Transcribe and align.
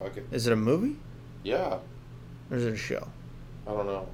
Okay. 0.00 0.22
Is 0.30 0.46
it 0.46 0.52
a 0.52 0.56
movie 0.56 0.94
Yeah, 1.42 1.78
or 2.52 2.56
is 2.56 2.64
it 2.64 2.72
a 2.72 2.76
show? 2.76 3.08
I 3.66 3.72
don't 3.72 3.86
know. 3.86 4.08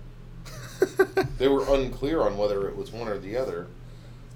they 1.39 1.47
were 1.47 1.63
unclear 1.75 2.23
on 2.23 2.39
whether 2.39 2.67
it 2.69 2.75
was 2.75 2.91
one 2.91 3.07
or 3.07 3.19
the 3.19 3.37
other. 3.37 3.67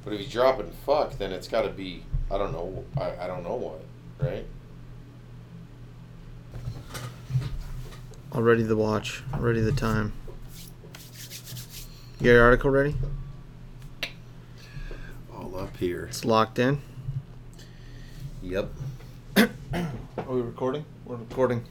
But 0.04 0.12
if 0.12 0.20
he's 0.20 0.30
dropping 0.30 0.70
fuck, 0.84 1.16
then 1.16 1.32
it's 1.32 1.48
got 1.48 1.62
to 1.62 1.70
be 1.70 2.02
I 2.30 2.36
don't 2.36 2.52
know. 2.52 2.84
I, 2.98 3.24
I 3.24 3.26
don't 3.26 3.44
know 3.44 3.54
what, 3.54 3.80
right? 4.20 4.44
Already 8.34 8.62
the 8.62 8.76
watch. 8.76 9.22
Already 9.32 9.62
the 9.62 9.72
time. 9.72 10.12
You 12.20 12.24
got 12.26 12.30
your 12.32 12.42
article 12.42 12.68
ready? 12.68 12.94
All 15.34 15.58
up 15.58 15.74
here. 15.78 16.08
It's 16.08 16.26
locked 16.26 16.58
in. 16.58 16.82
Yep. 18.42 18.68
Are 20.28 20.34
we 20.34 20.42
recording? 20.42 20.84
We're 21.06 21.16
recording. 21.16 21.64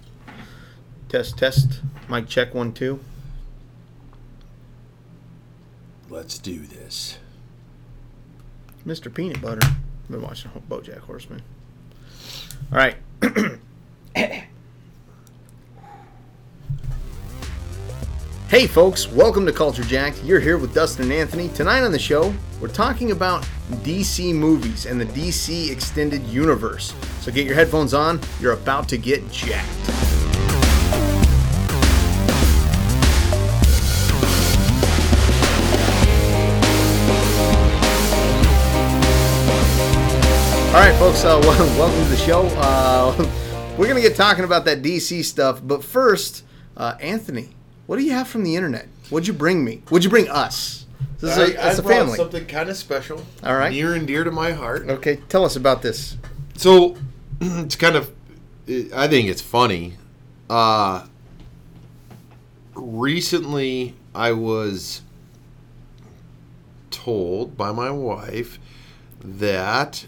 Test, 1.09 1.37
test. 1.37 1.81
Mic 2.09 2.27
check 2.27 2.55
one, 2.55 2.73
two. 2.73 2.99
Let's 6.09 6.39
do 6.39 6.61
this. 6.61 7.19
Mr. 8.83 9.13
Peanut 9.13 9.43
Butter. 9.43 9.59
I've 9.63 10.09
been 10.09 10.23
watching 10.23 10.49
Bojack 10.67 11.01
Horseman. 11.01 11.43
All 12.71 12.79
right. 12.79 12.95
hey, 18.49 18.65
folks. 18.65 19.11
Welcome 19.11 19.45
to 19.45 19.51
Culture 19.51 19.83
Jacked. 19.83 20.23
You're 20.23 20.39
here 20.39 20.57
with 20.57 20.73
Dustin 20.73 21.03
and 21.03 21.13
Anthony. 21.13 21.49
Tonight 21.49 21.83
on 21.83 21.91
the 21.91 21.99
show, 21.99 22.33
we're 22.61 22.69
talking 22.69 23.11
about 23.11 23.45
DC 23.83 24.33
movies 24.33 24.85
and 24.85 25.01
the 25.01 25.05
DC 25.05 25.69
Extended 25.69 26.23
Universe. 26.27 26.93
So 27.19 27.29
get 27.29 27.45
your 27.45 27.55
headphones 27.55 27.93
on. 27.93 28.21
You're 28.39 28.53
about 28.53 28.87
to 28.89 28.97
get 28.97 29.29
jacked. 29.31 29.67
All 40.67 40.83
right, 40.83 40.95
folks. 40.99 41.25
Uh, 41.25 41.41
wel- 41.43 41.57
welcome 41.77 42.01
to 42.01 42.09
the 42.09 42.15
show. 42.15 42.43
Uh, 42.55 43.75
we're 43.77 43.87
gonna 43.87 43.99
get 43.99 44.15
talking 44.15 44.45
about 44.45 44.63
that 44.65 44.81
DC 44.81 45.25
stuff, 45.25 45.59
but 45.61 45.83
first, 45.83 46.45
uh, 46.77 46.95
Anthony, 47.01 47.56
what 47.87 47.97
do 47.97 48.03
you 48.03 48.11
have 48.11 48.27
from 48.27 48.43
the 48.43 48.55
internet? 48.55 48.87
What'd 49.09 49.27
you 49.27 49.33
bring 49.33 49.63
me? 49.63 49.81
What'd 49.89 50.03
you 50.03 50.09
bring 50.09 50.29
us? 50.29 50.85
This 51.19 51.35
is 51.35 51.55
a, 51.55 51.61
I, 51.61 51.69
I 51.69 51.71
a 51.71 51.81
family. 51.81 52.17
something 52.17 52.45
kind 52.45 52.69
of 52.69 52.77
special. 52.77 53.25
All 53.43 53.55
right. 53.55 53.71
Near 53.71 53.95
and 53.95 54.05
dear 54.05 54.23
to 54.23 54.31
my 54.31 54.51
heart. 54.51 54.87
Okay, 54.87 55.15
tell 55.29 55.43
us 55.43 55.55
about 55.55 55.81
this. 55.81 56.17
So 56.55 56.95
it's 57.41 57.75
kind 57.75 57.95
of, 57.95 58.11
I 58.93 59.07
think 59.07 59.29
it's 59.29 59.41
funny. 59.41 59.95
Uh, 60.49 61.07
recently, 62.75 63.95
I 64.13 64.33
was 64.33 65.01
told 66.91 67.57
by 67.57 67.71
my 67.71 67.89
wife 67.89 68.59
that 69.23 70.05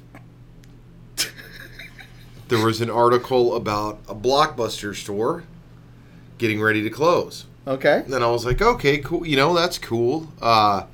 there 2.50 2.64
was 2.64 2.82
an 2.82 2.90
article 2.90 3.56
about 3.56 4.00
a 4.08 4.16
blockbuster 4.16 4.96
store 4.96 5.44
getting 6.38 6.62
ready 6.62 6.84
to 6.84 6.90
close. 6.90 7.46
Okay. 7.70 8.02
And 8.04 8.12
then 8.12 8.24
I 8.24 8.32
was 8.32 8.46
like, 8.46 8.64
okay, 8.64 8.98
cool. 8.98 9.28
You 9.28 9.38
know, 9.38 9.54
that's 9.54 9.78
cool. 9.78 10.28
Uh, 10.42 10.86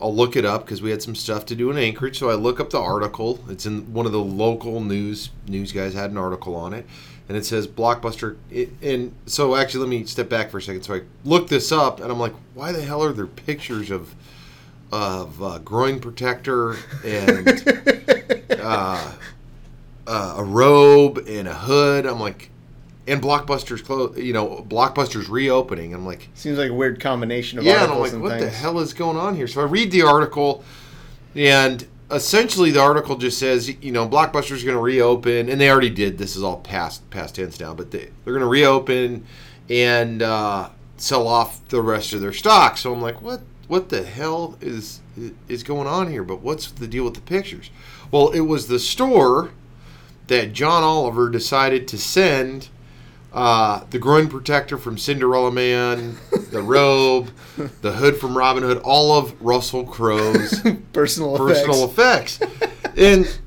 I'll 0.00 0.14
look 0.14 0.36
it 0.36 0.44
up 0.44 0.64
because 0.64 0.80
we 0.80 0.90
had 0.90 1.02
some 1.02 1.16
stuff 1.16 1.44
to 1.46 1.56
do 1.56 1.70
in 1.72 1.76
Anchorage. 1.76 2.20
So 2.20 2.30
I 2.30 2.34
look 2.34 2.60
up 2.60 2.70
the 2.70 2.78
article. 2.78 3.40
It's 3.48 3.66
in 3.66 3.92
one 3.92 4.06
of 4.06 4.12
the 4.12 4.22
local 4.22 4.80
news 4.80 5.30
news 5.48 5.72
guys 5.72 5.92
had 5.92 6.12
an 6.12 6.18
article 6.18 6.54
on 6.54 6.72
it, 6.72 6.86
and 7.28 7.36
it 7.36 7.44
says 7.44 7.66
Blockbuster. 7.66 8.36
It, 8.50 8.70
and 8.80 9.12
so 9.26 9.56
actually, 9.56 9.80
let 9.80 9.88
me 9.88 10.04
step 10.04 10.28
back 10.28 10.50
for 10.50 10.58
a 10.58 10.62
second. 10.62 10.82
So 10.82 10.94
I 10.94 11.00
looked 11.24 11.50
this 11.50 11.72
up, 11.72 12.00
and 12.00 12.12
I'm 12.12 12.18
like, 12.18 12.34
why 12.54 12.70
the 12.70 12.82
hell 12.82 13.02
are 13.02 13.12
there 13.12 13.26
pictures 13.26 13.90
of 13.90 14.14
of 14.92 15.42
uh, 15.42 15.58
groin 15.58 15.98
protector 15.98 16.76
and 17.04 17.48
uh, 18.60 19.12
uh, 20.06 20.34
a 20.36 20.44
robe 20.44 21.24
and 21.26 21.48
a 21.48 21.54
hood? 21.54 22.06
I'm 22.06 22.20
like, 22.20 22.51
and 23.06 23.20
Blockbuster's 23.20 23.82
close. 23.82 24.16
You 24.16 24.32
know, 24.32 24.64
Blockbuster's 24.68 25.28
reopening. 25.28 25.94
I'm 25.94 26.06
like, 26.06 26.28
Seems 26.34 26.58
like 26.58 26.70
a 26.70 26.74
weird 26.74 27.00
combination 27.00 27.58
of 27.58 27.64
yeah, 27.64 27.84
and 27.84 27.92
I'm 27.92 27.98
like, 27.98 28.12
and 28.12 28.22
what 28.22 28.38
the 28.38 28.50
hell 28.50 28.78
is 28.78 28.94
going 28.94 29.16
on 29.16 29.34
here? 29.34 29.48
So 29.48 29.60
I 29.60 29.64
read 29.64 29.90
the 29.90 30.02
article, 30.02 30.62
and 31.34 31.86
essentially 32.10 32.70
the 32.70 32.80
article 32.80 33.16
just 33.16 33.38
says, 33.38 33.68
you 33.82 33.92
know, 33.92 34.08
Blockbuster's 34.08 34.64
going 34.64 34.76
to 34.76 34.82
reopen, 34.82 35.48
and 35.48 35.60
they 35.60 35.70
already 35.70 35.90
did. 35.90 36.18
This 36.18 36.36
is 36.36 36.42
all 36.42 36.58
past 36.58 37.08
past 37.10 37.36
tense 37.36 37.58
now, 37.58 37.74
but 37.74 37.90
they, 37.90 38.10
they're 38.24 38.34
going 38.34 38.40
to 38.40 38.46
reopen 38.46 39.26
and 39.68 40.22
uh, 40.22 40.68
sell 40.96 41.26
off 41.26 41.66
the 41.68 41.80
rest 41.80 42.12
of 42.12 42.20
their 42.20 42.32
stock. 42.32 42.76
So 42.78 42.92
I'm 42.92 43.00
like, 43.02 43.20
what? 43.22 43.42
What 43.68 43.88
the 43.88 44.02
hell 44.02 44.58
is 44.60 45.00
is 45.48 45.62
going 45.62 45.86
on 45.86 46.10
here? 46.10 46.24
But 46.24 46.40
what's 46.40 46.70
the 46.70 46.86
deal 46.86 47.04
with 47.04 47.14
the 47.14 47.20
pictures? 47.20 47.70
Well, 48.10 48.30
it 48.30 48.40
was 48.40 48.68
the 48.68 48.78
store 48.78 49.52
that 50.26 50.52
John 50.52 50.82
Oliver 50.82 51.30
decided 51.30 51.88
to 51.88 51.98
send 51.98 52.68
uh, 53.32 53.84
the 53.90 53.98
groin 53.98 54.28
protector 54.28 54.76
from 54.76 54.98
Cinderella 54.98 55.50
Man, 55.50 56.16
the 56.50 56.60
robe, 56.62 57.30
the 57.80 57.92
hood 57.92 58.16
from 58.18 58.36
Robin 58.36 58.62
Hood, 58.62 58.78
all 58.84 59.16
of 59.18 59.40
Russell 59.42 59.84
Crowe's 59.84 60.60
Personal, 60.92 61.36
personal 61.38 61.84
effects. 61.84 62.40
effects. 62.40 62.98
and 62.98 63.38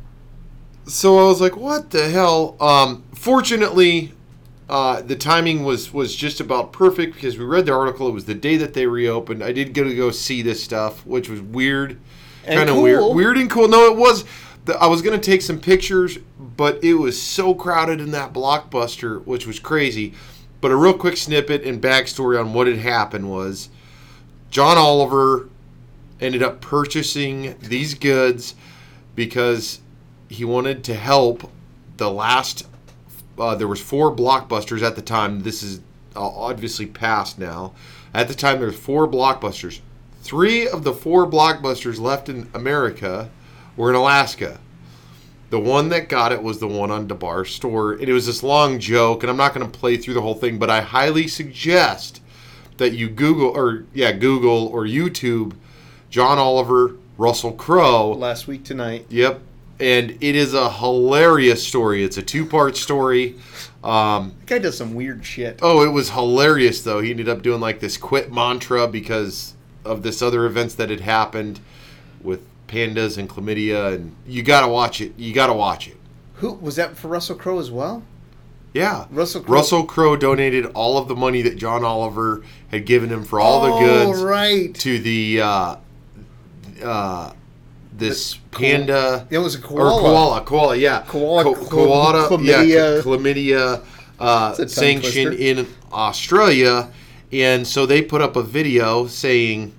so 0.88 1.20
I 1.20 1.24
was 1.28 1.42
like, 1.42 1.56
what 1.56 1.92
the 1.92 2.10
hell? 2.10 2.56
Um, 2.60 3.04
fortunately, 3.14 4.14
uh, 4.70 5.02
the 5.02 5.16
timing 5.16 5.64
was 5.64 5.94
was 5.94 6.16
just 6.16 6.40
about 6.40 6.74
perfect 6.74 7.14
because 7.16 7.38
we 7.38 7.46
read 7.46 7.68
the 7.68 7.74
article. 7.74 8.08
It 8.08 8.14
was 8.14 8.26
the 8.26 8.34
day 8.36 8.58
that 8.58 8.74
they 8.74 8.88
reopened. 8.88 9.44
I 9.44 9.52
did 9.52 9.74
get 9.74 9.84
to 9.84 9.96
go 9.96 10.10
see 10.10 10.42
this 10.42 10.64
stuff, 10.64 11.06
which 11.06 11.30
was 11.30 11.42
weird, 11.42 12.00
kind 12.46 12.70
of 12.70 12.76
cool. 12.76 12.84
weird, 12.84 13.16
weird 13.16 13.38
and 13.38 13.50
cool. 13.50 13.68
No, 13.68 13.86
it 13.92 13.96
was. 13.98 14.26
The, 14.66 14.76
I 14.78 14.88
was 14.88 15.04
gonna 15.04 15.20
take 15.20 15.44
some 15.44 15.60
pictures, 15.60 16.18
but 16.58 16.84
it 16.84 16.96
was 16.96 17.22
so 17.22 17.54
crowded 17.54 18.00
in 18.00 18.12
that 18.12 18.34
blockbuster, 18.34 19.24
which 19.26 19.46
was 19.46 19.60
crazy. 19.60 20.14
But 20.62 20.72
a 20.72 20.76
real 20.76 20.98
quick 20.98 21.18
snippet 21.18 21.64
and 21.64 21.82
backstory 21.82 22.40
on 22.40 22.54
what 22.54 22.68
had 22.68 22.78
happened 22.78 23.30
was 23.30 23.70
John 24.50 24.78
Oliver 24.78 25.50
ended 26.20 26.42
up 26.42 26.62
purchasing 26.62 27.56
these 27.60 27.94
goods 27.94 28.56
because 29.16 29.80
he 30.30 30.46
wanted 30.46 30.84
to 30.86 30.94
help 30.94 31.52
the 31.98 32.10
last 32.10 32.66
uh, 33.38 33.54
there 33.54 33.68
was 33.68 33.82
four 33.82 34.16
blockbusters 34.16 34.82
at 34.82 34.96
the 34.96 35.02
time. 35.02 35.42
This 35.42 35.62
is 35.62 35.82
uh, 36.16 36.26
obviously 36.26 36.86
past 36.86 37.38
now. 37.38 37.74
At 38.14 38.30
the 38.30 38.34
time 38.34 38.60
there 38.60 38.68
were 38.68 38.74
four 38.74 39.08
blockbusters. 39.08 39.82
Three 40.22 40.68
of 40.68 40.84
the 40.84 40.94
four 40.94 41.30
blockbusters 41.30 42.00
left 42.00 42.30
in 42.30 42.50
america 42.54 43.30
were 43.78 43.90
in 43.90 43.96
alaska 43.96 44.60
the 45.56 45.62
one 45.62 45.88
that 45.88 46.10
got 46.10 46.34
it 46.34 46.44
was 46.44 46.60
the 46.60 46.68
one 46.68 46.92
on 46.92 47.08
DeBarr's 47.08 47.50
store. 47.56 47.94
And 47.94 48.10
it 48.10 48.12
was 48.12 48.26
this 48.26 48.44
long 48.44 48.78
joke, 48.78 49.24
and 49.24 49.30
I'm 49.30 49.38
not 49.38 49.54
going 49.54 49.66
to 49.66 49.80
play 49.80 49.96
through 49.96 50.14
the 50.16 50.22
whole 50.22 50.36
thing, 50.36 50.60
but 50.60 50.70
I 50.70 50.82
highly 50.82 51.30
suggest 51.30 52.22
that 52.76 52.92
you 52.92 53.08
Google, 53.08 53.48
or 53.52 53.86
yeah, 53.94 54.12
Google 54.12 54.68
or 54.68 54.84
YouTube 54.84 55.54
John 56.10 56.38
Oliver, 56.38 56.98
Russell 57.18 57.54
Crowe. 57.54 58.12
Last 58.12 58.48
week 58.48 58.66
tonight. 58.66 59.06
Yep. 59.10 59.40
And 59.80 60.12
it 60.22 60.36
is 60.36 60.54
a 60.54 60.70
hilarious 60.70 61.66
story. 61.66 62.04
It's 62.04 62.18
a 62.18 62.22
two 62.22 62.46
part 62.46 62.76
story. 62.76 63.36
Um, 63.82 64.34
That 64.42 64.46
guy 64.48 64.58
does 64.60 64.78
some 64.78 64.94
weird 64.94 65.26
shit. 65.26 65.60
oh, 65.62 65.86
it 65.86 65.90
was 65.94 66.10
hilarious, 66.10 66.82
though. 66.82 67.00
He 67.00 67.12
ended 67.12 67.30
up 67.30 67.42
doing 67.42 67.62
like 67.62 67.80
this 67.80 67.96
quit 67.96 68.30
mantra 68.30 68.90
because 68.90 69.54
of 69.86 70.04
this 70.04 70.22
other 70.22 70.46
events 70.46 70.76
that 70.76 70.90
had 70.90 71.00
happened 71.00 71.62
with 72.22 72.42
pandas 72.68 73.18
and 73.18 73.30
chlamydia. 73.30 73.94
And 73.96 74.16
you 74.28 74.44
got 74.44 74.62
to 74.62 74.68
watch 74.68 75.02
it. 75.02 75.14
You 75.18 75.34
got 75.34 75.48
to 75.48 75.54
watch 75.54 75.88
it. 75.88 75.98
Who 76.36 76.54
was 76.54 76.76
that 76.76 76.98
for 76.98 77.08
Russell 77.08 77.36
Crowe 77.36 77.60
as 77.60 77.72
well? 77.72 78.04
Yeah. 78.74 79.06
Russell 79.10 79.42
Crowe. 79.44 79.54
Russell 79.56 79.84
Crowe 79.86 80.16
donated 80.18 80.66
all 80.74 80.98
of 80.98 81.08
the 81.08 81.16
money 81.16 81.42
that 81.44 81.56
John 81.58 81.84
Oliver 81.86 82.44
had 82.70 82.86
given 82.86 83.10
him 83.10 83.24
for 83.24 83.40
all 83.40 83.62
the 83.62 83.80
goods 83.80 84.20
Oh, 84.22 84.26
right. 84.26 84.74
to 84.76 85.00
the 85.00 85.42
uh, 85.42 85.76
uh, 86.84 87.32
this 87.94 88.36
panda 88.52 89.26
It 89.30 89.38
was 89.38 89.56
a 89.56 89.60
or 89.60 89.62
koala. 89.90 90.02
koala, 90.02 90.42
koala, 90.42 90.76
yeah, 90.76 91.04
Koala, 91.08 91.44
Ko- 91.44 91.56
koala, 91.56 92.28
chlamydia. 92.30 92.68
yeah, 92.68 93.02
chlamydia 93.02 93.84
uh, 94.20 94.54
sanction 94.68 95.28
twister. 95.28 95.32
in 95.42 95.68
Australia, 95.94 96.90
and 97.32 97.66
so 97.66 97.86
they 97.86 98.02
put 98.02 98.22
up 98.22 98.36
a 98.36 98.44
video 98.44 99.08
saying. 99.08 99.74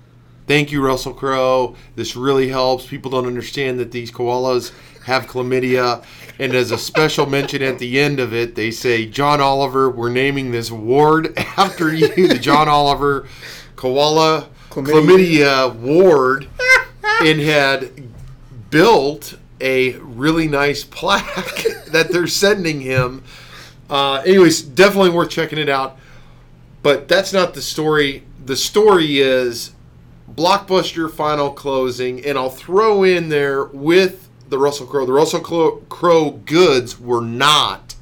Thank 0.47 0.71
you, 0.71 0.81
Russell 0.81 1.13
Crowe. 1.13 1.75
This 1.95 2.15
really 2.15 2.47
helps. 2.47 2.87
People 2.87 3.11
don't 3.11 3.27
understand 3.27 3.79
that 3.79 3.91
these 3.91 4.11
koalas 4.11 4.71
have 5.03 5.27
chlamydia. 5.27 6.03
And 6.39 6.53
as 6.53 6.71
a 6.71 6.77
special 6.77 7.25
mention 7.25 7.61
at 7.61 7.79
the 7.79 7.99
end 7.99 8.19
of 8.19 8.33
it, 8.33 8.55
they 8.55 8.71
say, 8.71 9.05
John 9.05 9.41
Oliver, 9.41 9.89
we're 9.89 10.09
naming 10.09 10.51
this 10.51 10.71
ward 10.71 11.37
after 11.57 11.93
you, 11.93 12.27
the 12.27 12.39
John 12.39 12.69
Oliver 12.69 13.27
Koala 13.75 14.47
Chlamydia. 14.69 15.71
Chlamydia 15.71 15.75
Ward, 15.75 16.47
and 17.23 17.39
had 17.41 17.91
built 18.69 19.37
a 19.59 19.93
really 19.97 20.47
nice 20.47 20.83
plaque 20.83 21.65
that 21.91 22.09
they're 22.11 22.27
sending 22.27 22.81
him 22.81 23.23
Uh, 23.89 24.21
anyways, 24.25 24.61
definitely 24.61 25.09
worth 25.09 25.29
checking 25.29 25.57
it 25.57 25.69
out. 25.69 25.97
But 26.83 27.07
that's 27.07 27.31
not 27.33 27.53
the 27.53 27.61
story. 27.61 28.23
The 28.45 28.55
story 28.57 29.19
is 29.19 29.71
blockbuster 30.29 31.11
final 31.11 31.51
closing, 31.51 32.23
and 32.25 32.37
I'll 32.37 32.49
throw 32.49 33.03
in 33.03 33.29
there 33.29 33.65
with 33.65 34.29
the 34.49 34.57
Russell 34.57 34.87
Crowe. 34.87 35.05
The 35.05 35.13
Russell 35.13 35.41
Crowe 35.41 36.31
goods 36.31 36.99
were 36.99 37.21
not 37.21 37.95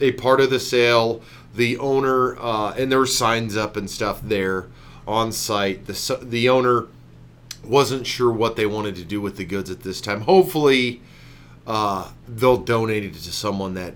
a 0.00 0.12
part 0.12 0.40
of 0.40 0.50
the 0.50 0.60
sale. 0.60 1.22
The 1.54 1.78
owner 1.78 2.38
uh, 2.38 2.72
and 2.72 2.90
there 2.90 2.98
were 2.98 3.06
signs 3.06 3.56
up 3.56 3.76
and 3.76 3.90
stuff 3.90 4.20
there 4.22 4.68
on 5.06 5.32
site. 5.32 5.86
The 5.86 6.18
the 6.22 6.48
owner 6.48 6.86
wasn't 7.64 8.06
sure 8.06 8.30
what 8.30 8.56
they 8.56 8.66
wanted 8.66 8.96
to 8.96 9.04
do 9.04 9.20
with 9.20 9.36
the 9.36 9.44
goods 9.44 9.70
at 9.70 9.80
this 9.80 10.00
time. 10.00 10.22
Hopefully, 10.22 11.02
uh, 11.66 12.10
they'll 12.26 12.56
donate 12.56 13.04
it 13.04 13.14
to 13.14 13.32
someone 13.32 13.74
that 13.74 13.94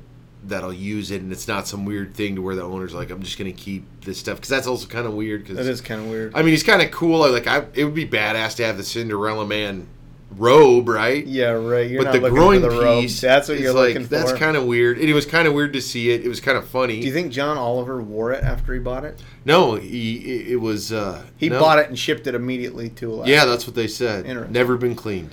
that'll 0.48 0.72
use 0.72 1.10
it, 1.10 1.22
and 1.22 1.32
it's 1.32 1.48
not 1.48 1.66
some 1.66 1.84
weird 1.84 2.14
thing 2.14 2.36
to 2.36 2.42
where 2.42 2.54
the 2.54 2.62
owner's 2.62 2.94
like, 2.94 3.10
"I'm 3.10 3.22
just 3.22 3.38
going 3.38 3.52
to 3.52 3.58
keep 3.58 3.84
this 4.02 4.18
stuff," 4.18 4.36
because 4.36 4.50
that's 4.50 4.66
also 4.66 4.86
kind 4.86 5.06
of 5.06 5.14
weird. 5.14 5.46
Cause, 5.46 5.56
that 5.56 5.66
is 5.66 5.80
kind 5.80 6.00
of 6.00 6.08
weird. 6.08 6.34
I 6.34 6.42
mean, 6.42 6.50
he's 6.50 6.62
kind 6.62 6.82
of 6.82 6.90
cool. 6.90 7.18
Like, 7.30 7.46
I, 7.46 7.66
it 7.74 7.84
would 7.84 7.94
be 7.94 8.06
badass 8.06 8.56
to 8.56 8.64
have 8.64 8.76
the 8.76 8.84
Cinderella 8.84 9.46
Man 9.46 9.88
robe, 10.36 10.88
right? 10.88 11.24
Yeah, 11.26 11.50
right. 11.50 11.88
You're 11.88 12.04
but 12.04 12.12
the 12.12 12.30
groin 12.30 12.62
the 12.62 12.68
piece, 13.00 13.20
that's 13.20 13.48
what 13.48 13.58
you're 13.58 13.72
like, 13.72 13.94
looking 13.94 14.02
for. 14.04 14.08
That's 14.08 14.32
kind 14.32 14.56
of 14.56 14.64
weird. 14.64 14.98
And 14.98 15.08
it 15.08 15.14
was 15.14 15.26
kind 15.26 15.46
of 15.46 15.54
weird 15.54 15.72
to 15.74 15.80
see 15.80 16.10
it. 16.10 16.24
It 16.24 16.28
was 16.28 16.40
kind 16.40 16.58
of 16.58 16.68
funny. 16.68 17.00
Do 17.00 17.06
you 17.06 17.12
think 17.12 17.32
John 17.32 17.56
Oliver 17.56 18.02
wore 18.02 18.32
it 18.32 18.42
after 18.42 18.74
he 18.74 18.80
bought 18.80 19.04
it? 19.04 19.22
No, 19.44 19.74
he 19.74 20.52
it 20.52 20.60
was. 20.60 20.92
Uh, 20.92 21.24
he 21.36 21.48
no. 21.48 21.60
bought 21.60 21.78
it 21.78 21.88
and 21.88 21.98
shipped 21.98 22.26
it 22.26 22.34
immediately 22.34 22.90
to 22.90 23.12
Alaska. 23.12 23.30
Yeah, 23.30 23.44
that's 23.44 23.66
what 23.66 23.74
they 23.74 23.88
said. 23.88 24.50
Never 24.50 24.76
been 24.76 24.94
cleaned. 24.94 25.30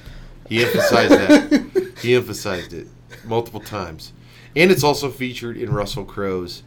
He 0.47 0.63
emphasized 0.63 1.11
that. 1.13 1.93
he 2.01 2.15
emphasized 2.15 2.73
it 2.73 2.87
multiple 3.25 3.61
times, 3.61 4.11
and 4.55 4.71
it's 4.71 4.83
also 4.83 5.09
featured 5.09 5.57
in 5.57 5.71
Russell 5.73 6.05
Crowe's. 6.05 6.63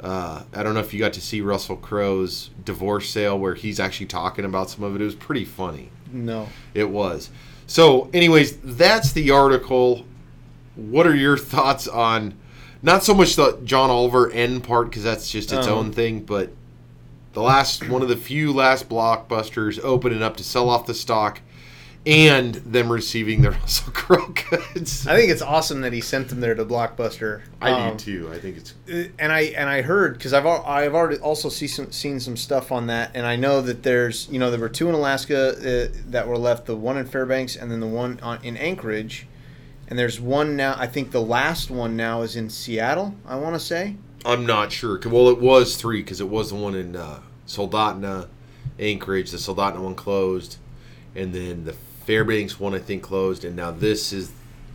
Uh, 0.00 0.44
I 0.54 0.62
don't 0.62 0.74
know 0.74 0.80
if 0.80 0.94
you 0.94 1.00
got 1.00 1.12
to 1.14 1.20
see 1.20 1.40
Russell 1.40 1.76
Crowe's 1.76 2.50
divorce 2.64 3.10
sale 3.10 3.36
where 3.38 3.54
he's 3.54 3.80
actually 3.80 4.06
talking 4.06 4.44
about 4.44 4.70
some 4.70 4.84
of 4.84 4.94
it. 4.94 5.00
It 5.00 5.04
was 5.04 5.16
pretty 5.16 5.44
funny. 5.44 5.90
No, 6.12 6.48
it 6.72 6.88
was. 6.88 7.30
So, 7.66 8.08
anyways, 8.14 8.58
that's 8.58 9.12
the 9.12 9.30
article. 9.30 10.04
What 10.76 11.06
are 11.06 11.16
your 11.16 11.36
thoughts 11.36 11.88
on 11.88 12.34
not 12.82 13.02
so 13.02 13.14
much 13.14 13.36
the 13.36 13.58
John 13.64 13.90
Oliver 13.90 14.30
end 14.30 14.62
part 14.64 14.88
because 14.88 15.02
that's 15.02 15.30
just 15.30 15.52
its 15.52 15.66
um, 15.66 15.74
own 15.74 15.92
thing, 15.92 16.20
but 16.20 16.52
the 17.32 17.42
last 17.42 17.88
one 17.88 18.02
of 18.02 18.08
the 18.08 18.16
few 18.16 18.52
last 18.52 18.88
blockbusters 18.88 19.80
opening 19.82 20.22
up 20.22 20.36
to 20.36 20.44
sell 20.44 20.68
off 20.68 20.86
the 20.86 20.94
stock 20.94 21.40
and 22.08 22.54
them 22.54 22.90
receiving 22.90 23.42
the 23.42 23.50
Russell 23.50 23.92
Crowe 23.92 24.32
goods. 24.50 25.06
I 25.06 25.14
think 25.14 25.30
it's 25.30 25.42
awesome 25.42 25.82
that 25.82 25.92
he 25.92 26.00
sent 26.00 26.30
them 26.30 26.40
there 26.40 26.54
to 26.54 26.64
Blockbuster. 26.64 27.42
I 27.60 27.70
um, 27.70 27.98
do 27.98 28.22
too. 28.22 28.32
I 28.32 28.38
think 28.38 28.56
it's 28.56 28.74
uh, 28.90 29.12
and 29.18 29.30
I 29.30 29.40
and 29.40 29.68
I 29.68 29.82
heard 29.82 30.14
because 30.14 30.32
I've 30.32 30.46
I've 30.46 30.94
already 30.94 31.18
also 31.18 31.50
see 31.50 31.66
some, 31.66 31.92
seen 31.92 32.18
some 32.18 32.36
stuff 32.36 32.72
on 32.72 32.86
that, 32.86 33.10
and 33.14 33.26
I 33.26 33.36
know 33.36 33.60
that 33.60 33.82
there's 33.82 34.26
you 34.30 34.38
know 34.38 34.50
there 34.50 34.58
were 34.58 34.70
two 34.70 34.88
in 34.88 34.94
Alaska 34.94 35.50
uh, 35.50 35.94
that 36.06 36.26
were 36.26 36.38
left, 36.38 36.64
the 36.64 36.76
one 36.76 36.96
in 36.96 37.04
Fairbanks 37.04 37.56
and 37.56 37.70
then 37.70 37.80
the 37.80 37.86
one 37.86 38.18
on, 38.22 38.42
in 38.42 38.56
Anchorage, 38.56 39.26
and 39.88 39.98
there's 39.98 40.18
one 40.18 40.56
now. 40.56 40.76
I 40.78 40.86
think 40.86 41.10
the 41.10 41.22
last 41.22 41.70
one 41.70 41.94
now 41.94 42.22
is 42.22 42.36
in 42.36 42.48
Seattle. 42.48 43.14
I 43.26 43.36
want 43.36 43.54
to 43.54 43.60
say. 43.60 43.96
I'm 44.24 44.46
not 44.46 44.72
sure. 44.72 44.98
Well, 45.04 45.28
it 45.28 45.40
was 45.40 45.76
three 45.76 46.00
because 46.02 46.22
it 46.22 46.28
was 46.28 46.48
the 46.48 46.56
one 46.56 46.74
in 46.74 46.96
uh, 46.96 47.20
Soldotna, 47.46 48.28
Anchorage. 48.78 49.30
The 49.30 49.36
Soldotna 49.36 49.80
one 49.80 49.94
closed, 49.94 50.56
and 51.14 51.34
then 51.34 51.64
the 51.64 51.76
Fairbanks 52.08 52.58
one 52.58 52.74
I 52.74 52.78
think 52.78 53.02
closed, 53.02 53.44
and 53.44 53.54
now 53.54 53.70
this 53.70 54.14
is 54.14 54.32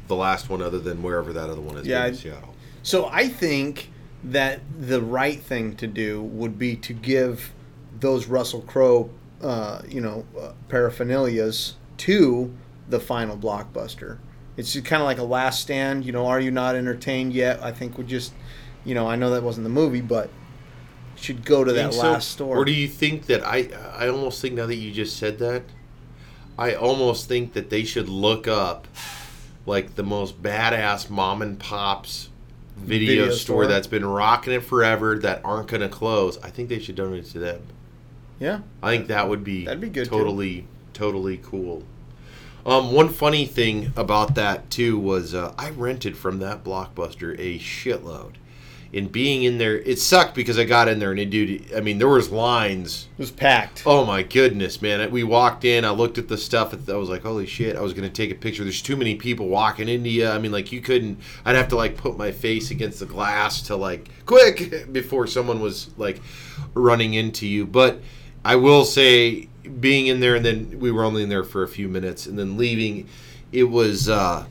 the 0.08 0.16
last 0.16 0.52
one 0.52 0.62
other 0.62 0.78
than 0.78 1.02
wherever 1.02 1.34
that 1.34 1.50
other 1.50 1.62
one 1.62 1.78
is 1.78 1.88
yeah, 1.88 2.06
in 2.06 2.14
Seattle. 2.14 2.54
So 2.84 3.08
I 3.08 3.28
think 3.28 3.90
that 4.24 4.60
the 4.80 5.02
right 5.02 5.42
thing 5.42 5.76
to 5.78 5.88
do 5.88 6.22
would 6.22 6.60
be 6.60 6.76
to 6.76 6.94
give 6.94 7.52
those 8.00 8.28
Russell 8.28 8.62
Crowe, 8.62 9.10
uh, 9.42 9.82
you 9.90 10.00
know, 10.00 10.28
uh, 10.40 10.52
paraphernalias 10.70 11.74
to 11.98 12.54
the 12.88 13.00
final 13.00 13.36
blockbuster. 13.36 14.20
It's 14.56 14.80
kind 14.82 15.02
of 15.02 15.08
like 15.08 15.18
a 15.18 15.24
last 15.24 15.60
stand. 15.60 16.06
You 16.06 16.12
know, 16.12 16.28
are 16.28 16.40
you 16.40 16.52
not 16.52 16.76
entertained 16.76 17.34
yet? 17.34 17.64
I 17.64 17.72
think 17.72 17.98
we 17.98 18.04
just, 18.04 18.32
you 18.86 18.94
know, 18.94 19.08
I 19.08 19.16
know 19.16 19.32
that 19.32 19.42
wasn't 19.42 19.64
the 19.64 19.72
movie, 19.72 20.02
but 20.02 20.30
should 21.16 21.44
go 21.44 21.64
to 21.64 21.74
that 21.74 21.96
so? 21.96 22.00
last 22.00 22.30
store. 22.30 22.58
Or 22.58 22.64
do 22.64 22.72
you 22.72 22.88
think 22.88 23.26
that 23.26 23.44
I? 23.44 23.70
I 23.98 24.08
almost 24.08 24.40
think 24.40 24.54
now 24.54 24.68
that 24.68 24.76
you 24.76 24.92
just 24.92 25.18
said 25.18 25.40
that 25.40 25.64
I 26.58 26.76
almost 26.76 27.28
think 27.28 27.54
that 27.54 27.70
they 27.70 27.84
should 27.84 28.10
look 28.10 28.48
up 28.48 28.88
like 29.66 29.96
the 29.96 30.04
most 30.04 30.42
badass 30.42 31.10
mom 31.10 31.42
and 31.42 31.60
pops 31.60 32.30
video, 32.78 33.08
video 33.08 33.26
store, 33.26 33.36
store, 33.36 33.68
that's 33.68 33.88
been 33.88 34.06
rocking 34.06 34.54
it 34.54 34.62
forever 34.62 35.18
that 35.20 35.42
aren't 35.44 35.68
going 35.68 35.82
to 35.82 35.90
close. 35.90 36.38
I 36.44 36.50
think 36.50 36.70
they 36.70 36.80
should 36.80 36.96
donate 36.96 37.26
to 37.28 37.40
them. 37.40 37.62
Yeah, 38.40 38.60
I 38.82 38.96
think 38.96 39.08
that 39.08 39.30
would 39.30 39.44
be 39.44 39.66
that'd 39.66 39.80
be 39.80 39.90
good. 39.90 40.08
Totally, 40.08 40.62
too. 40.62 40.68
totally 40.94 41.38
cool. 41.38 41.84
Um, 42.66 42.94
one 42.94 43.10
funny 43.10 43.46
thing 43.46 43.92
about 43.96 44.36
that 44.36 44.70
too 44.70 44.98
was 44.98 45.34
uh, 45.34 45.54
I 45.58 45.70
rented 45.72 46.18
from 46.18 46.40
that 46.40 46.64
blockbuster 46.64 47.38
a 47.38 47.60
shitload 47.60 48.36
and 48.94 49.12
being 49.12 49.44
in 49.44 49.58
there, 49.58 49.78
it 49.78 49.98
sucked 49.98 50.36
because 50.36 50.60
I 50.60 50.66
got 50.66 50.88
in 50.88 51.00
there 51.00 51.10
and 51.10 51.20
it, 51.20 51.30
dude, 51.32 51.74
I 51.74 51.80
mean, 51.80 51.98
there 51.98 52.08
was 52.08 52.30
lines. 52.32 53.08
It 53.18 53.22
was 53.22 53.32
packed. 53.32 53.84
Oh 53.86 54.06
my 54.06 54.22
goodness, 54.22 54.82
man! 54.82 55.10
We 55.12 55.24
walked 55.24 55.66
in. 55.66 55.84
I 55.84 55.90
looked 55.90 56.18
at 56.18 56.28
the 56.28 56.38
stuff. 56.38 56.76
I 56.88 56.94
was 56.94 57.10
like, 57.10 57.24
holy 57.24 57.48
shit! 57.48 57.76
I 57.76 57.82
was 57.82 57.94
gonna 57.94 58.10
take 58.10 58.32
a 58.32 58.36
picture. 58.36 58.64
There's 58.64 58.82
too 58.82 58.96
many 58.96 59.16
people 59.16 59.48
walking 59.48 59.90
into 59.90 60.10
you. 60.10 60.28
I 60.28 60.38
mean, 60.38 60.52
like 60.52 60.72
you 60.72 60.82
couldn't. 60.82 61.20
I'd 61.44 61.56
have 61.56 61.70
to 61.70 61.76
like 61.76 61.98
put 61.98 62.18
my 62.18 62.32
face 62.32 62.70
against 62.72 63.00
the 63.00 63.06
glass 63.08 63.62
to 63.64 63.76
like 63.76 64.10
quick 64.26 64.88
before 64.94 65.26
someone 65.28 65.60
was 65.60 65.90
like 65.98 66.22
running 66.74 67.16
into 67.16 67.48
you. 67.48 67.66
But 67.66 68.00
I 68.46 68.58
will 68.58 68.86
say, 68.86 69.50
being 69.80 70.08
in 70.08 70.20
there 70.20 70.36
and 70.36 70.46
then 70.46 70.80
we 70.80 70.92
were 70.92 71.04
only 71.04 71.24
in 71.24 71.30
there 71.30 71.44
for 71.44 71.64
a 71.64 71.68
few 71.68 71.88
minutes 71.88 72.28
and 72.28 72.38
then 72.38 72.58
leaving, 72.58 73.08
it 73.52 73.64
was. 73.64 74.08
uh 74.08 74.46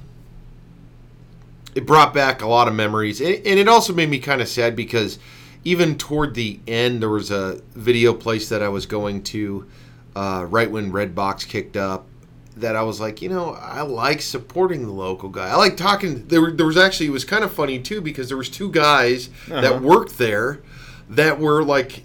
it 1.74 1.86
brought 1.86 2.12
back 2.12 2.42
a 2.42 2.46
lot 2.46 2.68
of 2.68 2.74
memories, 2.74 3.20
and 3.20 3.44
it 3.44 3.68
also 3.68 3.92
made 3.92 4.10
me 4.10 4.18
kind 4.18 4.40
of 4.40 4.48
sad 4.48 4.76
because 4.76 5.18
even 5.64 5.96
toward 5.96 6.34
the 6.34 6.60
end, 6.66 7.02
there 7.02 7.08
was 7.08 7.30
a 7.30 7.60
video 7.74 8.12
place 8.12 8.48
that 8.48 8.62
I 8.62 8.68
was 8.68 8.86
going 8.86 9.22
to 9.24 9.66
uh, 10.14 10.46
right 10.48 10.70
when 10.70 10.92
Redbox 10.92 11.46
kicked 11.48 11.76
up. 11.76 12.06
That 12.56 12.76
I 12.76 12.82
was 12.82 13.00
like, 13.00 13.22
you 13.22 13.30
know, 13.30 13.54
I 13.54 13.80
like 13.80 14.20
supporting 14.20 14.82
the 14.82 14.92
local 14.92 15.30
guy. 15.30 15.48
I 15.48 15.54
like 15.54 15.74
talking. 15.78 16.26
There, 16.28 16.50
there 16.50 16.66
was 16.66 16.76
actually 16.76 17.06
it 17.06 17.12
was 17.12 17.24
kind 17.24 17.44
of 17.44 17.50
funny 17.50 17.78
too 17.78 18.02
because 18.02 18.28
there 18.28 18.36
was 18.36 18.50
two 18.50 18.70
guys 18.70 19.30
uh-huh. 19.46 19.62
that 19.62 19.80
worked 19.80 20.18
there 20.18 20.60
that 21.08 21.38
were 21.38 21.64
like 21.64 22.04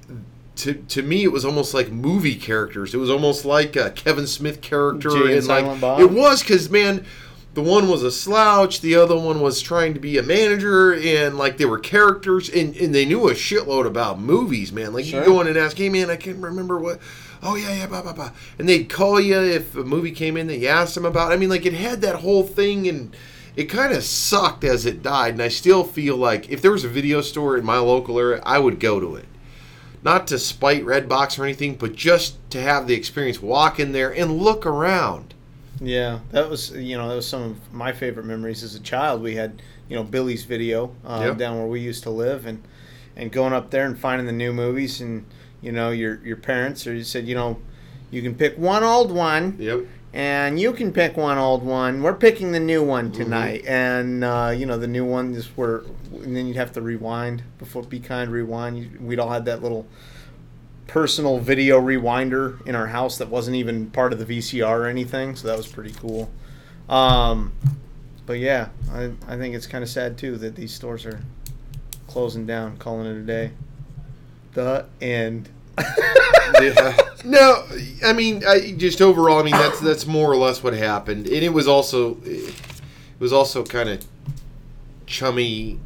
to 0.55 0.73
to 0.73 1.01
me 1.01 1.23
it 1.23 1.31
was 1.31 1.43
almost 1.43 1.73
like 1.73 1.91
movie 1.91 2.35
characters. 2.35 2.93
It 2.93 2.97
was 2.97 3.09
almost 3.09 3.43
like 3.43 3.75
a 3.75 3.91
Kevin 3.91 4.25
Smith 4.25 4.61
character 4.61 5.09
Jay 5.09 5.17
and, 5.17 5.31
and 5.31 5.47
like 5.47 5.81
Bob. 5.81 5.99
it 5.99 6.11
was 6.11 6.41
because 6.41 6.69
man, 6.69 7.05
the 7.57 7.63
one 7.63 7.87
was 7.87 8.03
a 8.03 8.11
slouch 8.11 8.81
the 8.81 8.93
other 8.93 9.17
one 9.17 9.41
was 9.41 9.63
trying 9.63 9.95
to 9.95 9.99
be 9.99 10.19
a 10.19 10.21
manager 10.21 10.93
and 10.93 11.39
like 11.39 11.57
they 11.57 11.65
were 11.65 11.79
characters 11.79 12.49
and, 12.49 12.75
and 12.75 12.93
they 12.93 13.03
knew 13.03 13.29
a 13.29 13.33
shitload 13.33 13.87
about 13.87 14.19
movies 14.19 14.71
man. 14.71 14.93
Like 14.93 15.05
sure. 15.05 15.21
you 15.21 15.25
go 15.25 15.41
in 15.41 15.47
and 15.47 15.57
ask 15.57 15.75
hey 15.75 15.89
man 15.89 16.11
i 16.11 16.17
can't 16.17 16.37
remember 16.37 16.77
what 16.77 16.99
oh 17.41 17.55
yeah 17.55 17.73
yeah 17.73 17.87
blah 17.87 18.03
blah 18.03 18.13
blah. 18.13 18.29
And 18.59 18.69
they'd 18.69 18.87
call 18.87 19.19
you 19.19 19.39
if 19.39 19.75
a 19.75 19.83
movie 19.83 20.11
came 20.11 20.37
in 20.37 20.45
that 20.45 20.57
you 20.57 20.67
asked 20.67 20.93
them 20.93 21.05
about. 21.05 21.31
I 21.31 21.35
mean 21.37 21.49
like 21.49 21.65
it 21.65 21.73
had 21.73 22.01
that 22.01 22.17
whole 22.17 22.43
thing 22.43 22.87
and 22.87 23.15
it 23.55 23.63
kind 23.63 23.91
of 23.91 24.03
sucked 24.03 24.63
as 24.63 24.85
it 24.85 25.01
died 25.01 25.33
and 25.33 25.41
i 25.41 25.47
still 25.47 25.83
feel 25.83 26.15
like 26.15 26.51
if 26.51 26.61
there 26.61 26.71
was 26.71 26.83
a 26.83 26.89
video 26.89 27.21
store 27.21 27.57
in 27.57 27.65
my 27.65 27.79
local 27.79 28.19
area 28.19 28.39
i 28.45 28.59
would 28.59 28.79
go 28.79 28.99
to 28.99 29.15
it. 29.15 29.25
Not 30.03 30.27
to 30.27 30.37
spite 30.37 30.85
redbox 30.85 31.39
or 31.39 31.43
anything 31.45 31.73
but 31.73 31.95
just 31.95 32.37
to 32.51 32.61
have 32.61 32.85
the 32.85 32.93
experience 32.93 33.41
walk 33.41 33.79
in 33.79 33.93
there 33.93 34.13
and 34.13 34.37
look 34.37 34.63
around 34.63 35.26
yeah, 35.79 36.19
that 36.31 36.49
was 36.49 36.71
you 36.71 36.97
know 36.97 37.07
that 37.09 37.15
was 37.15 37.27
some 37.27 37.43
of 37.43 37.73
my 37.73 37.91
favorite 37.91 38.25
memories 38.25 38.63
as 38.63 38.75
a 38.75 38.79
child. 38.79 39.21
We 39.21 39.35
had 39.35 39.61
you 39.89 39.95
know 39.95 40.03
Billy's 40.03 40.43
video 40.43 40.95
uh, 41.05 41.23
yep. 41.25 41.37
down 41.37 41.57
where 41.57 41.67
we 41.67 41.79
used 41.79 42.03
to 42.03 42.09
live, 42.09 42.45
and 42.45 42.63
and 43.15 43.31
going 43.31 43.53
up 43.53 43.69
there 43.71 43.85
and 43.85 43.97
finding 43.97 44.25
the 44.25 44.33
new 44.33 44.53
movies, 44.53 45.01
and 45.01 45.25
you 45.61 45.71
know 45.71 45.91
your 45.91 46.23
your 46.25 46.37
parents 46.37 46.87
or 46.87 46.93
you 46.93 47.03
said 47.03 47.27
you 47.27 47.35
know 47.35 47.59
you 48.11 48.21
can 48.21 48.35
pick 48.35 48.57
one 48.57 48.83
old 48.83 49.11
one. 49.11 49.55
Yep. 49.59 49.85
And 50.13 50.59
you 50.59 50.71
can 50.73 50.93
pick 50.93 51.15
one 51.15 51.37
old 51.37 51.63
one. 51.63 52.01
We're 52.01 52.15
picking 52.15 52.51
the 52.51 52.61
new 52.61 52.81
one 52.81 53.11
mm-hmm. 53.11 53.21
tonight, 53.21 53.63
mm-hmm. 53.63 53.71
and 53.71 54.23
uh, 54.23 54.53
you 54.55 54.65
know 54.65 54.77
the 54.77 54.87
new 54.87 55.05
one 55.05 55.35
is 55.35 55.45
where, 55.57 55.79
and 56.11 56.35
then 56.35 56.47
you'd 56.47 56.55
have 56.55 56.71
to 56.71 56.81
rewind 56.81 57.43
before 57.59 57.83
Be 57.83 57.99
Kind 57.99 58.31
rewind. 58.31 58.99
We'd 58.99 59.19
all 59.19 59.29
had 59.29 59.45
that 59.45 59.61
little 59.61 59.85
personal 60.87 61.39
video 61.39 61.79
rewinder 61.79 62.65
in 62.65 62.75
our 62.75 62.87
house 62.87 63.17
that 63.17 63.27
wasn't 63.27 63.55
even 63.55 63.89
part 63.91 64.13
of 64.13 64.25
the 64.25 64.37
VCR 64.37 64.67
or 64.67 64.85
anything, 64.85 65.35
so 65.35 65.47
that 65.47 65.57
was 65.57 65.67
pretty 65.67 65.93
cool. 65.93 66.29
Um, 66.89 67.51
but 68.25 68.39
yeah, 68.39 68.69
I, 68.91 69.11
I 69.27 69.37
think 69.37 69.55
it's 69.55 69.67
kind 69.67 69.83
of 69.83 69.89
sad 69.89 70.17
too 70.17 70.37
that 70.37 70.55
these 70.55 70.73
stores 70.73 71.05
are 71.05 71.21
closing 72.07 72.45
down, 72.45 72.77
calling 72.77 73.07
it 73.07 73.17
a 73.17 73.21
day. 73.21 73.51
The 74.53 74.85
end. 75.01 75.49
yeah. 76.61 76.97
No, 77.23 77.63
I 78.03 78.13
mean, 78.13 78.43
I 78.47 78.71
just 78.71 79.01
overall, 79.01 79.39
I 79.39 79.43
mean 79.43 79.51
that's 79.51 79.79
that's 79.79 80.07
more 80.07 80.31
or 80.31 80.37
less 80.37 80.63
what 80.63 80.73
happened, 80.73 81.27
and 81.27 81.43
it 81.43 81.53
was 81.53 81.67
also 81.67 82.17
it 82.23 82.53
was 83.19 83.31
also 83.31 83.63
kind 83.63 83.89
of 83.89 84.03
chummy 85.05 85.79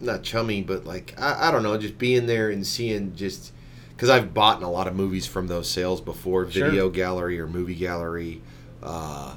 not 0.00 0.22
chummy, 0.22 0.62
but 0.62 0.84
like 0.84 1.14
I, 1.18 1.48
I 1.48 1.50
don't 1.50 1.62
know, 1.62 1.76
just 1.78 1.98
being 1.98 2.26
there 2.26 2.50
and 2.50 2.66
seeing 2.66 3.14
just 3.14 3.52
because 4.00 4.08
I've 4.08 4.32
bought 4.32 4.62
a 4.62 4.66
lot 4.66 4.86
of 4.86 4.96
movies 4.96 5.26
from 5.26 5.46
those 5.46 5.68
sales 5.68 6.00
before, 6.00 6.50
Sure. 6.50 6.70
video 6.70 6.88
gallery 6.88 7.38
or 7.38 7.46
movie 7.46 7.74
gallery. 7.74 8.40
Uh, 8.82 9.34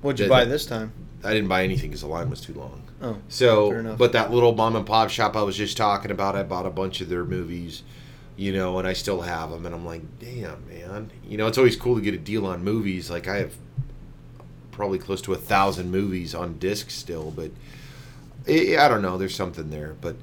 What'd 0.00 0.18
you 0.18 0.24
The- 0.24 0.28
buy 0.28 0.44
this 0.44 0.66
time? 0.66 0.90
I 1.22 1.32
didn't 1.32 1.46
buy 1.48 1.62
anything 1.62 1.90
because 1.90 2.00
the 2.00 2.08
line 2.08 2.28
was 2.28 2.40
too 2.40 2.52
long. 2.54 2.82
Oh, 3.00 3.12
fair 3.12 3.22
So, 3.28 3.70
enough. 3.70 3.98
but 3.98 4.10
that 4.10 4.32
little 4.32 4.56
mom 4.56 4.74
and 4.74 4.84
pop 4.84 5.08
shop 5.08 5.36
I 5.36 5.42
was 5.42 5.56
just 5.56 5.76
talking 5.76 6.10
about, 6.10 6.34
I 6.34 6.42
bought 6.42 6.66
a 6.66 6.70
bunch 6.70 7.00
of 7.00 7.08
their 7.10 7.22
movies, 7.24 7.84
you 8.36 8.52
know, 8.52 8.76
and 8.80 8.88
I 8.88 8.92
still 8.92 9.20
have 9.20 9.52
them. 9.52 9.64
And 9.66 9.72
I'm 9.72 9.86
like, 9.86 10.02
damn, 10.18 10.66
man. 10.68 11.12
You 11.24 11.36
know, 11.38 11.46
it's 11.46 11.56
always 11.58 11.76
cool 11.76 11.94
to 11.94 12.00
get 12.00 12.12
a 12.12 12.18
deal 12.18 12.44
on 12.44 12.64
movies. 12.64 13.08
Like, 13.08 13.28
I 13.28 13.36
have 13.36 13.52
probably 14.72 14.98
close 14.98 15.22
to 15.22 15.32
a 15.32 15.36
thousand 15.36 15.92
movies 15.92 16.34
on 16.34 16.58
disc 16.58 16.90
still, 16.90 17.30
but 17.36 17.52
eh, 18.48 18.76
I 18.84 18.88
don't 18.88 19.02
know. 19.02 19.16
There's 19.16 19.36
something 19.36 19.70
there. 19.70 19.94
But 20.00 20.16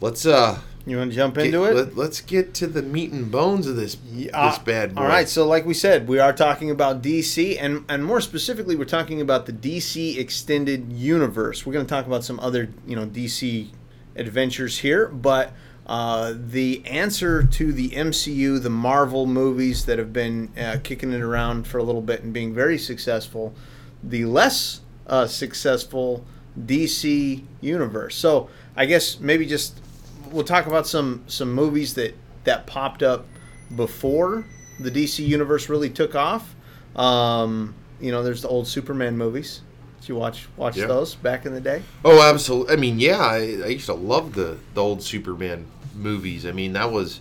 let's, 0.00 0.26
uh, 0.26 0.60
you 0.86 0.96
want 0.96 1.10
to 1.10 1.16
jump 1.16 1.34
get, 1.34 1.46
into 1.46 1.64
it? 1.64 1.74
Let, 1.74 1.96
let's 1.96 2.20
get 2.20 2.54
to 2.54 2.68
the 2.68 2.80
meat 2.80 3.10
and 3.10 3.30
bones 3.30 3.66
of 3.66 3.74
this, 3.74 3.96
Yeah, 4.06 4.50
this 4.50 4.58
bad 4.60 4.94
boy. 4.94 5.02
All 5.02 5.08
right, 5.08 5.28
so 5.28 5.44
like 5.46 5.66
we 5.66 5.74
said, 5.74 6.06
we 6.06 6.20
are 6.20 6.32
talking 6.32 6.70
about 6.70 7.02
DC, 7.02 7.56
and 7.60 7.84
and 7.88 8.04
more 8.04 8.20
specifically, 8.20 8.76
we're 8.76 8.84
talking 8.84 9.20
about 9.20 9.46
the 9.46 9.52
DC 9.52 10.16
extended 10.16 10.92
universe. 10.92 11.66
We're 11.66 11.72
going 11.72 11.86
to 11.86 11.90
talk 11.90 12.06
about 12.06 12.22
some 12.22 12.38
other 12.38 12.68
you 12.86 12.94
know 12.94 13.04
DC 13.04 13.70
adventures 14.14 14.78
here, 14.78 15.08
but 15.08 15.52
uh, 15.86 16.34
the 16.36 16.84
answer 16.86 17.42
to 17.42 17.72
the 17.72 17.90
MCU, 17.90 18.62
the 18.62 18.70
Marvel 18.70 19.26
movies 19.26 19.86
that 19.86 19.98
have 19.98 20.12
been 20.12 20.50
uh, 20.56 20.78
kicking 20.82 21.12
it 21.12 21.20
around 21.20 21.66
for 21.66 21.78
a 21.78 21.82
little 21.82 22.02
bit 22.02 22.22
and 22.22 22.32
being 22.32 22.54
very 22.54 22.78
successful, 22.78 23.54
the 24.02 24.24
less 24.24 24.80
uh, 25.08 25.26
successful 25.26 26.24
DC 26.58 27.42
universe. 27.60 28.16
So 28.16 28.48
I 28.76 28.86
guess 28.86 29.20
maybe 29.20 29.46
just 29.46 29.80
we'll 30.30 30.44
talk 30.44 30.66
about 30.66 30.86
some 30.86 31.24
some 31.26 31.52
movies 31.52 31.94
that 31.94 32.14
that 32.44 32.66
popped 32.66 33.02
up 33.02 33.26
before 33.74 34.44
the 34.78 34.90
DC 34.90 35.26
universe 35.26 35.68
really 35.68 35.90
took 35.90 36.14
off. 36.14 36.54
Um, 36.94 37.74
you 38.00 38.12
know, 38.12 38.22
there's 38.22 38.42
the 38.42 38.48
old 38.48 38.66
Superman 38.68 39.16
movies. 39.18 39.62
Did 40.00 40.08
you 40.10 40.16
watch 40.16 40.48
watch 40.56 40.76
Yeah. 40.76 40.86
those 40.86 41.14
back 41.14 41.46
in 41.46 41.54
the 41.54 41.60
day? 41.60 41.82
Oh, 42.04 42.22
absolutely. 42.22 42.72
I 42.74 42.76
mean, 42.76 42.98
yeah, 42.98 43.18
I, 43.18 43.36
I 43.36 43.68
used 43.68 43.86
to 43.86 43.94
love 43.94 44.34
the 44.34 44.58
the 44.74 44.82
old 44.82 45.02
Superman 45.02 45.66
movies. 45.94 46.46
I 46.46 46.52
mean, 46.52 46.72
that 46.74 46.92
was 46.92 47.20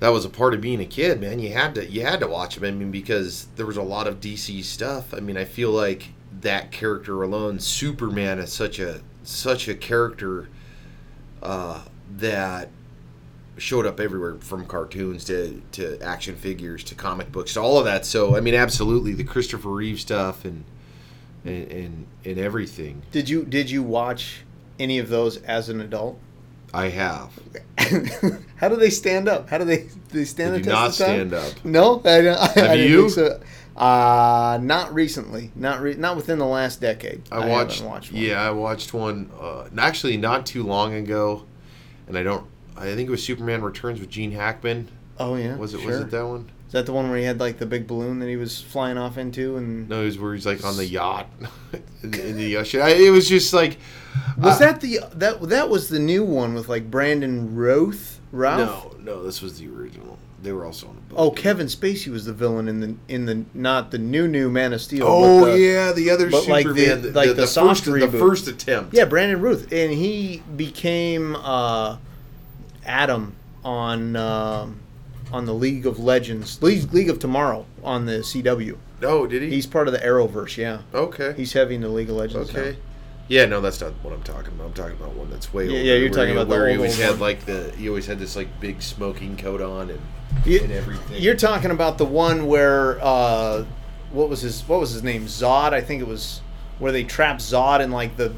that 0.00 0.10
was 0.10 0.24
a 0.24 0.30
part 0.30 0.54
of 0.54 0.60
being 0.60 0.80
a 0.80 0.86
kid, 0.86 1.20
man. 1.20 1.38
You 1.40 1.52
had 1.52 1.74
to 1.74 1.86
you 1.86 2.02
had 2.02 2.20
to 2.20 2.26
watch 2.28 2.54
them. 2.54 2.64
I 2.64 2.70
mean, 2.70 2.90
because 2.90 3.46
there 3.56 3.66
was 3.66 3.76
a 3.76 3.82
lot 3.82 4.06
of 4.06 4.20
DC 4.20 4.62
stuff. 4.64 5.12
I 5.12 5.20
mean, 5.20 5.36
I 5.36 5.44
feel 5.44 5.70
like 5.70 6.10
that 6.40 6.70
character 6.70 7.22
alone, 7.22 7.58
Superman, 7.58 8.38
is 8.38 8.52
such 8.52 8.78
a 8.78 9.00
such 9.24 9.66
a 9.68 9.74
character 9.74 10.48
uh, 11.42 11.82
that 12.16 12.68
showed 13.56 13.86
up 13.86 13.98
everywhere 13.98 14.36
from 14.36 14.64
cartoons 14.66 15.24
to, 15.24 15.60
to 15.72 16.00
action 16.00 16.36
figures 16.36 16.84
to 16.84 16.94
comic 16.94 17.32
books 17.32 17.54
to 17.54 17.60
all 17.60 17.78
of 17.78 17.84
that. 17.84 18.06
So 18.06 18.36
I 18.36 18.40
mean, 18.40 18.54
absolutely 18.54 19.14
the 19.14 19.24
Christopher 19.24 19.70
Reeve 19.70 20.00
stuff 20.00 20.44
and 20.44 20.64
and 21.44 21.70
and, 21.72 22.06
and 22.24 22.38
everything. 22.38 23.02
Did 23.12 23.28
you 23.28 23.44
did 23.44 23.70
you 23.70 23.82
watch 23.82 24.42
any 24.78 24.98
of 24.98 25.08
those 25.08 25.38
as 25.38 25.68
an 25.68 25.80
adult? 25.80 26.18
I 26.72 26.88
have. 26.90 27.30
How 28.56 28.68
do 28.68 28.76
they 28.76 28.90
stand 28.90 29.26
up? 29.28 29.48
How 29.48 29.58
do 29.58 29.64
they 29.64 29.84
do 29.84 29.90
they 30.12 30.24
stand 30.24 30.54
They 30.54 30.58
the 30.58 30.64
do 30.64 30.70
test 30.70 30.80
not 30.82 30.92
stand 30.94 31.32
up. 31.32 31.64
No, 31.64 32.00
I, 32.04 32.20
don't- 32.20 32.38
I, 32.38 32.46
Have 32.48 32.70
I 32.70 32.74
you? 32.74 33.08
so. 33.08 33.40
Uh, 33.78 34.58
not 34.60 34.92
recently. 34.92 35.52
Not 35.54 35.80
re- 35.80 35.94
not 35.94 36.16
within 36.16 36.38
the 36.38 36.46
last 36.46 36.80
decade. 36.80 37.22
I, 37.30 37.36
haven't 37.36 37.50
watched, 37.50 37.82
watched 37.82 38.12
one. 38.12 38.22
Yeah, 38.22 38.42
I 38.42 38.50
watched 38.50 38.92
one. 38.92 39.30
Uh, 39.40 39.68
actually, 39.78 40.16
not 40.16 40.46
too 40.46 40.64
long 40.64 40.94
ago, 40.94 41.44
and 42.08 42.18
I 42.18 42.24
don't. 42.24 42.44
I 42.76 42.94
think 42.94 43.08
it 43.08 43.10
was 43.10 43.22
Superman 43.22 43.62
Returns 43.62 44.00
with 44.00 44.10
Gene 44.10 44.32
Hackman. 44.32 44.88
Oh 45.18 45.36
yeah. 45.36 45.56
Was 45.56 45.74
it? 45.74 45.80
Sure. 45.80 45.90
Was 45.90 46.00
it 46.00 46.10
that 46.10 46.26
one? 46.26 46.50
Is 46.66 46.72
that 46.72 46.86
the 46.86 46.92
one 46.92 47.08
where 47.08 47.18
he 47.18 47.24
had 47.24 47.40
like 47.40 47.58
the 47.58 47.66
big 47.66 47.86
balloon 47.86 48.18
that 48.18 48.28
he 48.28 48.36
was 48.36 48.60
flying 48.60 48.98
off 48.98 49.16
into 49.16 49.56
and 49.56 49.88
No, 49.88 50.02
it 50.02 50.06
was 50.06 50.18
where 50.18 50.34
he's 50.34 50.44
like 50.44 50.64
on 50.64 50.76
the 50.76 50.84
yacht 50.84 51.26
in, 52.02 52.14
in 52.14 52.36
the 52.36 52.56
ocean. 52.56 52.82
I, 52.82 52.90
it 52.90 53.10
was 53.10 53.28
just 53.28 53.52
like. 53.54 53.78
Was 54.36 54.56
uh, 54.56 54.66
that 54.66 54.80
the 54.80 55.00
that 55.14 55.40
that 55.48 55.68
was 55.70 55.88
the 55.88 56.00
new 56.00 56.24
one 56.24 56.54
with 56.54 56.68
like 56.68 56.90
Brandon 56.90 57.54
Routh? 57.54 58.20
Ralph? 58.32 58.98
No, 58.98 59.14
no. 59.14 59.22
This 59.22 59.40
was 59.40 59.58
the 59.58 59.68
original. 59.68 60.18
They 60.40 60.52
were 60.52 60.64
also 60.64 60.88
on 60.88 60.96
a 60.96 61.00
boat. 61.00 61.16
Oh, 61.18 61.30
Kevin 61.32 61.66
Spacey 61.66 62.12
was 62.12 62.24
the 62.24 62.32
villain 62.32 62.68
in 62.68 62.80
the 62.80 62.94
in 63.08 63.26
the 63.26 63.44
not 63.54 63.90
the 63.90 63.98
new 63.98 64.28
new 64.28 64.48
Man 64.48 64.72
of 64.72 64.80
Steel. 64.80 65.04
Oh 65.06 65.46
the, 65.46 65.58
yeah, 65.58 65.92
the 65.92 66.10
other 66.10 66.30
but 66.30 66.46
like 66.46 66.64
Superman, 66.66 67.02
the- 67.02 67.10
like 67.10 67.34
the 67.34 67.46
soft 67.46 67.84
first, 67.84 68.12
the 68.12 68.18
first 68.18 68.46
attempt. 68.48 68.94
Yeah, 68.94 69.04
Brandon 69.04 69.40
Routh, 69.40 69.72
and 69.72 69.92
he 69.92 70.42
became 70.56 71.34
uh, 71.36 71.96
Atom 72.84 73.34
on 73.64 74.14
um 74.16 74.80
on 75.32 75.44
the 75.44 75.54
League 75.54 75.86
of 75.86 75.98
Legends, 75.98 76.62
League, 76.62 76.92
League 76.92 77.10
of 77.10 77.18
Tomorrow 77.18 77.66
on 77.82 78.06
the 78.06 78.18
CW. 78.20 78.76
Oh, 79.02 79.26
did 79.26 79.42
he? 79.42 79.50
He's 79.50 79.66
part 79.66 79.88
of 79.88 79.92
the 79.92 80.00
Arrowverse. 80.00 80.56
Yeah, 80.56 80.82
okay. 80.94 81.34
he's 81.36 81.52
heavy 81.52 81.74
in 81.74 81.80
the 81.80 81.88
League 81.88 82.10
of 82.10 82.16
Legends. 82.16 82.50
Okay. 82.50 82.72
now. 82.72 82.76
Yeah, 83.28 83.44
no, 83.44 83.60
that's 83.60 83.80
not 83.80 83.92
what 84.02 84.12
I'm 84.14 84.22
talking 84.22 84.52
about. 84.54 84.68
I'm 84.68 84.72
talking 84.72 84.96
about 84.96 85.12
one 85.14 85.28
that's 85.30 85.52
way 85.52 85.64
Yeah, 85.66 85.72
older. 85.72 85.82
yeah, 85.84 85.94
you're 85.96 86.08
talking 86.10 86.28
he- 86.28 86.32
about 86.34 86.48
the 86.48 86.54
where 86.56 86.66
he 86.68 86.72
old, 86.72 86.78
always 86.80 86.98
had 86.98 87.10
one. 87.12 87.20
like 87.20 87.44
the 87.44 87.72
he 87.76 87.88
always 87.88 88.06
had 88.06 88.18
this 88.18 88.34
like 88.36 88.58
big 88.60 88.80
smoking 88.82 89.36
coat 89.36 89.60
on 89.60 89.90
and 89.90 90.00
You- 90.46 90.60
and 90.62 90.72
everything. 90.72 91.20
You're 91.22 91.34
talking 91.36 91.70
about 91.70 91.98
the 91.98 92.06
one 92.06 92.46
where 92.46 92.98
uh, 93.04 93.64
what 94.12 94.28
was 94.30 94.40
his 94.40 94.62
what 94.66 94.80
was 94.80 94.92
his 94.92 95.02
name 95.02 95.26
Zod? 95.26 95.72
I 95.74 95.80
think 95.82 96.00
it 96.00 96.08
was 96.08 96.40
where 96.78 96.90
they 96.92 97.04
trap 97.04 97.38
Zod 97.38 97.80
in 97.80 97.90
like 97.90 98.16
the 98.16 98.32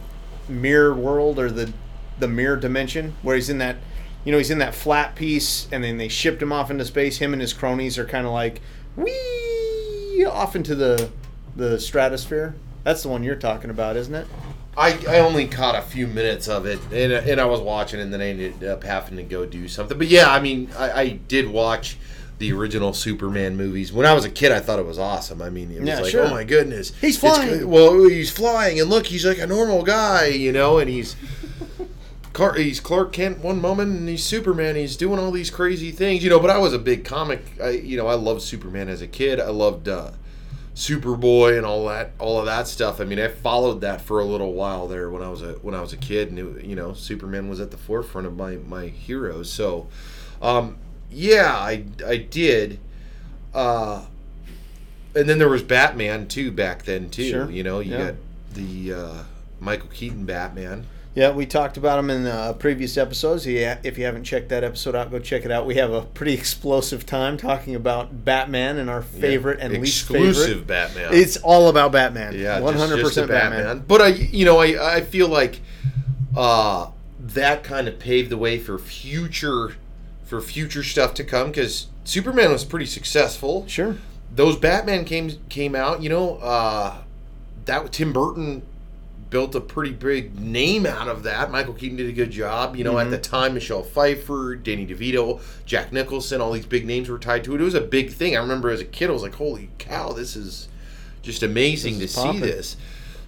mirror 0.48 0.92
world 0.94 1.38
or 1.38 1.50
the 1.50 1.72
the 2.18 2.26
mirror 2.28 2.56
dimension 2.56 3.14
where 3.22 3.36
he's 3.36 3.48
in 3.48 3.58
that 3.58 3.76
you 4.24 4.32
know 4.32 4.38
he's 4.38 4.50
in 4.50 4.58
that 4.58 4.74
flat 4.74 5.14
piece 5.14 5.68
and 5.70 5.84
then 5.84 5.96
they 5.98 6.08
shipped 6.08 6.42
him 6.42 6.52
off 6.52 6.68
into 6.70 6.84
space. 6.84 7.18
Him 7.18 7.32
and 7.32 7.40
his 7.40 7.52
cronies 7.52 7.96
are 7.96 8.04
kind 8.04 8.26
of 8.26 8.32
like 8.32 8.60
wee 8.96 10.24
off 10.28 10.56
into 10.56 10.74
the 10.74 11.10
the 11.54 11.78
stratosphere. 11.78 12.54
That's 12.82 13.02
the 13.02 13.08
one 13.08 13.22
you're 13.22 13.36
talking 13.36 13.70
about, 13.70 13.96
isn't 13.96 14.14
it? 14.14 14.26
I, 14.80 14.98
I 15.08 15.18
only 15.20 15.46
caught 15.46 15.76
a 15.76 15.82
few 15.82 16.06
minutes 16.06 16.48
of 16.48 16.64
it, 16.66 16.78
and, 16.92 17.12
and 17.12 17.40
I 17.40 17.44
was 17.44 17.60
watching, 17.60 18.00
and 18.00 18.12
then 18.12 18.20
I 18.20 18.28
ended 18.28 18.64
up 18.64 18.82
having 18.82 19.16
to 19.18 19.22
go 19.22 19.44
do 19.46 19.68
something. 19.68 19.98
But 19.98 20.06
yeah, 20.08 20.30
I 20.30 20.40
mean, 20.40 20.70
I, 20.78 20.90
I 20.92 21.08
did 21.28 21.48
watch 21.48 21.98
the 22.38 22.52
original 22.52 22.94
Superman 22.94 23.56
movies. 23.56 23.92
When 23.92 24.06
I 24.06 24.14
was 24.14 24.24
a 24.24 24.30
kid, 24.30 24.50
I 24.52 24.60
thought 24.60 24.78
it 24.78 24.86
was 24.86 24.98
awesome. 24.98 25.42
I 25.42 25.50
mean, 25.50 25.70
it 25.70 25.80
was 25.80 25.88
Yeah, 25.88 26.00
like, 26.00 26.10
sure. 26.10 26.24
oh 26.24 26.30
my 26.30 26.44
goodness, 26.44 26.92
He's 27.00 27.18
flying. 27.18 27.68
well, 27.68 28.08
he's 28.08 28.30
flying, 28.30 28.80
and 28.80 28.88
look, 28.88 29.06
he's 29.06 29.26
like 29.26 29.38
a 29.38 29.46
normal 29.46 29.82
guy, 29.82 30.26
you 30.28 30.50
know, 30.52 30.78
and 30.78 30.88
he's. 30.90 31.16
Clark, 32.32 32.58
he's 32.58 32.78
Clark 32.78 33.12
Kent 33.12 33.40
one 33.40 33.60
moment, 33.60 33.98
and 33.98 34.08
he's 34.08 34.22
Superman. 34.24 34.76
He's 34.76 34.96
doing 34.96 35.18
all 35.18 35.32
these 35.32 35.50
crazy 35.50 35.90
things, 35.90 36.22
you 36.22 36.30
know. 36.30 36.38
But 36.38 36.50
I 36.50 36.58
was 36.58 36.72
a 36.72 36.78
big 36.78 37.04
comic. 37.04 37.42
I, 37.60 37.70
you 37.70 37.96
know, 37.96 38.06
I 38.06 38.14
loved 38.14 38.42
Superman 38.42 38.88
as 38.88 39.02
a 39.02 39.08
kid. 39.08 39.40
I 39.40 39.48
loved 39.50 39.88
uh, 39.88 40.12
Superboy 40.74 41.56
and 41.56 41.66
all 41.66 41.86
that, 41.88 42.12
all 42.18 42.38
of 42.38 42.46
that 42.46 42.66
stuff. 42.68 43.00
I 43.00 43.04
mean, 43.04 43.18
I 43.18 43.28
followed 43.28 43.80
that 43.82 44.00
for 44.00 44.20
a 44.20 44.24
little 44.24 44.52
while 44.54 44.86
there 44.88 45.10
when 45.10 45.22
I 45.22 45.28
was 45.28 45.42
a 45.42 45.52
when 45.54 45.74
I 45.74 45.80
was 45.80 45.92
a 45.92 45.96
kid, 45.96 46.30
and 46.30 46.38
it, 46.58 46.64
you 46.64 46.76
know, 46.76 46.92
Superman 46.94 47.48
was 47.48 47.60
at 47.60 47.70
the 47.70 47.76
forefront 47.76 48.26
of 48.26 48.36
my 48.36 48.56
my 48.56 48.86
heroes. 48.86 49.52
So, 49.52 49.88
um, 50.40 50.76
yeah, 51.10 51.54
I 51.56 51.84
I 52.06 52.16
did. 52.16 52.78
Uh, 53.52 54.04
and 55.14 55.28
then 55.28 55.38
there 55.38 55.48
was 55.48 55.62
Batman 55.62 56.28
too 56.28 56.52
back 56.52 56.84
then 56.84 57.10
too. 57.10 57.28
Sure. 57.28 57.50
You 57.50 57.64
know, 57.64 57.80
you 57.80 57.92
Yeah. 57.92 58.04
got 58.06 58.14
the 58.54 58.92
uh, 58.94 59.22
Michael 59.58 59.88
Keaton 59.88 60.24
Batman. 60.24 60.86
Yeah, 61.14 61.32
we 61.32 61.44
talked 61.44 61.76
about 61.76 61.98
him 61.98 62.08
in 62.08 62.26
uh, 62.26 62.52
previous 62.52 62.96
episodes. 62.96 63.44
Yeah, 63.44 63.78
if 63.82 63.98
you 63.98 64.04
haven't 64.04 64.22
checked 64.22 64.48
that 64.50 64.62
episode 64.62 64.94
out, 64.94 65.10
go 65.10 65.18
check 65.18 65.44
it 65.44 65.50
out. 65.50 65.66
We 65.66 65.74
have 65.74 65.92
a 65.92 66.02
pretty 66.02 66.34
explosive 66.40 67.04
time 67.04 67.36
talking 67.36 67.74
about 67.74 68.24
Batman 68.24 68.78
and 68.78 68.88
our 68.88 69.02
favorite 69.02 69.58
and 69.60 69.72
least 69.74 70.02
exclusive 70.02 70.46
favorite. 70.46 70.66
Batman. 70.68 71.08
It's 71.12 71.36
all 71.38 71.68
about 71.68 71.90
Batman. 71.92 72.34
yeah, 72.38 72.60
one 72.60 72.74
hundred 72.74 72.98
just- 72.98 73.14
just 73.14 73.18
a 73.18 73.22
percent 73.22 73.52
Batman. 73.52 73.84
But 73.88 74.00
I, 74.00 74.08
you 74.08 74.44
know, 74.44 74.58
I 74.58 74.96
I 74.96 75.00
feel 75.00 75.26
like 75.28 75.60
uh, 76.36 76.90
that 77.18 77.64
kind 77.64 77.88
of 77.88 77.98
paved 77.98 78.30
the 78.30 78.38
way 78.38 78.58
for 78.58 78.78
future 78.78 79.74
for 80.24 80.40
future 80.40 80.84
stuff 80.84 81.12
to 81.14 81.24
come 81.24 81.48
because 81.48 81.88
Superman 82.04 82.52
was 82.52 82.64
pretty 82.64 82.86
successful. 82.86 83.66
Sure. 83.66 83.96
Those 84.32 84.56
Batman 84.56 85.04
came 85.04 85.32
came 85.48 85.74
out. 85.74 86.02
You 86.04 86.08
know, 86.10 86.36
uh, 86.36 86.98
that 87.64 87.90
Tim 87.90 88.12
Burton 88.12 88.62
built 89.30 89.54
a 89.54 89.60
pretty 89.60 89.92
big 89.92 90.38
name 90.38 90.84
out 90.86 91.08
of 91.08 91.22
that. 91.22 91.50
Michael 91.50 91.72
Keaton 91.74 91.96
did 91.96 92.08
a 92.08 92.12
good 92.12 92.30
job. 92.30 92.76
You 92.76 92.84
know, 92.84 92.94
Mm-hmm. 92.94 93.12
at 93.14 93.22
the 93.22 93.28
time, 93.28 93.54
Michelle 93.54 93.82
Pfeiffer, 93.84 94.56
Danny 94.56 94.86
DeVito, 94.86 95.40
Jack 95.64 95.92
Nicholson, 95.92 96.40
all 96.40 96.52
these 96.52 96.66
big 96.66 96.84
names 96.84 97.08
were 97.08 97.18
tied 97.18 97.44
to 97.44 97.54
it. 97.54 97.60
It 97.60 97.64
was 97.64 97.74
a 97.74 97.80
big 97.80 98.10
thing. 98.12 98.36
I 98.36 98.40
remember 98.40 98.70
as 98.70 98.80
a 98.80 98.84
kid, 98.84 99.08
I 99.08 99.12
was 99.12 99.22
like, 99.22 99.36
"Holy 99.36 99.70
cow, 99.78 100.12
this 100.12 100.34
is 100.36 100.68
just 101.22 101.42
amazing 101.42 101.98
This 102.00 102.14
to 102.14 102.20
see 102.32 102.38
this." 102.40 102.76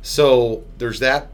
So 0.03 0.65
there's 0.79 0.99
that. 1.01 1.29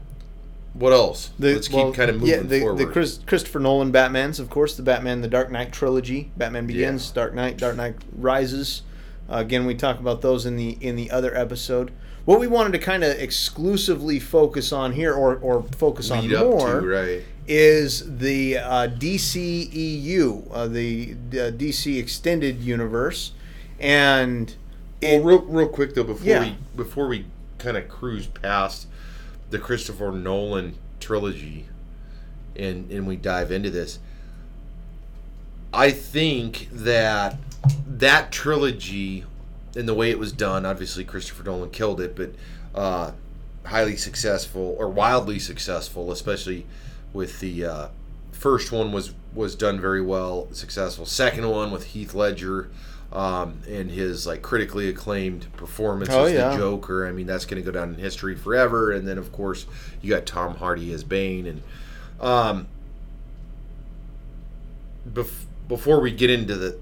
What 0.73 0.93
else? 0.93 1.31
The- 1.39 1.53
Let's 1.55 1.67
keep 1.67 1.77
well, 1.77 1.93
kind 1.93 2.09
of 2.11 2.17
moving 2.17 2.29
yeah, 2.29 2.41
the, 2.43 2.59
forward. 2.59 2.77
The 2.77 2.85
Chris, 2.85 3.19
Christopher 3.25 3.59
Nolan 3.59 3.91
Batmans, 3.91 4.39
of 4.39 4.51
course, 4.51 4.75
the 4.77 4.83
Batman, 4.83 5.21
the 5.21 5.27
Dark 5.27 5.49
Knight 5.51 5.71
trilogy, 5.73 6.31
Batman 6.37 6.67
Begins, 6.67 7.07
Yeah. 7.09 7.15
Dark 7.15 7.33
Knight, 7.33 7.57
Dark 7.57 7.75
Knight 7.75 7.95
Rises. 8.15 8.83
Uh, 9.29 9.37
again, 9.37 9.65
we 9.65 9.73
talk 9.73 9.99
about 9.99 10.21
those 10.21 10.45
in 10.45 10.55
the 10.57 10.77
in 10.79 10.95
the 10.95 11.09
other 11.09 11.35
episode. 11.35 11.91
What 12.25 12.39
we 12.39 12.47
wanted 12.47 12.73
to 12.73 12.79
kind 12.79 13.03
of 13.03 13.17
exclusively 13.17 14.19
focus 14.19 14.71
on 14.71 14.91
here, 14.93 15.13
or 15.13 15.37
or 15.37 15.63
focus 15.77 16.11
Lead 16.11 16.33
on 16.33 16.45
more, 16.49 16.81
to 16.81 16.87
right. 16.87 17.23
is 17.47 18.19
the 18.19 18.57
uh, 18.57 18.87
DCEU, 18.89 20.47
uh, 20.51 20.67
the 20.67 21.13
uh, 21.13 21.35
DC 21.51 21.97
Extended 21.97 22.59
Universe, 22.61 23.31
and 23.79 24.53
Well, 25.01 25.21
real, 25.21 25.39
real 25.41 25.67
quick 25.69 25.95
though, 25.95 26.03
before 26.03 26.27
Yeah. 26.27 26.43
we 26.43 26.55
before 26.75 27.07
we 27.07 27.25
kind 27.57 27.77
of 27.77 27.87
cruise 27.89 28.27
past 28.27 28.87
the 29.49 29.57
Christopher 29.59 30.11
Nolan 30.11 30.75
trilogy, 30.99 31.65
and 32.55 32.91
and 32.91 33.07
we 33.07 33.15
dive 33.15 33.51
into 33.51 33.69
this, 33.71 33.99
I 35.73 35.91
think 35.91 36.67
that 36.71 37.37
that 37.87 38.31
trilogy 38.31 39.25
and 39.75 39.87
the 39.87 39.93
way 39.93 40.09
it 40.09 40.19
was 40.19 40.31
done, 40.31 40.65
obviously 40.65 41.03
Christopher 41.03 41.43
Nolan 41.43 41.69
killed 41.71 42.01
it, 42.01 42.15
but 42.15 42.31
uh, 42.75 43.11
highly 43.65 43.95
successful 43.95 44.75
or 44.79 44.87
wildly 44.89 45.39
successful, 45.39 46.11
especially 46.11 46.65
with 47.13 47.39
the 47.39 47.65
uh, 47.65 47.87
first 48.31 48.71
one 48.71 48.91
was 48.91 49.13
was 49.33 49.55
done 49.55 49.79
very 49.79 50.01
well, 50.01 50.47
successful. 50.51 51.05
Second 51.05 51.47
one 51.49 51.71
with 51.71 51.85
Heath 51.87 52.15
Ledger 52.15 52.69
um, 53.13 53.61
and 53.67 53.91
his 53.91 54.25
like 54.25 54.41
critically 54.41 54.89
acclaimed 54.89 55.47
performance 55.55 56.09
Oh, 56.11 56.25
as 56.25 56.33
yeah. 56.33 56.49
the 56.49 56.57
Joker. 56.57 57.07
I 57.07 57.11
mean, 57.11 57.27
that's 57.27 57.45
going 57.45 57.61
to 57.61 57.65
go 57.65 57.71
down 57.71 57.89
in 57.93 57.99
history 57.99 58.35
forever. 58.35 58.91
And 58.91 59.07
then 59.07 59.17
of 59.19 59.31
course 59.31 59.65
you 60.01 60.09
got 60.09 60.25
Tom 60.25 60.55
Hardy 60.55 60.91
as 60.93 61.03
Bane 61.03 61.45
and. 61.45 61.61
Um, 62.19 62.67
bef- 65.07 65.45
before 65.67 65.99
we 66.01 66.11
get 66.11 66.29
into 66.29 66.55
the 66.55 66.77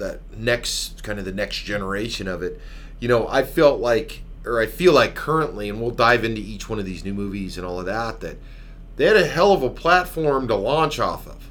that 0.00 0.20
next 0.36 1.02
kind 1.02 1.18
of 1.18 1.24
the 1.24 1.32
next 1.32 1.58
generation 1.58 2.26
of 2.28 2.42
it, 2.42 2.60
you 2.98 3.08
know, 3.08 3.28
I 3.28 3.44
felt 3.44 3.80
like 3.80 4.22
or 4.44 4.60
I 4.60 4.66
feel 4.66 4.92
like 4.92 5.14
currently, 5.14 5.68
and 5.68 5.80
we'll 5.80 5.90
dive 5.90 6.24
into 6.24 6.40
each 6.40 6.68
one 6.68 6.78
of 6.78 6.86
these 6.86 7.04
new 7.04 7.12
movies 7.12 7.58
and 7.58 7.66
all 7.66 7.78
of 7.78 7.86
that, 7.86 8.20
that 8.20 8.38
they 8.96 9.04
had 9.04 9.16
a 9.16 9.26
hell 9.26 9.52
of 9.52 9.62
a 9.62 9.70
platform 9.70 10.48
to 10.48 10.54
launch 10.54 10.98
off 10.98 11.26
of. 11.26 11.48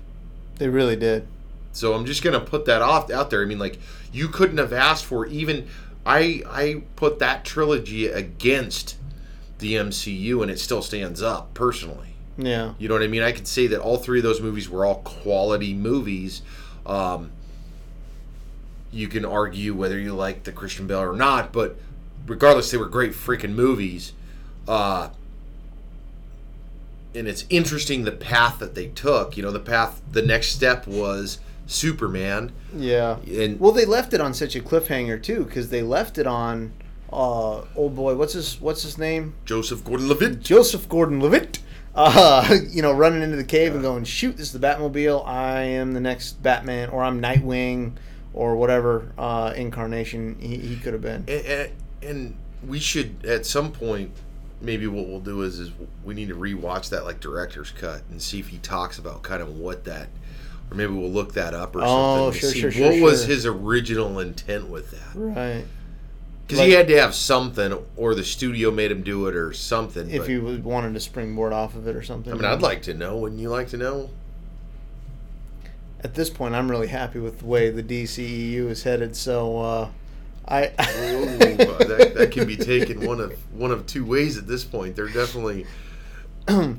they 0.57 0.67
really 0.67 0.95
did. 0.95 1.27
So 1.71 1.93
I'm 1.93 2.05
just 2.05 2.23
gonna 2.23 2.39
put 2.39 2.65
that 2.65 2.81
off 2.81 3.11
out 3.11 3.29
there. 3.29 3.41
I 3.41 3.45
mean, 3.45 3.59
like 3.59 3.79
you 4.11 4.27
couldn't 4.27 4.57
have 4.57 4.73
asked 4.73 5.05
for 5.05 5.25
even. 5.27 5.67
I 6.05 6.41
I 6.47 6.83
put 6.95 7.19
that 7.19 7.45
trilogy 7.45 8.07
against 8.07 8.97
the 9.59 9.75
MCU, 9.75 10.41
and 10.41 10.49
it 10.49 10.59
still 10.59 10.81
stands 10.81 11.21
up 11.21 11.53
personally. 11.53 12.15
Yeah. 12.37 12.73
You 12.79 12.87
know 12.87 12.95
what 12.95 13.03
I 13.03 13.07
mean? 13.07 13.21
I 13.21 13.33
could 13.33 13.47
say 13.47 13.67
that 13.67 13.81
all 13.81 13.97
three 13.97 14.19
of 14.19 14.23
those 14.23 14.41
movies 14.41 14.69
were 14.69 14.85
all 14.85 15.01
quality 15.01 15.73
movies. 15.73 16.41
Um, 16.85 17.31
you 18.91 19.07
can 19.07 19.25
argue 19.25 19.73
whether 19.73 19.97
you 19.97 20.13
like 20.13 20.43
the 20.43 20.51
Christian 20.51 20.87
Bale 20.87 21.01
or 21.01 21.13
not, 21.13 21.51
but 21.51 21.77
regardless, 22.25 22.71
they 22.71 22.77
were 22.77 22.87
great 22.87 23.11
freaking 23.11 23.53
movies. 23.53 24.13
Uh, 24.67 25.09
and 27.15 27.27
it's 27.27 27.45
interesting 27.49 28.03
the 28.03 28.11
path 28.11 28.59
that 28.59 28.75
they 28.75 28.87
took. 28.87 29.35
You 29.35 29.43
know, 29.43 29.51
the 29.51 29.59
path, 29.59 30.01
the 30.11 30.21
next 30.21 30.49
step 30.49 30.87
was 30.87 31.39
Superman. 31.65 32.51
Yeah. 32.75 33.17
And 33.27 33.59
Well, 33.59 33.71
they 33.71 33.85
left 33.85 34.13
it 34.13 34.21
on 34.21 34.33
such 34.33 34.55
a 34.55 34.59
cliffhanger 34.59 35.21
too, 35.21 35.45
because 35.45 35.69
they 35.69 35.81
left 35.81 36.17
it 36.17 36.27
on 36.27 36.73
uh, 37.11 37.61
old 37.75 37.95
boy. 37.95 38.15
What's 38.15 38.33
his 38.33 38.59
What's 38.61 38.83
his 38.83 38.97
name? 38.97 39.35
Joseph 39.45 39.83
Gordon 39.83 40.07
Levitt. 40.07 40.41
Joseph 40.41 40.87
Gordon-Levitt. 40.87 41.59
Uh, 41.95 42.57
you 42.69 42.81
know, 42.81 42.91
running 42.91 43.21
into 43.23 43.35
the 43.35 43.43
cave 43.43 43.73
and 43.73 43.81
going, 43.81 44.03
"Shoot, 44.03 44.37
this 44.37 44.53
is 44.53 44.53
the 44.53 44.59
Batmobile. 44.59 45.27
I 45.27 45.61
am 45.61 45.93
the 45.93 45.99
next 45.99 46.41
Batman, 46.43 46.89
or 46.89 47.03
I'm 47.03 47.21
Nightwing, 47.21 47.93
or 48.39 48.55
whatever 48.55 49.11
uh, 49.17 49.51
incarnation 49.55 50.37
he, 50.39 50.55
he 50.57 50.75
could 50.77 50.93
have 50.93 51.01
been." 51.01 51.25
and, 51.27 51.69
and, 52.01 52.35
we 52.67 52.77
should 52.79 53.25
at 53.25 53.45
some 53.45 53.71
point 53.71 54.11
maybe 54.59 54.85
what 54.85 55.07
we'll 55.07 55.21
do 55.21 55.43
is 55.43 55.59
is 55.59 55.71
we 56.03 56.13
need 56.13 56.27
to 56.27 56.35
rewatch 56.35 56.89
that 56.89 57.05
like 57.05 57.21
director's 57.21 57.71
cut 57.71 58.01
and 58.11 58.21
see 58.21 58.37
if 58.37 58.47
he 58.49 58.57
talks 58.57 58.97
about 58.99 59.21
kind 59.23 59.41
of 59.41 59.47
what 59.57 59.85
that 59.85 60.09
or 60.69 60.75
maybe 60.75 60.91
we'll 60.93 61.09
look 61.09 61.33
that 61.35 61.53
up 61.53 61.73
or 61.73 61.79
Oh, 61.81 62.31
something 62.31 62.33
to 62.33 62.39
sure, 62.39 62.51
see 62.51 62.59
sure, 62.59 62.71
sure, 62.71 62.91
what 62.91 63.01
was 63.01 63.23
his 63.25 63.45
original 63.45 64.19
intent 64.19 64.67
with 64.69 64.91
that 64.91 65.15
Right. 65.17 65.63
because 66.45 66.59
Like- 66.59 66.67
he 66.67 66.73
had 66.73 66.89
to 66.89 66.99
have 66.99 67.15
something 67.15 67.73
or 67.95 68.13
the 68.13 68.25
studio 68.25 68.71
made 68.71 68.91
him 68.91 69.03
do 69.03 69.27
it 69.27 69.35
or 69.37 69.53
something 69.53 70.09
If 70.09 70.23
but, 70.23 70.29
he 70.29 70.37
was- 70.37 70.59
wanted 70.59 70.93
to 70.95 70.99
springboard 70.99 71.53
off 71.53 71.75
of 71.75 71.87
it 71.87 71.95
or 71.95 72.03
something. 72.03 72.33
i 72.33 72.35
mean 72.35 72.43
i'd 72.43 72.61
like 72.61 72.81
to 72.83 72.93
know 72.93 73.15
wouldn't 73.15 73.39
you 73.39 73.47
like 73.49 73.69
to 73.69 73.77
know 73.77 74.09
At 76.01 76.13
this 76.13 76.29
point, 76.29 76.55
I'm 76.55 76.69
really 76.69 76.87
happy 76.87 77.19
with 77.19 77.39
the 77.39 77.45
way 77.45 77.69
the 77.69 77.83
DCEU 77.83 78.69
is 78.69 78.83
headed. 78.83 79.15
So, 79.15 79.59
uh, 79.59 79.89
I. 80.47 80.67
Ooh, 80.67 81.37
that, 81.37 82.13
that 82.15 82.31
can 82.31 82.47
be 82.47 82.55
taken 82.55 83.05
one 83.05 83.19
of 83.19 83.33
one 83.53 83.71
of 83.71 83.85
two 83.85 84.05
ways 84.05 84.37
at 84.37 84.47
this 84.47 84.63
point 84.63 84.95
they're 84.95 85.07
definitely 85.07 85.65
so 86.49 86.75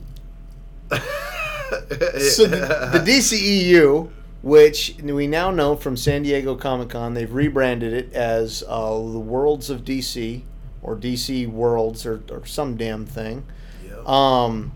the, 2.46 2.90
the 2.92 3.04
DCEU, 3.06 4.10
which 4.42 4.96
we 5.02 5.26
now 5.26 5.50
know 5.50 5.76
from 5.76 5.96
San 5.96 6.22
Diego 6.22 6.56
Comic 6.56 6.90
Con, 6.90 7.14
they've 7.14 7.32
rebranded 7.32 7.92
it 7.92 8.12
as 8.12 8.64
uh, 8.66 8.90
the 8.90 9.18
Worlds 9.18 9.70
of 9.70 9.84
DC 9.84 10.42
or 10.82 10.96
DC 10.96 11.48
Worlds 11.48 12.04
or, 12.04 12.22
or 12.30 12.44
some 12.46 12.76
damn 12.76 13.06
thing. 13.06 13.44
Yeah. 13.86 14.02
Um, 14.06 14.72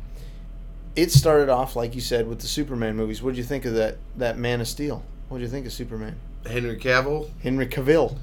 it 0.97 1.11
started 1.11 1.49
off 1.49 1.77
like 1.77 1.95
you 1.95 2.01
said 2.01 2.27
with 2.29 2.41
the 2.41 2.47
Superman 2.47 2.97
movies. 2.97 3.23
What 3.23 3.31
did 3.31 3.39
you 3.39 3.45
think 3.45 3.65
of 3.65 3.75
that 3.75 3.99
that 4.17 4.39
Man 4.39 4.61
of 4.61 4.69
Steel? 4.69 5.03
What 5.29 5.39
did 5.39 5.45
you 5.45 5.51
think 5.51 5.67
of 5.67 5.73
Superman? 5.73 6.17
henry 6.47 6.77
cavill 6.79 7.31
Henry 7.43 7.67
Cavill. 7.67 8.19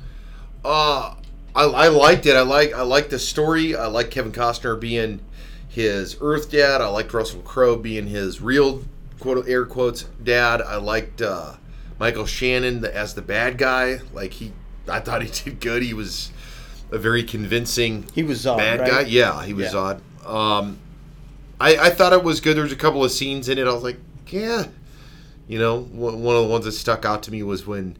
Uh, 0.63 1.15
I, 1.55 1.63
I 1.63 1.87
liked 1.87 2.25
it. 2.27 2.35
I 2.35 2.41
like 2.41 2.73
I 2.73 2.83
like 2.83 3.09
the 3.09 3.19
story. 3.19 3.75
I 3.75 3.87
like 3.87 4.11
Kevin 4.11 4.31
Costner 4.31 4.79
being 4.79 5.19
his 5.67 6.17
Earth 6.21 6.51
dad. 6.51 6.81
I 6.81 6.87
liked 6.87 7.13
Russell 7.13 7.41
Crowe 7.41 7.75
being 7.77 8.07
his 8.07 8.41
real 8.41 8.83
quote 9.19 9.47
air 9.47 9.65
quotes 9.65 10.03
dad. 10.23 10.61
I 10.61 10.75
liked 10.77 11.21
uh, 11.21 11.53
Michael 11.99 12.25
Shannon 12.25 12.85
as 12.85 13.15
the 13.15 13.21
bad 13.23 13.57
guy. 13.57 13.99
Like 14.13 14.33
he, 14.33 14.51
I 14.87 14.99
thought 14.99 15.23
he 15.23 15.29
did 15.49 15.59
good. 15.59 15.81
He 15.83 15.93
was 15.95 16.31
a 16.91 16.97
very 16.99 17.23
convincing 17.23 18.05
He 18.13 18.21
was 18.21 18.45
Zod, 18.45 18.57
bad 18.57 18.79
right? 18.81 18.89
guy. 18.89 19.01
Yeah, 19.01 19.43
he 19.43 19.53
was 19.53 19.73
Yeah. 19.73 19.79
odd. 19.79 20.01
Um, 20.25 20.77
I 21.61 21.87
I 21.87 21.89
thought 21.89 22.13
it 22.13 22.23
was 22.23 22.41
good. 22.41 22.55
There 22.55 22.63
was 22.63 22.73
a 22.73 22.77
couple 22.77 23.03
of 23.03 23.11
scenes 23.11 23.49
in 23.49 23.57
it. 23.57 23.67
I 23.67 23.73
was 23.73 23.83
like, 23.83 23.97
yeah, 24.27 24.65
you 25.47 25.59
know, 25.59 25.81
one 25.81 26.35
of 26.35 26.43
the 26.43 26.49
ones 26.49 26.65
that 26.65 26.73
stuck 26.73 27.05
out 27.05 27.23
to 27.23 27.31
me 27.31 27.43
was 27.43 27.65
when. 27.65 27.97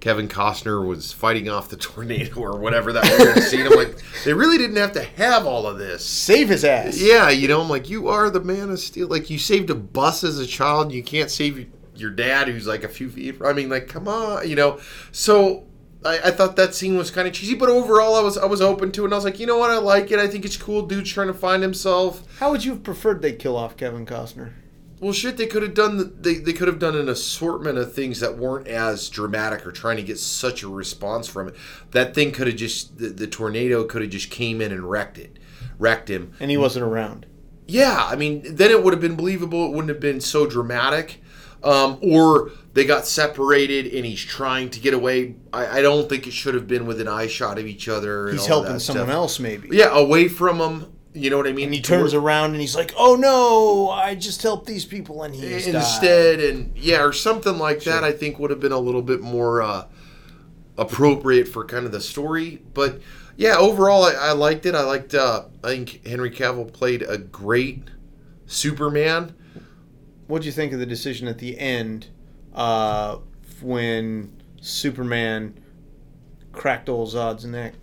Kevin 0.00 0.28
Costner 0.28 0.86
was 0.86 1.14
fighting 1.14 1.48
off 1.48 1.70
the 1.70 1.76
tornado 1.78 2.38
or 2.38 2.58
whatever 2.58 2.92
that 2.92 3.04
weird 3.18 3.42
scene. 3.42 3.66
I'm 3.66 3.72
like, 3.72 3.96
they 4.24 4.34
really 4.34 4.58
didn't 4.58 4.76
have 4.76 4.92
to 4.92 5.02
have 5.02 5.46
all 5.46 5.66
of 5.66 5.78
this. 5.78 6.04
Save 6.04 6.50
his 6.50 6.62
ass. 6.62 7.00
Yeah, 7.00 7.30
you 7.30 7.48
know, 7.48 7.62
I'm 7.62 7.70
like, 7.70 7.88
you 7.88 8.08
are 8.08 8.28
the 8.28 8.40
man 8.42 8.68
of 8.68 8.80
steel. 8.80 9.08
Like, 9.08 9.30
you 9.30 9.38
saved 9.38 9.70
a 9.70 9.74
bus 9.74 10.22
as 10.22 10.38
a 10.38 10.46
child. 10.46 10.92
You 10.92 11.02
can't 11.02 11.30
save 11.30 11.70
your 11.96 12.10
dad 12.10 12.48
who's 12.48 12.66
like 12.66 12.84
a 12.84 12.88
few 12.88 13.08
feet. 13.08 13.36
I 13.42 13.54
mean, 13.54 13.70
like, 13.70 13.88
come 13.88 14.06
on, 14.06 14.46
you 14.46 14.56
know. 14.56 14.78
So 15.10 15.64
I, 16.04 16.18
I 16.24 16.30
thought 16.30 16.56
that 16.56 16.74
scene 16.74 16.96
was 16.96 17.10
kind 17.10 17.26
of 17.26 17.34
cheesy, 17.34 17.54
but 17.54 17.68
overall, 17.68 18.14
I 18.14 18.20
was 18.20 18.36
I 18.36 18.46
was 18.46 18.60
open 18.60 18.92
to 18.92 19.02
it. 19.02 19.04
And 19.06 19.14
I 19.14 19.16
was 19.16 19.24
like, 19.24 19.40
you 19.40 19.46
know 19.46 19.58
what, 19.58 19.70
I 19.70 19.78
like 19.78 20.10
it. 20.10 20.18
I 20.18 20.28
think 20.28 20.44
it's 20.44 20.56
cool. 20.56 20.82
Dude's 20.82 21.10
trying 21.12 21.28
to 21.28 21.34
find 21.34 21.62
himself. 21.62 22.22
How 22.38 22.50
would 22.50 22.64
you 22.64 22.72
have 22.72 22.82
preferred 22.82 23.22
they 23.22 23.32
kill 23.32 23.56
off 23.56 23.76
Kevin 23.76 24.06
Costner? 24.06 24.52
Well, 25.00 25.12
shit, 25.12 25.36
they 25.36 25.46
could 25.46 25.62
have 25.62 25.74
done 25.74 25.98
the, 25.98 26.04
they 26.04 26.34
they 26.34 26.52
could 26.52 26.68
have 26.68 26.78
done 26.78 26.96
an 26.96 27.08
assortment 27.08 27.78
of 27.78 27.92
things 27.92 28.20
that 28.20 28.38
weren't 28.38 28.68
as 28.68 29.08
dramatic 29.08 29.66
or 29.66 29.72
trying 29.72 29.96
to 29.96 30.02
get 30.02 30.18
such 30.18 30.62
a 30.62 30.68
response 30.68 31.26
from 31.26 31.48
it. 31.48 31.56
That 31.90 32.14
thing 32.14 32.32
could 32.32 32.46
have 32.46 32.56
just 32.56 32.98
the, 32.98 33.08
the 33.08 33.26
tornado 33.26 33.84
could 33.84 34.02
have 34.02 34.10
just 34.10 34.30
came 34.30 34.60
in 34.60 34.72
and 34.72 34.88
wrecked 34.88 35.18
it, 35.18 35.38
wrecked 35.78 36.08
him. 36.08 36.32
And 36.40 36.50
he 36.50 36.56
wasn't 36.56 36.84
around. 36.84 37.26
Yeah, 37.66 38.06
I 38.10 38.16
mean, 38.16 38.42
then 38.44 38.70
it 38.70 38.82
would 38.84 38.92
have 38.92 39.00
been 39.00 39.16
believable. 39.16 39.66
It 39.66 39.70
wouldn't 39.70 39.88
have 39.88 40.00
been 40.00 40.20
so 40.20 40.46
dramatic. 40.46 41.22
Um, 41.64 41.98
or 42.02 42.50
they 42.74 42.84
got 42.84 43.06
separated 43.06 43.86
and 43.94 44.04
he's 44.04 44.20
trying 44.22 44.68
to 44.70 44.80
get 44.80 44.92
away. 44.92 45.36
I, 45.52 45.78
I 45.78 45.82
don't 45.82 46.08
think 46.08 46.26
it 46.26 46.32
should 46.32 46.54
have 46.54 46.68
been 46.68 46.86
with 46.86 47.00
an 47.00 47.08
eye 47.08 47.26
shot 47.26 47.58
of 47.58 47.66
each 47.66 47.88
other. 47.88 48.30
He's 48.30 48.46
helping 48.46 48.78
someone 48.78 49.06
stuff. 49.06 49.14
else, 49.14 49.40
maybe. 49.40 49.68
Yeah, 49.72 49.96
away 49.96 50.28
from 50.28 50.60
him. 50.60 50.92
You 51.14 51.30
know 51.30 51.36
what 51.36 51.46
I 51.46 51.52
mean? 51.52 51.66
And 51.66 51.74
he 51.74 51.80
turns 51.80 52.12
around 52.12 52.50
and 52.52 52.60
he's 52.60 52.74
like, 52.74 52.92
"Oh 52.98 53.14
no, 53.14 53.88
I 53.88 54.16
just 54.16 54.42
helped 54.42 54.66
these 54.66 54.84
people 54.84 55.22
and 55.22 55.34
he 55.34 55.54
instead 55.68 56.40
and 56.40 56.76
yeah 56.76 57.02
or 57.02 57.12
something 57.12 57.58
like 57.58 57.84
that 57.84 58.04
i 58.04 58.12
think 58.12 58.38
would 58.38 58.50
have 58.50 58.60
been 58.60 58.72
a 58.72 58.78
little 58.78 59.02
bit 59.02 59.20
more 59.20 59.62
uh, 59.62 59.86
appropriate 60.76 61.48
for 61.48 61.64
kind 61.64 61.86
of 61.86 61.92
the 61.92 62.00
story 62.00 62.62
but 62.74 63.00
yeah 63.36 63.56
overall 63.56 64.04
i, 64.04 64.12
I 64.12 64.32
liked 64.32 64.66
it 64.66 64.74
i 64.74 64.82
liked 64.82 65.14
uh, 65.14 65.44
i 65.62 65.68
think 65.68 66.06
henry 66.06 66.30
cavill 66.30 66.72
played 66.72 67.02
a 67.02 67.18
great 67.18 67.84
superman 68.46 69.34
What 70.26 70.42
do 70.42 70.46
you 70.46 70.52
think 70.52 70.72
of 70.72 70.78
the 70.78 70.86
decision 70.86 71.28
at 71.28 71.38
the 71.38 71.58
end 71.58 72.06
uh, 72.54 73.18
when 73.60 74.32
Superman 74.60 75.58
cracked 76.52 76.88
old 76.88 77.08
Zod's 77.10 77.44
neck? 77.44 77.74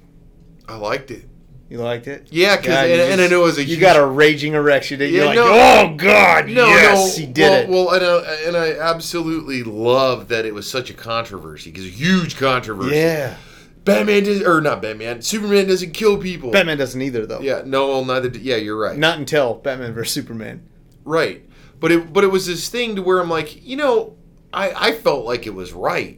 i 0.68 0.76
liked 0.76 1.12
it 1.12 1.28
You 1.70 1.80
liked 1.80 2.08
it? 2.08 2.28
yeah 2.32 2.56
because 2.56 2.90
and, 2.90 3.02
and 3.14 3.22
i 3.22 3.28
know 3.28 3.42
it 3.42 3.46
was 3.46 3.58
a 3.58 3.62
You 3.62 3.68
huge, 3.76 3.80
got 3.82 3.98
a 3.98 4.06
raging 4.06 4.54
erection. 4.54 5.00
You're 5.00 5.10
Yeah, 5.10 5.26
like, 5.26 5.36
no. 5.36 5.48
oh 5.52 5.96
god, 5.98 6.48
no, 6.48 6.68
yes, 6.68 7.18
no. 7.18 7.26
he 7.26 7.32
did 7.32 7.70
well, 7.70 7.94
it. 7.94 8.02
Well, 8.02 8.18
and 8.22 8.26
I, 8.28 8.34
and 8.48 8.58
I 8.58 8.80
absolutely 8.80 9.64
love 9.64 10.28
that 10.30 10.46
it 10.46 10.54
was 10.54 10.70
such 10.70 10.90
a 10.90 10.94
controversy 10.94 11.72
because 11.72 11.86
a 11.86 11.90
huge 11.90 12.38
controversy. 12.38 12.96
yeah, 12.96 13.36
Batman 13.84 14.24
does, 14.24 14.44
or 14.44 14.62
not 14.62 14.82
Batman. 14.82 15.22
Superman 15.22 15.68
doesn't 15.68 15.92
kill 15.92 16.18
people. 16.18 16.52
Batman 16.52 16.78
doesn't 16.78 17.02
either 17.02 17.26
though. 17.26 17.42
Yeah, 17.42 17.64
no, 17.66 17.88
well, 17.90 18.06
neither. 18.06 18.30
Yeah, 18.30 18.58
you're 18.58 18.78
right. 18.80 18.98
Not 18.98 19.18
until 19.18 19.56
Batman 19.56 19.94
vs 19.94 20.14
Superman. 20.14 20.68
Right. 21.04 21.44
But 21.82 21.92
it 21.92 22.14
but 22.14 22.24
it 22.24 22.28
was 22.32 22.46
this 22.48 22.70
thing 22.70 22.96
to 22.96 23.02
where 23.02 23.20
I'm 23.20 23.30
like, 23.30 23.66
you 23.66 23.76
know, 23.76 24.16
I 24.54 24.72
I 24.90 24.92
felt 24.94 25.26
like 25.26 25.46
it 25.48 25.54
was 25.54 25.74
right. 25.74 26.18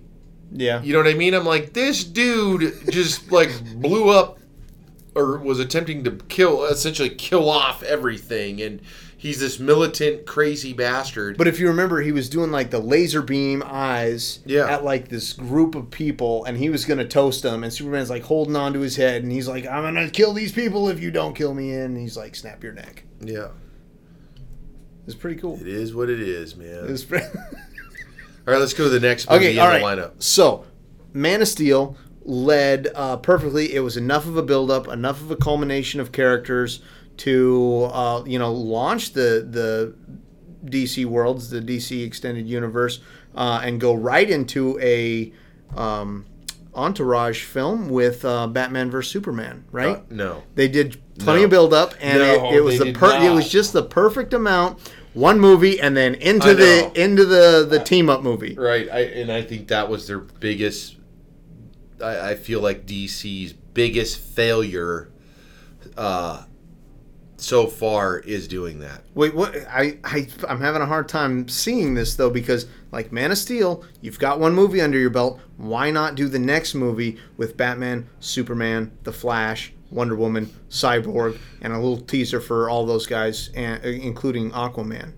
Yeah. 0.51 0.83
You 0.83 0.93
know 0.93 0.99
what 0.99 1.07
I 1.07 1.15
mean? 1.15 1.33
I'm 1.33 1.45
like, 1.45 1.73
this 1.73 2.03
dude 2.03 2.73
just 2.91 3.31
like 3.31 3.49
blew 3.77 4.09
up 4.09 4.37
or 5.15 5.39
was 5.39 5.59
attempting 5.59 6.03
to 6.03 6.11
kill 6.29 6.65
essentially 6.65 7.09
kill 7.09 7.49
off 7.49 7.81
everything 7.83 8.61
and 8.61 8.81
he's 9.15 9.39
this 9.39 9.57
militant 9.57 10.25
crazy 10.25 10.73
bastard. 10.73 11.37
But 11.37 11.47
if 11.47 11.59
you 11.59 11.67
remember, 11.69 12.01
he 12.01 12.11
was 12.11 12.27
doing 12.29 12.51
like 12.51 12.69
the 12.69 12.79
laser 12.79 13.21
beam 13.21 13.63
eyes 13.65 14.39
Yeah. 14.45 14.67
at 14.69 14.83
like 14.83 15.07
this 15.07 15.31
group 15.31 15.75
of 15.75 15.89
people, 15.89 16.43
and 16.43 16.57
he 16.57 16.69
was 16.69 16.83
gonna 16.83 17.07
toast 17.07 17.41
them, 17.41 17.63
and 17.63 17.71
Superman's 17.71 18.09
like 18.09 18.23
holding 18.23 18.57
on 18.57 18.73
to 18.73 18.81
his 18.81 18.97
head, 18.97 19.23
and 19.23 19.31
he's 19.31 19.47
like, 19.47 19.65
"I'm 19.65 19.83
gonna 19.83 20.09
kill 20.09 20.33
these 20.33 20.51
people 20.51 20.89
if 20.89 20.99
you 20.99 21.09
don't 21.09 21.35
kill 21.35 21.53
me." 21.53 21.71
In 21.71 21.79
and 21.81 21.97
he's 21.97 22.17
like, 22.17 22.35
"Snap 22.35 22.61
your 22.63 22.73
neck." 22.73 23.05
yeah. 23.21 23.47
It's 25.05 25.15
pretty 25.15 25.39
cool. 25.39 25.59
It 25.59 25.67
is 25.67 25.93
what 25.93 26.09
it 26.09 26.19
is, 26.19 26.55
man. 26.55 26.85
It's 26.87 27.03
pretty- 27.03 27.25
all 27.35 28.53
right, 28.53 28.57
let's 28.57 28.73
go 28.73 28.85
to 28.85 28.89
the 28.89 28.99
next 28.99 29.29
movie 29.29 29.45
okay, 29.47 29.53
in 29.53 29.59
all 29.59 29.67
the 29.71 29.79
right. 29.79 29.97
lineup. 29.97 30.21
So, 30.21 30.65
Man 31.13 31.41
of 31.41 31.47
Steel 31.47 31.97
led 32.23 32.87
uh, 32.95 33.17
perfectly. 33.17 33.73
It 33.73 33.81
was 33.81 33.97
enough 33.97 34.25
of 34.25 34.37
a 34.37 34.43
build-up, 34.43 34.87
enough 34.87 35.21
of 35.21 35.29
a 35.31 35.35
culmination 35.35 35.99
of 35.99 36.11
characters 36.11 36.81
to 37.17 37.89
uh, 37.91 38.23
you 38.25 38.39
know 38.39 38.51
launch 38.51 39.13
the 39.13 39.45
the 39.49 39.95
DC 40.65 41.05
worlds, 41.05 41.49
the 41.49 41.59
DC 41.59 42.05
extended 42.05 42.47
universe, 42.47 43.01
uh, 43.35 43.61
and 43.63 43.79
go 43.81 43.93
right 43.93 44.29
into 44.29 44.79
a 44.79 45.33
um, 45.75 46.25
entourage 46.73 47.43
film 47.43 47.89
with 47.89 48.23
uh, 48.25 48.47
Batman 48.47 48.89
vs 48.89 49.11
Superman. 49.11 49.65
Right? 49.71 49.97
Uh, 49.97 50.01
no. 50.09 50.43
They 50.55 50.67
did 50.67 51.01
plenty 51.19 51.39
No. 51.39 51.45
of 51.45 51.49
build 51.49 51.73
up, 51.73 51.93
and 52.01 52.19
No, 52.19 52.49
it, 52.51 52.55
it 52.57 52.61
was 52.61 52.79
the 52.79 52.93
per- 52.93 53.23
it 53.23 53.31
was 53.31 53.49
just 53.49 53.73
the 53.73 53.83
perfect 53.83 54.33
amount. 54.33 54.79
One 55.13 55.39
movie, 55.39 55.79
and 55.79 55.95
then 55.95 56.15
into 56.15 56.55
the 56.55 56.91
into 56.95 57.23
the 57.25 57.67
the 57.69 57.79
team 57.79 58.09
up 58.09 58.23
movie. 58.23 58.55
Right, 58.55 58.89
I, 58.91 58.99
and 59.01 59.31
I 59.31 59.43
think 59.43 59.67
that 59.67 59.87
was 59.89 60.07
their 60.07 60.17
biggest. 60.19 60.95
I, 62.03 62.31
I 62.31 62.35
feel 62.35 62.61
like 62.61 62.87
DC's 62.87 63.53
biggest 63.53 64.17
failure 64.19 65.11
uh, 65.95 66.45
so 67.37 67.67
far 67.67 68.19
is 68.19 68.47
doing 68.47 68.79
that. 68.79 69.03
Wait, 69.13 69.35
what? 69.35 69.55
I, 69.69 69.99
I 70.03 70.27
I'm 70.47 70.59
having 70.61 70.81
a 70.81 70.85
hard 70.87 71.07
time 71.09 71.47
seeing 71.47 71.93
this 71.93 72.15
though 72.15 72.31
because 72.31 72.65
like 72.91 73.11
Man 73.11 73.31
of 73.31 73.37
Steel, 73.37 73.83
you've 74.01 74.17
got 74.19 74.39
one 74.39 74.53
movie 74.55 74.81
under 74.81 74.97
your 74.97 75.09
belt. 75.11 75.39
Why 75.57 75.91
not 75.91 76.15
do 76.15 76.27
the 76.27 76.39
next 76.39 76.73
movie 76.73 77.17
with 77.37 77.55
Batman, 77.55 78.07
Superman, 78.19 78.91
The 79.03 79.13
Flash, 79.13 79.73
Wonder 79.93 80.15
Woman, 80.15 80.49
Cyborg, 80.69 81.37
and 81.61 81.71
a 81.73 81.77
little 81.77 82.01
teaser 82.01 82.39
for 82.41 82.69
all 82.69 82.85
those 82.85 83.05
guys, 83.07 83.49
and, 83.55 83.83
uh, 83.83 83.87
including 83.87 84.51
Aquaman. 84.51 85.13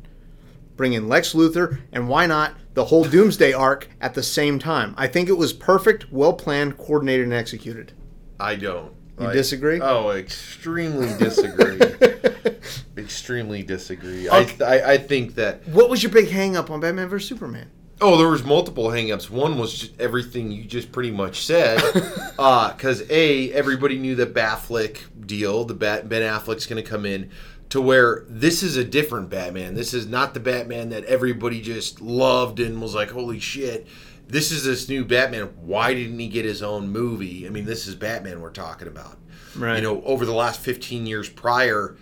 Bring 0.76 0.94
in 0.94 1.08
Lex 1.08 1.34
Luthor, 1.34 1.80
and 1.94 2.10
why 2.10 2.26
not 2.26 2.54
the 2.74 2.86
whole 2.86 3.06
Doomsday 3.06 3.54
arc 3.54 3.88
at 4.02 4.14
the 4.14 4.24
same 4.24 4.60
time? 4.60 4.94
I 4.98 5.08
think 5.08 5.30
it 5.30 5.38
was 5.38 5.54
perfect, 5.54 6.12
well 6.12 6.34
planned, 6.34 6.78
coordinated, 6.78 7.26
and 7.26 7.34
executed. 7.34 7.94
I 8.40 8.56
don't. 8.56 8.92
You 9.20 9.28
I- 9.28 9.34
disagree? 9.34 9.80
Oh, 9.82 10.10
extremely 10.10 11.08
disagree. 11.18 11.80
extremely 12.98 13.64
disagree. 13.64 14.28
I, 14.28 14.42
I 14.66 14.92
I 14.94 14.98
think 14.98 15.36
that 15.36 15.66
What 15.70 15.90
was 15.90 16.04
your 16.04 16.12
big 16.12 16.30
hang 16.30 16.58
up 16.58 16.70
on 16.70 16.82
Batman 16.82 17.08
vs 17.08 17.28
Superman? 17.30 17.70
Oh, 18.02 18.18
there 18.18 18.30
was 18.30 18.44
multiple 18.44 18.88
hangups. 18.88 19.30
One 19.30 19.58
was 19.58 19.74
just 19.78 20.00
everything 20.02 20.52
you 20.52 20.66
just 20.66 20.92
pretty 20.92 21.12
much 21.12 21.46
said, 21.46 21.82
uh, 22.40 22.74
because 22.74 23.10
a 23.10 23.52
everybody 23.54 23.98
knew 23.98 24.16
the 24.16 24.28
Batfleck 24.28 24.98
deal, 25.26 25.64
the 25.64 25.74
Bat, 25.74 26.10
Ben 26.10 26.22
Affleck's 26.22 26.66
going 26.66 26.84
to 26.84 26.90
come 26.90 27.06
in, 27.06 27.32
to 27.70 27.82
where 27.82 28.26
this 28.28 28.64
is 28.64 28.76
a 28.76 28.84
different 28.84 29.30
Batman. 29.30 29.76
This 29.76 29.94
is 29.94 30.08
not 30.08 30.34
the 30.34 30.42
Batman 30.42 30.90
that 30.90 31.06
everybody 31.06 31.62
just 31.62 32.02
loved 32.02 32.60
and 32.60 32.82
was 32.82 32.94
like, 32.94 33.12
holy 33.12 33.40
shit. 33.40 33.88
This 34.28 34.52
is 34.52 34.64
this 34.64 34.90
new 34.90 35.06
Batman. 35.06 35.54
Why 35.62 35.94
didn't 35.94 36.20
he 36.20 36.28
get 36.28 36.46
his 36.46 36.64
own 36.64 36.90
movie? 36.90 37.46
I 37.46 37.50
mean, 37.50 37.66
this 37.66 37.88
is 37.88 37.96
Batman 37.96 38.42
we're 38.42 38.50
talking 38.50 38.88
about. 38.88 39.18
Right. 39.56 39.78
You 39.78 39.82
know, 39.84 40.02
over 40.04 40.26
the 40.26 40.34
last 40.34 40.60
15 40.60 41.06
years 41.06 41.30
prior, 41.30 41.96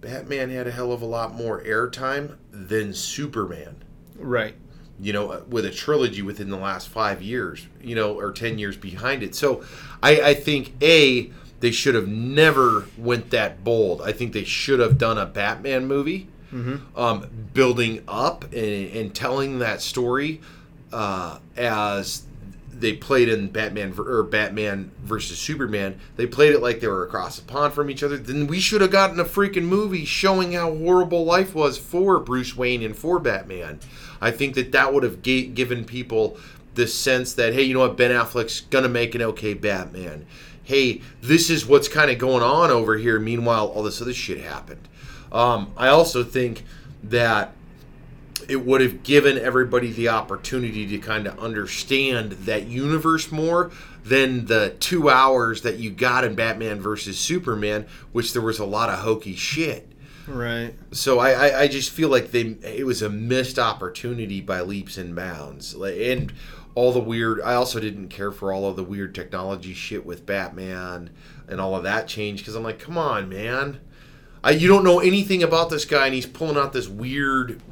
Batman 0.00 0.50
had 0.50 0.66
a 0.66 0.70
hell 0.70 0.92
of 0.92 1.00
a 1.00 1.06
lot 1.06 1.34
more 1.34 1.62
airtime 1.62 2.36
than 2.52 2.92
Superman 2.92 3.82
Right. 4.16 4.54
You 5.02 5.12
know, 5.12 5.42
with 5.48 5.66
a 5.66 5.70
trilogy 5.70 6.22
within 6.22 6.48
the 6.48 6.56
last 6.56 6.88
five 6.88 7.20
years, 7.20 7.66
you 7.82 7.94
know, 7.94 8.18
or 8.18 8.32
ten 8.32 8.58
years 8.58 8.76
behind 8.76 9.22
it. 9.22 9.34
So, 9.34 9.62
I, 10.02 10.20
I 10.20 10.34
think 10.34 10.72
a 10.80 11.30
they 11.60 11.70
should 11.70 11.94
have 11.94 12.08
never 12.08 12.86
went 12.98 13.30
that 13.30 13.62
bold. 13.62 14.02
I 14.02 14.12
think 14.12 14.32
they 14.32 14.44
should 14.44 14.80
have 14.80 14.98
done 14.98 15.16
a 15.18 15.26
Batman 15.26 15.86
movie, 15.86 16.28
um, 16.96 17.28
building 17.54 18.02
up 18.08 18.44
and, 18.52 18.90
and 18.96 19.14
telling 19.14 19.60
that 19.60 19.80
story 19.80 20.40
uh, 20.92 21.38
as 21.56 22.24
they 22.72 22.92
played 22.94 23.28
in 23.28 23.48
Batman 23.48 23.94
or 23.96 24.22
Batman 24.24 24.90
versus 25.04 25.38
Superman. 25.38 26.00
They 26.16 26.26
played 26.26 26.52
it 26.52 26.60
like 26.60 26.80
they 26.80 26.88
were 26.88 27.04
across 27.04 27.38
the 27.38 27.44
pond 27.44 27.74
from 27.74 27.88
each 27.90 28.02
other. 28.02 28.16
Then 28.18 28.48
we 28.48 28.58
should 28.58 28.80
have 28.80 28.90
gotten 28.90 29.20
a 29.20 29.24
freaking 29.24 29.64
movie 29.64 30.04
showing 30.04 30.52
how 30.52 30.74
horrible 30.74 31.24
life 31.24 31.54
was 31.54 31.78
for 31.78 32.18
Bruce 32.18 32.56
Wayne 32.56 32.82
and 32.82 32.96
for 32.96 33.20
Batman. 33.20 33.78
I 34.22 34.30
think 34.30 34.54
that 34.54 34.72
that 34.72 34.94
would 34.94 35.02
have 35.02 35.22
ga- 35.22 35.48
given 35.48 35.84
people 35.84 36.38
the 36.74 36.86
sense 36.86 37.34
that 37.34 37.52
hey, 37.52 37.62
you 37.62 37.74
know 37.74 37.80
what, 37.80 37.96
Ben 37.96 38.10
Affleck's 38.10 38.62
gonna 38.62 38.88
make 38.88 39.14
an 39.14 39.22
okay 39.22 39.52
Batman. 39.52 40.24
Hey, 40.62 41.02
this 41.20 41.50
is 41.50 41.66
what's 41.66 41.88
kind 41.88 42.10
of 42.10 42.18
going 42.18 42.42
on 42.42 42.70
over 42.70 42.96
here. 42.96 43.18
Meanwhile, 43.18 43.66
all 43.66 43.82
this 43.82 44.00
other 44.00 44.14
shit 44.14 44.40
happened. 44.40 44.88
Um, 45.32 45.72
I 45.76 45.88
also 45.88 46.22
think 46.22 46.64
that 47.02 47.52
it 48.48 48.64
would 48.64 48.80
have 48.80 49.02
given 49.02 49.38
everybody 49.38 49.90
the 49.90 50.08
opportunity 50.08 50.86
to 50.86 50.98
kind 50.98 51.26
of 51.26 51.38
understand 51.38 52.32
that 52.32 52.66
universe 52.66 53.30
more 53.30 53.70
than 54.04 54.46
the 54.46 54.74
two 54.80 55.08
hours 55.08 55.62
that 55.62 55.78
you 55.78 55.90
got 55.90 56.24
in 56.24 56.34
Batman 56.34 56.80
versus 56.80 57.18
Superman, 57.18 57.86
which 58.12 58.32
there 58.32 58.42
was 58.42 58.58
a 58.58 58.64
lot 58.64 58.88
of 58.88 59.00
hokey 59.00 59.34
shit. 59.34 59.88
Right. 60.32 60.74
So 60.92 61.18
I, 61.18 61.30
I, 61.30 61.60
I 61.62 61.68
just 61.68 61.90
feel 61.90 62.08
like 62.08 62.30
they 62.30 62.56
it 62.62 62.86
was 62.86 63.02
a 63.02 63.10
missed 63.10 63.58
opportunity 63.58 64.40
by 64.40 64.60
leaps 64.60 64.98
and 64.98 65.14
bounds. 65.14 65.74
Like, 65.74 65.96
And 65.98 66.32
all 66.74 66.92
the 66.92 67.00
weird. 67.00 67.40
I 67.42 67.54
also 67.54 67.80
didn't 67.80 68.08
care 68.08 68.32
for 68.32 68.52
all 68.52 68.66
of 68.66 68.76
the 68.76 68.84
weird 68.84 69.14
technology 69.14 69.74
shit 69.74 70.06
with 70.06 70.24
Batman 70.24 71.10
and 71.48 71.60
all 71.60 71.76
of 71.76 71.82
that 71.84 72.08
change 72.08 72.40
because 72.40 72.54
I'm 72.54 72.62
like, 72.62 72.78
come 72.78 72.96
on, 72.96 73.28
man. 73.28 73.80
I, 74.44 74.52
you 74.52 74.68
don't 74.68 74.82
know 74.84 74.98
anything 74.98 75.42
about 75.42 75.70
this 75.70 75.84
guy, 75.84 76.06
and 76.06 76.14
he's 76.14 76.26
pulling 76.26 76.56
out 76.56 76.72
this 76.72 76.88
weird 76.88 77.62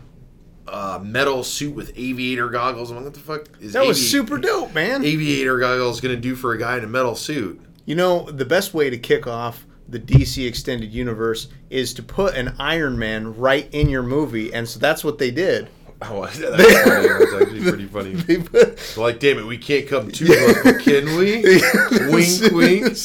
uh, 0.69 1.01
metal 1.03 1.43
suit 1.43 1.75
with 1.75 1.93
aviator 1.97 2.49
goggles. 2.49 2.91
I'm 2.91 2.97
like, 2.97 3.07
what 3.07 3.15
the 3.15 3.21
fuck 3.21 3.49
is 3.61 3.73
That 3.73 3.85
was 3.85 4.11
super 4.11 4.39
dope, 4.39 4.73
man. 4.73 5.05
aviator 5.05 5.59
goggles 5.59 6.01
going 6.01 6.15
to 6.15 6.21
do 6.21 6.37
for 6.37 6.53
a 6.53 6.59
guy 6.59 6.79
in 6.79 6.85
a 6.85 6.89
metal 6.89 7.17
suit? 7.17 7.61
You 7.87 7.97
know, 7.97 8.31
the 8.31 8.45
best 8.45 8.73
way 8.73 8.89
to 8.89 8.99
kick 8.99 9.27
off 9.27 9.67
the 9.91 9.99
DC 9.99 10.47
extended 10.47 10.93
universe 10.93 11.49
is 11.69 11.93
to 11.95 12.03
put 12.03 12.35
an 12.35 12.55
Iron 12.59 12.99
Man 12.99 13.37
right 13.37 13.69
in 13.73 13.89
your 13.89 14.03
movie, 14.03 14.53
and 14.55 14.69
so 14.69 14.79
that's 14.79 15.03
what 15.03 15.19
they 15.19 15.31
did. 15.31 15.69
Oh, 16.03 16.23
that's. 16.27 16.39
That's 16.39 17.43
actually 17.43 17.63
pretty 17.63 17.87
funny. 18.27 18.43
Put 18.43 18.97
like, 18.97 19.21
damn 19.21 19.39
it, 19.39 19.45
we 19.45 19.59
can't 19.59 19.89
come 19.89 20.11
too 20.11 20.27
but 20.65 20.81
can 20.81 21.17
we? 21.17 21.43
wink, 22.09 22.53
wink. 22.53 22.97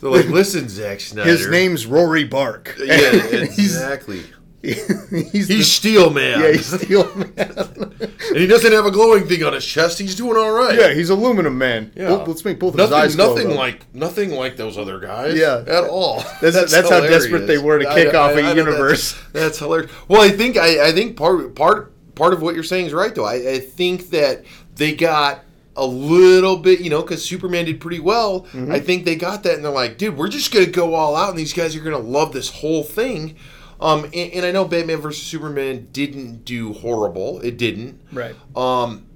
They're 0.00 0.10
like, 0.10 0.26
listen, 0.26 0.68
Zack 0.68 1.00
Snyder. 1.00 1.28
His 1.28 1.46
name's 1.48 1.86
Rory 1.86 2.24
Bark. 2.24 2.74
Yeah, 2.78 3.10
exactly. 3.12 4.22
he's, 4.62 5.30
He's 5.32 5.48
the, 5.48 5.62
Steel 5.62 6.10
Man. 6.10 6.40
yeah, 6.40 6.52
he's 6.52 6.66
Steel 6.66 7.14
Man. 7.16 7.34
and 7.38 8.36
he 8.36 8.46
doesn't 8.46 8.72
have 8.72 8.84
a 8.84 8.90
glowing 8.90 9.26
thing 9.26 9.42
on 9.42 9.54
his 9.54 9.64
chest. 9.64 9.98
He's 9.98 10.14
doing 10.14 10.36
all 10.36 10.50
right. 10.52 10.78
yeah, 10.78 10.92
he's 10.92 11.08
Aluminum 11.08 11.56
Man. 11.56 11.92
Yeah. 11.96 12.10
Well, 12.10 12.24
let's 12.26 12.44
make 12.44 12.58
both 12.58 12.74
of 12.74 12.78
nothing, 12.78 12.94
his 12.94 13.04
eyes 13.04 13.16
glow, 13.16 13.34
nothing 13.34 13.48
though. 13.48 13.54
like 13.54 13.94
nothing 13.94 14.30
like 14.32 14.56
those 14.58 14.76
other 14.76 15.00
guys. 15.00 15.38
Yeah. 15.38 15.64
at 15.66 15.84
all. 15.84 16.16
That's- 16.42 16.70
that's 16.70 16.90
how 16.90 17.00
desperate 17.00 17.46
they 17.46 17.56
were 17.58 17.78
to 17.78 17.94
kick 17.94 18.14
off 18.14 18.36
a 18.36 18.54
universe. 18.54 19.12
That's, 19.14 19.32
that's 19.32 19.58
hilarious. 19.60 19.90
Well, 20.08 20.20
I 20.20 20.28
think 20.30 20.56
I, 20.58 20.88
I 20.88 20.92
think 20.92 21.16
part 21.16 21.54
part 21.54 21.92
part 22.14 22.34
of 22.34 22.42
what 22.42 22.54
you're 22.54 22.62
saying 22.64 22.86
is 22.86 22.92
right 22.92 23.14
though. 23.14 23.24
I, 23.24 23.34
I 23.52 23.58
think 23.60 24.10
that 24.10 24.44
they 24.76 24.94
got 24.94 25.44
a 25.76 25.86
little 25.86 26.58
bit, 26.58 26.80
you 26.80 26.90
know, 26.90 27.00
because 27.00 27.24
Superman 27.24 27.64
did 27.64 27.80
pretty 27.80 28.00
well. 28.00 28.42
Mm-hmm. 28.42 28.72
I 28.72 28.80
think 28.80 29.04
they 29.06 29.16
got 29.16 29.42
that, 29.44 29.54
and 29.54 29.64
they're 29.64 29.72
like, 29.72 29.96
dude, 29.96 30.18
we're 30.18 30.28
just 30.28 30.52
gonna 30.52 30.66
go 30.66 30.94
all 30.94 31.16
out, 31.16 31.30
and 31.30 31.38
these 31.38 31.54
guys 31.54 31.74
are 31.74 31.80
gonna 31.80 31.98
love 31.98 32.32
this 32.32 32.50
whole 32.50 32.82
thing. 32.84 33.36
Um, 33.80 34.04
and, 34.04 34.14
and 34.32 34.46
I 34.46 34.52
know 34.52 34.66
Batman 34.66 34.98
versus 34.98 35.22
Superman 35.22 35.88
didn't 35.90 36.44
do 36.44 36.72
horrible. 36.74 37.40
It 37.40 37.56
didn't. 37.56 38.00
Right. 38.12 38.36
Um, 38.54 39.06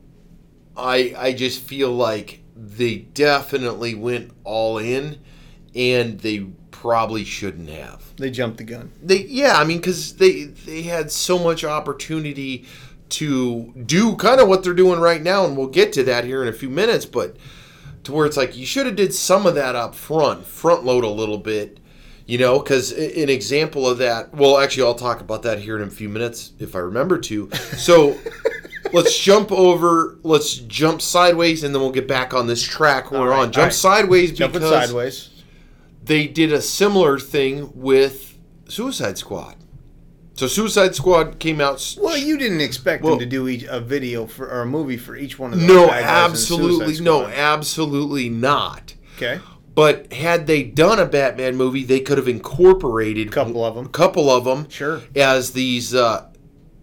I 0.76 1.14
I 1.16 1.32
just 1.32 1.60
feel 1.62 1.92
like 1.92 2.40
they 2.56 2.96
definitely 2.96 3.94
went 3.94 4.32
all 4.42 4.78
in, 4.78 5.20
and 5.74 6.18
they 6.20 6.46
probably 6.70 7.24
shouldn't 7.24 7.68
have. 7.68 8.02
They 8.16 8.30
jumped 8.30 8.58
the 8.58 8.64
gun. 8.64 8.90
They 9.02 9.24
yeah, 9.24 9.58
I 9.58 9.64
mean, 9.64 9.78
because 9.78 10.16
they 10.16 10.44
they 10.44 10.82
had 10.82 11.10
so 11.10 11.38
much 11.38 11.64
opportunity 11.64 12.66
to 13.10 13.72
do 13.86 14.16
kind 14.16 14.40
of 14.40 14.48
what 14.48 14.64
they're 14.64 14.72
doing 14.74 14.98
right 14.98 15.22
now, 15.22 15.44
and 15.44 15.56
we'll 15.56 15.66
get 15.66 15.92
to 15.92 16.04
that 16.04 16.24
here 16.24 16.42
in 16.42 16.48
a 16.48 16.52
few 16.52 16.70
minutes. 16.70 17.04
But 17.04 17.36
to 18.04 18.12
where 18.12 18.26
it's 18.26 18.36
like 18.36 18.56
you 18.56 18.66
should 18.66 18.86
have 18.86 18.96
did 18.96 19.14
some 19.14 19.46
of 19.46 19.54
that 19.54 19.74
up 19.74 19.94
front, 19.94 20.46
front 20.46 20.84
load 20.84 21.04
a 21.04 21.08
little 21.08 21.38
bit. 21.38 21.80
You 22.26 22.38
know, 22.38 22.58
because 22.58 22.90
an 22.92 23.28
example 23.28 23.86
of 23.86 23.98
that. 23.98 24.34
Well, 24.34 24.58
actually, 24.58 24.84
I'll 24.84 24.94
talk 24.94 25.20
about 25.20 25.42
that 25.42 25.58
here 25.58 25.76
in 25.76 25.86
a 25.86 25.90
few 25.90 26.08
minutes 26.08 26.52
if 26.58 26.74
I 26.74 26.78
remember 26.78 27.18
to. 27.18 27.50
So. 27.76 28.18
let's 28.94 29.18
jump 29.18 29.52
over. 29.52 30.18
Let's 30.22 30.54
jump 30.54 31.02
sideways, 31.02 31.64
and 31.64 31.74
then 31.74 31.82
we'll 31.82 31.92
get 31.92 32.08
back 32.08 32.32
on 32.32 32.46
this 32.46 32.62
track 32.62 33.10
we're 33.10 33.28
right, 33.28 33.40
on. 33.40 33.52
Jump 33.52 33.64
right. 33.64 33.72
sideways 33.74 34.32
Jumping 34.32 34.60
because 34.60 34.86
sideways. 34.86 35.42
they 36.02 36.26
did 36.26 36.52
a 36.52 36.62
similar 36.62 37.18
thing 37.18 37.70
with 37.74 38.38
Suicide 38.68 39.18
Squad. 39.18 39.56
So 40.34 40.46
Suicide 40.48 40.94
Squad 40.94 41.38
came 41.38 41.60
out. 41.60 41.96
Well, 42.00 42.16
you 42.16 42.38
didn't 42.38 42.60
expect 42.60 43.04
Well- 43.04 43.12
them 43.12 43.20
to 43.20 43.26
do 43.26 43.48
each, 43.48 43.64
a 43.64 43.80
video 43.80 44.26
for 44.26 44.48
or 44.48 44.62
a 44.62 44.66
movie 44.66 44.96
for 44.96 45.16
each 45.16 45.38
one 45.38 45.52
of 45.52 45.60
those. 45.60 45.68
no, 45.68 45.86
bad 45.86 46.02
guys 46.02 46.02
in 46.02 46.30
absolutely 46.32 47.00
no, 47.00 47.26
absolutely 47.26 48.28
not. 48.28 48.94
Okay, 49.16 49.40
But 49.74 50.12
had 50.12 50.46
they 50.46 50.62
done 50.62 50.98
a 51.00 51.06
Batman 51.06 51.56
movie, 51.56 51.82
they 51.84 52.00
could 52.00 52.16
have 52.18 52.28
incorporated 52.28 53.28
a 53.28 53.30
couple 53.30 53.64
of 53.64 53.74
them. 53.74 53.86
a 53.86 53.88
couple 53.88 54.30
of 54.30 54.44
them 54.44 54.68
Sure. 54.70 55.00
as 55.16 55.52
these 55.52 55.94
uh, 55.94 56.26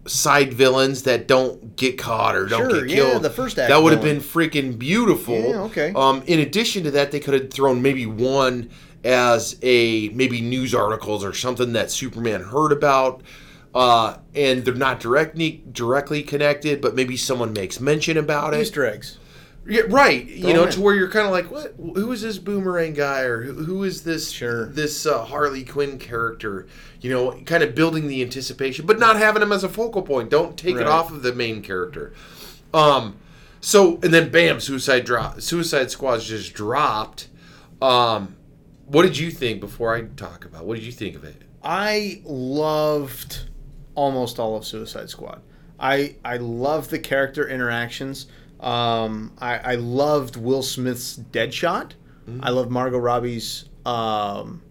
side 0.06 0.52
villains 0.52 1.04
that 1.04 1.26
don't 1.26 1.74
get 1.76 1.96
caught 1.96 2.34
or 2.36 2.46
don't 2.46 2.70
Sure, 2.70 2.80
get 2.84 2.90
yeah, 2.90 2.96
killed. 3.10 3.22
the 3.22 3.30
first 3.30 3.58
act 3.58 3.70
that 3.70 3.82
would 3.82 3.92
have 3.92 4.02
been 4.02 4.18
freaking 4.20 4.78
beautiful. 4.78 5.38
Yeah, 5.38 5.62
okay. 5.62 5.92
Um, 5.96 6.22
in 6.26 6.40
addition 6.40 6.82
to 6.84 6.90
that, 6.90 7.12
they 7.12 7.20
could 7.20 7.34
have 7.34 7.50
thrown 7.50 7.80
maybe 7.80 8.04
one 8.04 8.68
as 9.04 9.56
a 9.62 10.10
maybe 10.10 10.40
news 10.42 10.74
articles 10.74 11.24
or 11.24 11.32
something 11.32 11.72
that 11.72 11.90
Superman 11.90 12.42
heard 12.42 12.72
about. 12.72 13.22
Uh, 13.74 14.18
and 14.34 14.66
they're 14.66 14.74
not 14.74 15.00
directly 15.00 15.62
directly 15.72 16.22
connected, 16.22 16.82
but 16.82 16.94
maybe 16.94 17.16
someone 17.16 17.54
makes 17.54 17.80
mention 17.80 18.18
about 18.18 18.52
it. 18.52 18.60
Easter 18.60 18.84
eggs. 18.84 19.16
Yeah, 19.66 19.82
right. 19.88 20.24
You 20.26 20.52
know, 20.54 20.66
to 20.68 20.80
where 20.80 20.94
you're 20.94 21.08
kind 21.10 21.24
of 21.26 21.32
like, 21.32 21.50
what? 21.50 21.74
Who 21.76 22.10
is 22.10 22.22
this 22.22 22.38
boomerang 22.38 22.94
guy, 22.94 23.20
or 23.20 23.42
who, 23.42 23.52
who 23.64 23.84
is 23.84 24.02
this? 24.02 24.30
Sure. 24.30 24.66
This 24.66 25.06
uh, 25.06 25.24
Harley 25.24 25.64
Quinn 25.64 25.98
character. 25.98 26.66
You 27.00 27.10
know, 27.10 27.40
kind 27.46 27.62
of 27.62 27.74
building 27.74 28.08
the 28.08 28.22
anticipation, 28.22 28.86
but 28.86 28.98
not 28.98 29.16
having 29.16 29.42
him 29.42 29.52
as 29.52 29.62
a 29.64 29.68
focal 29.68 30.02
point. 30.02 30.30
Don't 30.30 30.56
take 30.56 30.76
Right. 30.76 30.82
it 30.82 30.88
off 30.88 31.10
of 31.12 31.22
the 31.22 31.32
main 31.32 31.62
character. 31.62 32.12
Um, 32.74 33.16
so 33.60 34.00
and 34.02 34.12
then 34.12 34.30
bam, 34.30 34.58
Suicide 34.60 35.04
drop. 35.04 35.40
Suicide 35.40 35.90
Squad's 35.90 36.26
just 36.26 36.54
dropped. 36.54 37.28
Um, 37.80 38.36
what 38.86 39.02
did 39.02 39.16
you 39.18 39.30
think 39.30 39.60
before 39.60 39.94
I 39.94 40.02
talk 40.02 40.44
about? 40.44 40.64
What 40.66 40.74
did 40.76 40.84
you 40.84 40.92
think 40.92 41.14
of 41.16 41.24
it? 41.24 41.42
I 41.62 42.20
loved 42.24 43.48
almost 43.94 44.38
all 44.40 44.56
of 44.56 44.64
Suicide 44.64 45.08
Squad. 45.10 45.40
I 45.78 46.16
I 46.24 46.36
loved 46.38 46.90
the 46.90 46.98
character 46.98 47.48
interactions. 47.48 48.26
Um, 48.62 49.32
I, 49.38 49.58
I 49.58 49.74
loved 49.74 50.36
Will 50.36 50.62
Smith's 50.62 51.18
Deadshot. 51.18 51.92
I 52.40 52.50
love 52.50 52.70
Margot 52.70 52.98
Robbie's 52.98 53.68
um, 53.84 54.62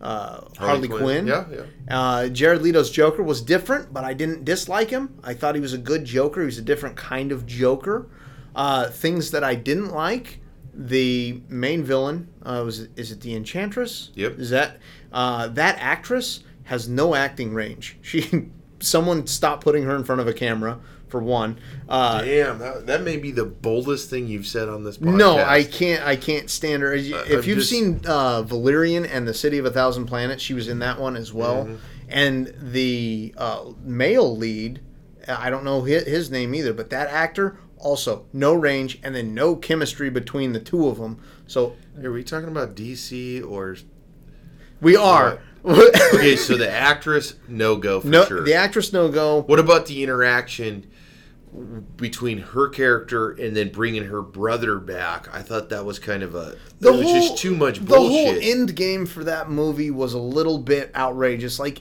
uh, 0.00 0.40
Harley, 0.58 0.88
Quinn. 0.88 1.26
Yeah, 1.26 1.44
yeah. 1.50 1.62
Uh, 1.88 2.28
Jared 2.28 2.62
Leto's 2.62 2.90
Joker 2.90 3.22
was 3.22 3.40
different, 3.40 3.92
but 3.92 4.04
I 4.04 4.14
didn't 4.14 4.44
dislike 4.44 4.90
him. 4.90 5.18
I 5.22 5.34
thought 5.34 5.54
he 5.54 5.60
was 5.60 5.72
a 5.72 5.78
good 5.78 6.04
Joker. 6.04 6.40
He 6.40 6.46
was 6.46 6.58
a 6.58 6.62
different 6.62 6.96
kind 6.96 7.32
of 7.32 7.46
Joker. 7.46 8.08
Uh, 8.54 8.88
things 8.90 9.30
that 9.30 9.44
I 9.44 9.54
didn't 9.54 9.90
like. 9.90 10.40
The 10.74 11.40
main 11.48 11.82
villain 11.82 12.28
uh, 12.44 12.62
was 12.64 12.80
is 12.94 13.10
it 13.10 13.20
the 13.20 13.34
Enchantress? 13.34 14.10
Yep. 14.14 14.38
Is 14.38 14.50
that 14.50 14.78
uh, 15.12 15.48
that 15.48 15.76
actress 15.80 16.44
has 16.64 16.88
no 16.88 17.14
acting 17.14 17.52
range. 17.52 17.96
She 18.00 18.50
someone 18.80 19.26
stopped 19.26 19.64
putting 19.64 19.84
her 19.84 19.96
in 19.96 20.04
front 20.04 20.20
of 20.20 20.28
a 20.28 20.32
camera 20.32 20.78
for 21.10 21.22
one. 21.22 21.58
Uh, 21.88 22.22
Damn, 22.22 22.58
that, 22.58 22.86
that 22.86 23.02
may 23.02 23.16
be 23.16 23.30
the 23.30 23.44
boldest 23.44 24.10
thing 24.10 24.26
you've 24.26 24.46
said 24.46 24.68
on 24.68 24.84
this 24.84 24.98
podcast. 24.98 25.16
no, 25.16 25.38
I 25.38 25.64
can't. 25.64 26.06
I 26.06 26.16
can't 26.16 26.50
stand 26.50 26.82
her. 26.82 26.92
If 26.94 27.12
I'm 27.12 27.32
you've 27.32 27.58
just- 27.58 27.70
seen 27.70 28.00
uh, 28.06 28.42
Valerian 28.42 29.04
and 29.04 29.26
the 29.26 29.34
City 29.34 29.58
of 29.58 29.64
a 29.66 29.70
Thousand 29.70 30.06
Planets, 30.06 30.42
she 30.42 30.54
was 30.54 30.68
in 30.68 30.78
that 30.80 30.98
one 31.00 31.16
as 31.16 31.32
well. 31.32 31.64
Mm-hmm. 31.64 31.76
And 32.10 32.54
the 32.58 33.34
uh, 33.36 33.72
male 33.82 34.34
lead, 34.34 34.80
I 35.26 35.50
don't 35.50 35.64
know 35.64 35.82
his, 35.82 36.04
his 36.06 36.30
name 36.30 36.54
either, 36.54 36.72
but 36.72 36.88
that 36.90 37.08
actor 37.08 37.58
also 37.76 38.26
no 38.32 38.54
range, 38.54 38.98
and 39.02 39.14
then 39.14 39.34
no 39.34 39.54
chemistry 39.56 40.10
between 40.10 40.52
the 40.52 40.60
two 40.60 40.88
of 40.88 40.98
them. 40.98 41.20
So 41.46 41.76
Are 42.02 42.10
we 42.10 42.24
talking 42.24 42.48
about 42.48 42.74
DC 42.74 43.46
or 43.48 43.76
we 44.80 44.96
are. 44.96 45.40
okay? 45.64 46.36
So 46.36 46.56
the 46.56 46.70
actress 46.70 47.34
no 47.48 47.76
go 47.76 48.00
for 48.00 48.06
no, 48.06 48.24
sure. 48.24 48.44
the 48.44 48.54
actress 48.54 48.92
no 48.92 49.08
go. 49.08 49.42
what 49.42 49.58
about 49.58 49.86
the 49.86 50.02
interaction 50.02 50.88
between 51.96 52.38
her 52.38 52.68
character 52.68 53.30
and 53.30 53.56
then 53.56 53.70
bringing 53.70 54.04
her 54.04 54.22
brother 54.22 54.78
back? 54.78 55.34
I 55.34 55.42
thought 55.42 55.68
that 55.70 55.84
was 55.84 55.98
kind 55.98 56.22
of 56.22 56.34
a. 56.34 56.56
the 56.80 56.92
it 56.92 56.96
was 56.96 57.02
whole, 57.02 57.14
just 57.14 57.38
too 57.38 57.54
much 57.54 57.84
bullshit. 57.84 58.40
The 58.40 58.40
whole 58.40 58.52
end 58.52 58.76
game 58.76 59.06
for 59.06 59.24
that 59.24 59.50
movie 59.50 59.90
was 59.90 60.14
a 60.14 60.18
little 60.18 60.58
bit 60.58 60.94
outrageous. 60.94 61.58
Like 61.58 61.80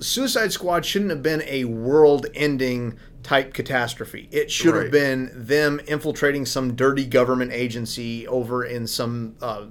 Suicide 0.00 0.52
Squad 0.52 0.84
shouldn't 0.84 1.10
have 1.10 1.22
been 1.22 1.42
a 1.42 1.64
world-ending 1.64 2.98
type 3.22 3.52
catastrophe. 3.52 4.28
It 4.30 4.50
should 4.50 4.74
have 4.74 4.90
been 4.90 5.30
them 5.34 5.80
infiltrating 5.86 6.46
some 6.46 6.74
dirty 6.76 7.04
government 7.04 7.52
agency 7.52 8.26
over 8.26 8.64
in 8.64 8.86
some 8.86 9.36
uh, 9.42 9.66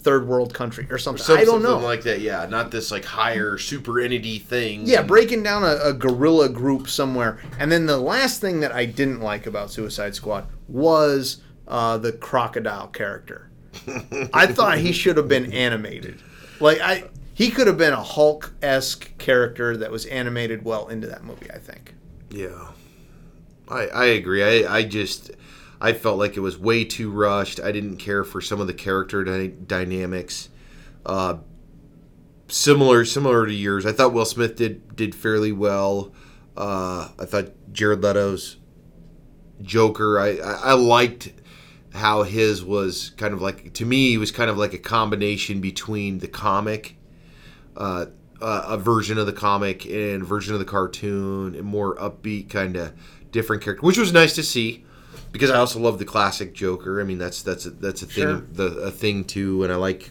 third 0.00 0.26
world 0.28 0.54
country 0.54 0.86
or 0.90 0.98
something. 0.98 1.24
Some- 1.24 1.38
I 1.38 1.44
don't 1.44 1.62
know. 1.62 1.78
like 1.78 2.02
that. 2.02 2.20
Yeah, 2.20 2.46
not 2.46 2.70
this 2.70 2.90
like 2.90 3.04
higher 3.04 3.58
super 3.58 4.00
entity 4.00 4.38
thing. 4.38 4.82
yeah, 4.86 5.02
breaking 5.02 5.42
down 5.42 5.64
a, 5.64 5.76
a 5.84 5.92
guerrilla 5.92 6.48
group 6.48 6.88
somewhere. 6.88 7.38
And 7.58 7.70
then 7.70 7.86
the 7.86 7.98
last 7.98 8.40
thing 8.40 8.60
that 8.60 8.72
I 8.72 8.84
didn't 8.84 9.20
like 9.20 9.46
about 9.46 9.70
Suicide 9.70 10.14
Squad 10.14 10.46
was 10.68 11.38
uh, 11.66 11.98
the 11.98 12.12
crocodile 12.12 12.88
character. 12.88 13.50
I 14.32 14.46
thought 14.46 14.78
he 14.78 14.92
should 14.92 15.16
have 15.18 15.28
been 15.28 15.52
animated. 15.52 16.20
Like 16.60 16.80
I, 16.80 17.04
he 17.34 17.50
could 17.50 17.66
have 17.66 17.78
been 17.78 17.92
a 17.92 18.02
Hulk 18.02 18.52
esque 18.62 19.16
character 19.18 19.76
that 19.76 19.90
was 19.90 20.06
animated 20.06 20.64
well 20.64 20.88
into 20.88 21.06
that 21.08 21.22
movie. 21.24 21.50
I 21.52 21.58
think. 21.58 21.94
Yeah, 22.30 22.68
I 23.68 23.86
I 23.88 24.04
agree. 24.06 24.42
I 24.64 24.76
I 24.78 24.82
just 24.84 25.30
I 25.80 25.92
felt 25.92 26.18
like 26.18 26.36
it 26.36 26.40
was 26.40 26.58
way 26.58 26.84
too 26.84 27.10
rushed. 27.10 27.60
I 27.60 27.72
didn't 27.72 27.98
care 27.98 28.24
for 28.24 28.40
some 28.40 28.60
of 28.60 28.66
the 28.66 28.74
character 28.74 29.24
dy- 29.24 29.54
dynamics. 29.66 30.48
Uh, 31.06 31.38
similar 32.48 33.04
similar 33.04 33.46
to 33.46 33.52
yours. 33.52 33.86
I 33.86 33.92
thought 33.92 34.12
Will 34.12 34.24
Smith 34.24 34.56
did 34.56 34.96
did 34.96 35.14
fairly 35.14 35.52
well. 35.52 36.12
Uh, 36.56 37.08
I 37.18 37.24
thought 37.24 37.52
Jared 37.72 38.02
Leto's 38.02 38.56
Joker. 39.62 40.18
I, 40.18 40.36
I 40.36 40.52
I 40.52 40.72
liked 40.72 41.32
how 41.94 42.22
his 42.22 42.64
was 42.64 43.10
kind 43.10 43.32
of 43.32 43.40
like 43.40 43.72
to 43.74 43.84
me 43.84 44.10
he 44.10 44.18
was 44.18 44.30
kind 44.30 44.50
of 44.50 44.58
like 44.58 44.72
a 44.72 44.78
combination 44.78 45.60
between 45.60 46.18
the 46.18 46.28
comic 46.28 46.96
uh, 47.76 48.06
uh, 48.40 48.64
a 48.68 48.76
version 48.76 49.18
of 49.18 49.26
the 49.26 49.32
comic 49.32 49.84
and 49.86 50.24
version 50.24 50.52
of 50.52 50.60
the 50.60 50.66
cartoon 50.66 51.54
and 51.54 51.64
more 51.64 51.96
upbeat 51.96 52.48
kind 52.50 52.76
of 52.76 52.92
different 53.30 53.62
character 53.62 53.84
which 53.84 53.98
was 53.98 54.12
nice 54.12 54.34
to 54.34 54.42
see 54.42 54.84
because 55.32 55.50
I 55.50 55.56
also 55.56 55.78
love 55.78 55.98
the 55.98 56.04
classic 56.04 56.54
Joker 56.54 57.00
I 57.00 57.04
mean 57.04 57.18
that's 57.18 57.42
that's 57.42 57.66
a, 57.66 57.70
that's 57.70 58.02
a 58.02 58.06
thing 58.06 58.22
Sure. 58.24 58.42
the 58.52 58.64
a 58.80 58.90
thing 58.90 59.24
too 59.24 59.62
and 59.64 59.72
I 59.72 59.76
like 59.76 60.10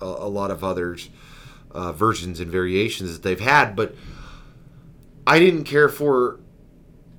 a, 0.00 0.04
a 0.06 0.28
lot 0.28 0.50
of 0.50 0.62
others 0.64 1.08
uh, 1.72 1.92
versions 1.92 2.40
and 2.40 2.50
variations 2.50 3.12
that 3.12 3.22
they've 3.22 3.40
had 3.40 3.74
but 3.76 3.94
I 5.26 5.38
didn't 5.38 5.64
care 5.64 5.88
for 5.88 6.40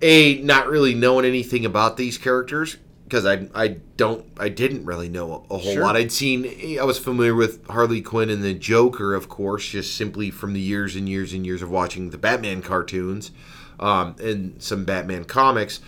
a 0.02 0.40
not 0.42 0.68
really 0.68 0.94
knowing 0.94 1.26
anything 1.26 1.66
about 1.66 1.98
these 1.98 2.18
characters 2.18 2.78
because 3.04 3.26
I 3.26 3.48
I 3.56 3.68
don't 3.98 4.26
I 4.40 4.50
didn't 4.50 4.86
really 4.86 5.10
know 5.10 5.46
a 5.50 5.58
whole 5.58 5.74
Sure. 5.74 5.84
lot. 5.84 5.96
I'd 5.96 6.12
seen 6.12 6.78
I 6.80 6.84
was 6.84 6.98
familiar 7.00 7.34
with 7.36 7.66
Harley 7.68 8.02
Quinn 8.02 8.30
and 8.30 8.44
the 8.44 8.54
Joker, 8.54 9.14
of 9.16 9.28
course, 9.30 9.68
just 9.68 9.96
simply 9.96 10.30
from 10.30 10.54
the 10.54 10.60
years 10.60 10.96
and 10.96 11.08
years 11.10 11.34
and 11.34 11.46
years 11.46 11.62
of 11.62 11.70
watching 11.72 12.10
the 12.12 12.18
Batman 12.18 12.62
cartoons 12.62 13.32
um, 13.80 14.16
and 14.22 14.62
some 14.62 14.86
Batman 14.86 15.24
comics, 15.24 15.80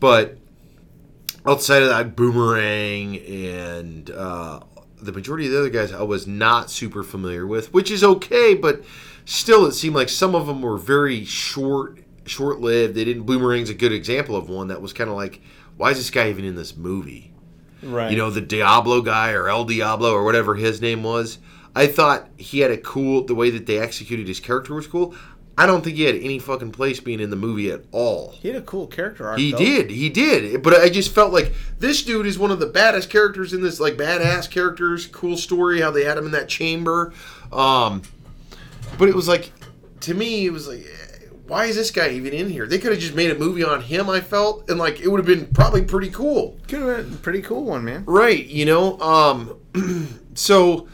but 0.00 0.36
outside 1.46 1.82
of 1.82 1.88
that, 1.88 2.16
Boomerang 2.16 3.16
and 3.18 4.10
uh, 4.10 4.60
the 5.00 5.12
majority 5.12 5.46
of 5.46 5.52
the 5.52 5.58
other 5.58 5.70
guys 5.70 5.92
I 5.92 6.02
was 6.02 6.26
not 6.26 6.70
super 6.70 7.02
familiar 7.02 7.46
with, 7.46 7.72
which 7.72 7.90
is 7.90 8.04
okay, 8.04 8.54
but 8.54 8.82
still, 9.24 9.66
it 9.66 9.72
seemed 9.72 9.94
like 9.94 10.08
some 10.08 10.34
of 10.34 10.46
them 10.46 10.62
were 10.62 10.78
very 10.78 11.24
short, 11.24 12.00
short-lived. 12.26 12.94
They 12.94 13.04
didn't. 13.04 13.24
Boomerang's 13.24 13.70
a 13.70 13.74
good 13.74 13.92
example 13.92 14.36
of 14.36 14.48
one 14.48 14.68
that 14.68 14.82
was 14.82 14.92
kind 14.92 15.10
of 15.10 15.16
like, 15.16 15.40
why 15.76 15.90
is 15.90 15.98
this 15.98 16.10
guy 16.10 16.28
even 16.28 16.44
in 16.44 16.56
this 16.56 16.76
movie? 16.76 17.32
Right. 17.82 18.10
You 18.10 18.18
know, 18.18 18.30
the 18.30 18.42
Diablo 18.42 19.00
guy 19.00 19.32
or 19.32 19.48
El 19.48 19.64
Diablo 19.64 20.12
or 20.12 20.24
whatever 20.24 20.54
his 20.54 20.80
name 20.80 21.02
was. 21.02 21.38
I 21.74 21.86
thought 21.86 22.28
he 22.36 22.60
had 22.60 22.70
a 22.70 22.76
cool. 22.76 23.24
The 23.24 23.34
way 23.34 23.50
that 23.50 23.66
they 23.66 23.78
executed 23.78 24.28
his 24.28 24.40
character 24.40 24.74
was 24.74 24.86
cool. 24.86 25.14
I 25.60 25.66
don't 25.66 25.84
think 25.84 25.98
he 25.98 26.04
had 26.04 26.14
any 26.14 26.38
fucking 26.38 26.72
place 26.72 27.00
being 27.00 27.20
in 27.20 27.28
the 27.28 27.36
movie 27.36 27.70
at 27.70 27.82
all. 27.92 28.30
he 28.30 28.48
had 28.48 28.56
a 28.56 28.62
cool 28.62 28.86
character 28.86 29.28
arc. 29.28 29.38
He 29.38 29.52
though. 29.52 29.58
did, 29.58 29.90
he 29.90 30.08
did. 30.08 30.62
But 30.62 30.72
I 30.80 30.88
just 30.88 31.14
felt 31.14 31.34
like 31.34 31.52
this 31.78 32.02
dude 32.02 32.24
is 32.24 32.38
one 32.38 32.50
of 32.50 32.60
the 32.60 32.66
baddest 32.66 33.10
characters 33.10 33.52
in 33.52 33.60
this, 33.60 33.78
like 33.78 33.98
badass 33.98 34.50
characters. 34.50 35.06
Cool 35.06 35.36
story 35.36 35.82
how 35.82 35.90
they 35.90 36.02
had 36.02 36.16
him 36.16 36.24
in 36.24 36.32
that 36.32 36.48
chamber. 36.48 37.12
Um, 37.52 38.00
but 38.96 39.10
it 39.10 39.14
was 39.14 39.28
like, 39.28 39.52
to 40.00 40.14
me, 40.14 40.46
it 40.46 40.50
was 40.50 40.66
like, 40.66 40.86
why 41.46 41.66
is 41.66 41.76
this 41.76 41.90
guy 41.90 42.08
even 42.08 42.32
in 42.32 42.48
here? 42.48 42.66
They 42.66 42.78
could 42.78 42.92
have 42.92 43.00
just 43.00 43.14
made 43.14 43.30
a 43.30 43.38
movie 43.38 43.62
on 43.62 43.82
him. 43.82 44.08
I 44.08 44.22
felt, 44.22 44.70
and 44.70 44.78
like 44.78 45.00
it 45.00 45.08
would 45.08 45.18
have 45.18 45.26
been 45.26 45.44
probably 45.48 45.82
pretty 45.82 46.08
cool. 46.08 46.56
Could 46.68 46.80
have 46.80 47.04
been 47.04 47.12
a 47.12 47.16
pretty 47.18 47.42
cool 47.42 47.64
one, 47.64 47.84
man. 47.84 48.04
Right, 48.06 48.46
you 48.46 48.64
know. 48.64 48.98
Um, 48.98 50.20
so 50.34 50.88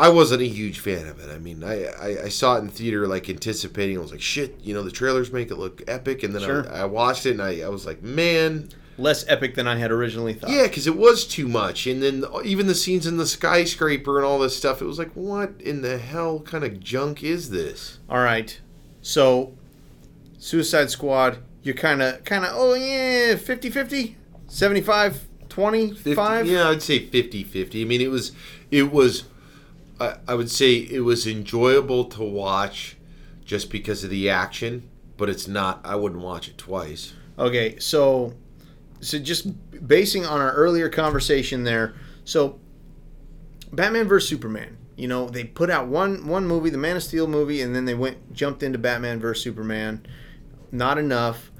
I 0.00 0.08
wasn't 0.08 0.42
a 0.42 0.48
huge 0.48 0.78
fan 0.80 1.06
of 1.06 1.20
it. 1.20 1.30
I 1.30 1.38
mean, 1.38 1.62
I, 1.62 1.84
I, 1.84 2.24
I 2.24 2.28
saw 2.28 2.56
it 2.56 2.60
in 2.60 2.68
theater, 2.68 3.06
like 3.06 3.28
anticipating. 3.28 3.98
I 3.98 4.00
was 4.00 4.10
like, 4.12 4.20
shit, 4.20 4.58
you 4.62 4.72
know, 4.74 4.82
the 4.82 4.90
trailers 4.90 5.32
make 5.32 5.50
it 5.50 5.56
look 5.56 5.82
epic, 5.86 6.22
and 6.22 6.34
then 6.34 6.42
Sure. 6.42 6.72
I, 6.72 6.80
I 6.80 6.84
watched 6.86 7.26
it 7.26 7.32
and 7.32 7.42
I, 7.42 7.60
I 7.60 7.68
was 7.68 7.86
like, 7.86 8.02
man, 8.02 8.68
Less 8.98 9.24
epic 9.28 9.54
than 9.54 9.66
I 9.66 9.76
had 9.76 9.90
originally 9.90 10.34
thought. 10.34 10.50
yeah, 10.50 10.64
because 10.64 10.86
it 10.86 10.96
was 10.96 11.24
too 11.26 11.48
much. 11.48 11.86
And 11.86 12.02
then 12.02 12.24
uh, 12.24 12.40
even 12.44 12.66
the 12.66 12.74
scenes 12.74 13.06
in 13.06 13.16
the 13.16 13.26
skyscraper 13.26 14.18
and 14.18 14.26
all 14.26 14.38
this 14.38 14.56
stuff, 14.56 14.82
it 14.82 14.84
was 14.84 14.98
like, 14.98 15.12
what 15.12 15.52
in 15.60 15.80
the 15.82 15.96
hell 15.96 16.40
kind 16.40 16.64
of 16.64 16.80
junk 16.80 17.22
is 17.22 17.48
this? 17.50 17.98
All 18.10 18.18
right. 18.22 18.60
So, 19.00 19.54
Suicide 20.38 20.90
Squad, 20.90 21.38
you're 21.62 21.74
kind 21.74 22.02
of, 22.02 22.24
kind 22.24 22.44
of, 22.44 22.50
oh 22.54 22.74
yeah, 22.74 23.36
50 23.36 23.70
50? 23.70 24.16
75 24.48 25.26
25? 25.48 26.46
Yeah, 26.46 26.68
I'd 26.68 26.82
say 26.82 27.04
50-50. 27.06 27.82
I 27.82 27.84
mean, 27.84 28.00
it 28.00 28.10
was, 28.10 28.32
it 28.70 28.92
was, 28.92 29.24
I, 30.00 30.16
I 30.28 30.34
would 30.34 30.50
say 30.50 30.76
it 30.76 31.00
was 31.00 31.26
enjoyable 31.26 32.04
to 32.06 32.22
watch 32.22 32.96
just 33.44 33.70
because 33.70 34.02
of 34.02 34.10
the 34.10 34.30
action, 34.30 34.88
but 35.16 35.28
it's 35.28 35.46
not. 35.46 35.80
I 35.84 35.96
wouldn't 35.96 36.22
watch 36.22 36.48
it 36.48 36.56
twice. 36.56 37.12
Okay, 37.38 37.78
so 37.78 38.34
so 39.00 39.18
just 39.18 39.48
basing 39.86 40.24
on 40.24 40.40
our 40.40 40.52
earlier 40.52 40.88
conversation 40.88 41.64
there, 41.64 41.94
so 42.24 42.58
Batman 43.72 44.08
vs 44.08 44.28
Superman. 44.28 44.76
You 44.96 45.08
know, 45.08 45.28
they 45.28 45.44
put 45.44 45.70
out 45.70 45.88
one 45.88 46.26
one 46.26 46.46
movie, 46.46 46.70
the 46.70 46.78
Man 46.78 46.96
of 46.96 47.02
Steel 47.02 47.26
movie, 47.26 47.62
and 47.62 47.74
then 47.74 47.84
they 47.84 47.94
went 47.94 48.32
jumped 48.32 48.62
into 48.62 48.78
Batman 48.78 49.20
vs 49.20 49.42
Superman. 49.42 50.06
Not 50.72 50.98
enough. 50.98 51.50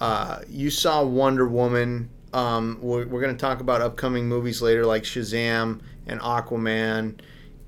Uh, 0.00 0.40
you 0.48 0.70
saw 0.70 1.04
Wonder 1.04 1.46
Woman. 1.46 2.10
Um, 2.32 2.78
we're 2.80 3.06
we're 3.06 3.20
going 3.20 3.34
to 3.34 3.40
talk 3.40 3.60
about 3.60 3.80
upcoming 3.80 4.28
movies 4.28 4.60
later, 4.60 4.84
like 4.84 5.04
Shazam 5.04 5.80
and 6.06 6.20
Aquaman. 6.20 7.20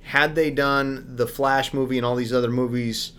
Had 0.08 0.34
they 0.34 0.50
done 0.50 1.16
the 1.16 1.26
Flash 1.26 1.72
movie 1.74 1.98
and 1.98 2.06
all 2.06 2.16
these 2.16 2.32
other 2.32 2.50
movies 2.50 3.12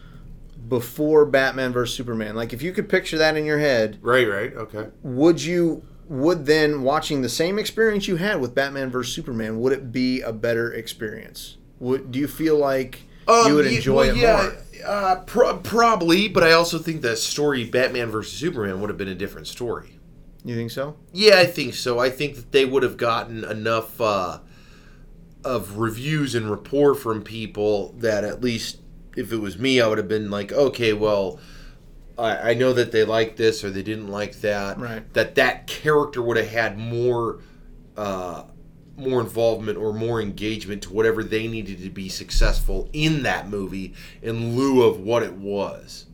before 0.67 1.25
Batman 1.25 1.71
vs 1.71 1.95
Superman, 1.95 2.35
like 2.35 2.53
if 2.53 2.61
you 2.61 2.71
could 2.71 2.89
picture 2.89 3.17
that 3.17 3.37
in 3.37 3.45
your 3.45 3.59
head, 3.59 3.97
Right, 4.01 4.27
right, 4.27 4.53
okay. 4.55 4.87
would 5.03 5.41
you 5.43 5.83
would 6.07 6.47
then 6.47 6.81
watching 6.81 7.21
the 7.21 7.29
same 7.29 7.59
experience 7.59 8.07
you 8.07 8.15
had 8.15 8.41
with 8.41 8.55
Batman 8.55 8.89
vs 8.89 9.13
Superman 9.13 9.59
would 9.59 9.71
it 9.73 9.91
be 9.91 10.21
a 10.21 10.33
better 10.33 10.71
experience? 10.73 11.57
Would 11.79 12.11
do 12.11 12.19
you 12.19 12.27
feel 12.27 12.57
like 12.57 13.01
you 13.27 13.55
would 13.55 13.67
Um, 13.67 13.73
enjoy 13.73 13.95
well, 13.95 14.09
it 14.09 14.17
yeah, 14.17 14.41
more? 14.41 14.57
Uh, 14.87 15.15
pro- 15.27 15.57
probably, 15.57 16.27
but 16.27 16.41
I 16.43 16.53
also 16.53 16.79
think 16.79 17.01
that 17.03 17.17
story 17.19 17.63
Batman 17.65 18.09
versus 18.09 18.33
Superman 18.33 18.81
would 18.81 18.89
have 18.89 18.97
been 18.97 19.07
a 19.09 19.15
different 19.15 19.45
story. 19.47 19.99
You 20.43 20.55
think 20.55 20.71
so? 20.71 20.95
Yeah, 21.13 21.37
I 21.37 21.45
think 21.45 21.75
so. 21.75 21.99
I 21.99 22.09
think 22.09 22.35
that 22.35 22.51
they 22.51 22.65
would 22.65 22.81
have 22.81 22.97
gotten 22.97 23.43
enough 23.43 23.99
uh, 24.01 24.39
of 25.49 25.79
reviews 25.79 26.35
and 26.35 26.49
rapport 26.49 26.93
from 26.93 27.23
people 27.23 27.93
that 27.97 28.23
at 28.23 28.41
least 28.41 28.77
if 29.17 29.33
it 29.33 29.37
was 29.37 29.57
me, 29.57 29.81
I 29.81 29.87
would 29.87 29.97
have 29.97 30.07
been 30.07 30.29
like, 30.29 30.51
okay, 30.51 30.93
well, 30.93 31.39
I, 32.17 32.51
I 32.51 32.53
know 32.53 32.71
that 32.73 32.91
they 32.91 33.03
like 33.03 33.35
this 33.35 33.63
or 33.63 33.71
they 33.71 33.81
didn't 33.81 34.09
like 34.09 34.41
that. 34.41 34.77
Right. 34.77 35.11
That 35.13 35.35
that 35.35 35.65
character 35.65 36.21
would 36.21 36.37
have 36.37 36.49
had 36.49 36.77
more. 36.77 37.39
Uh, 37.97 38.45
more 38.95 39.21
involvement 39.21 39.77
or 39.77 39.93
more 39.93 40.21
engagement 40.21 40.81
to 40.83 40.91
whatever 40.91 41.23
they 41.23 41.47
needed 41.47 41.81
to 41.81 41.89
be 41.89 42.09
successful 42.09 42.89
in 42.91 43.23
that 43.23 43.47
movie 43.47 43.93
in 44.21 44.57
lieu 44.57 44.83
of 44.83 44.99
what 44.99 45.23
it 45.23 45.35
was 45.35 46.05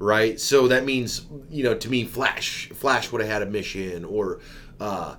right 0.00 0.40
so 0.40 0.66
that 0.66 0.84
means 0.84 1.26
you 1.48 1.62
know 1.62 1.76
to 1.76 1.88
me 1.88 2.04
flash 2.04 2.68
flash 2.70 3.12
would 3.12 3.20
have 3.20 3.30
had 3.30 3.42
a 3.42 3.46
mission 3.46 4.04
or 4.04 4.40
uh, 4.80 5.14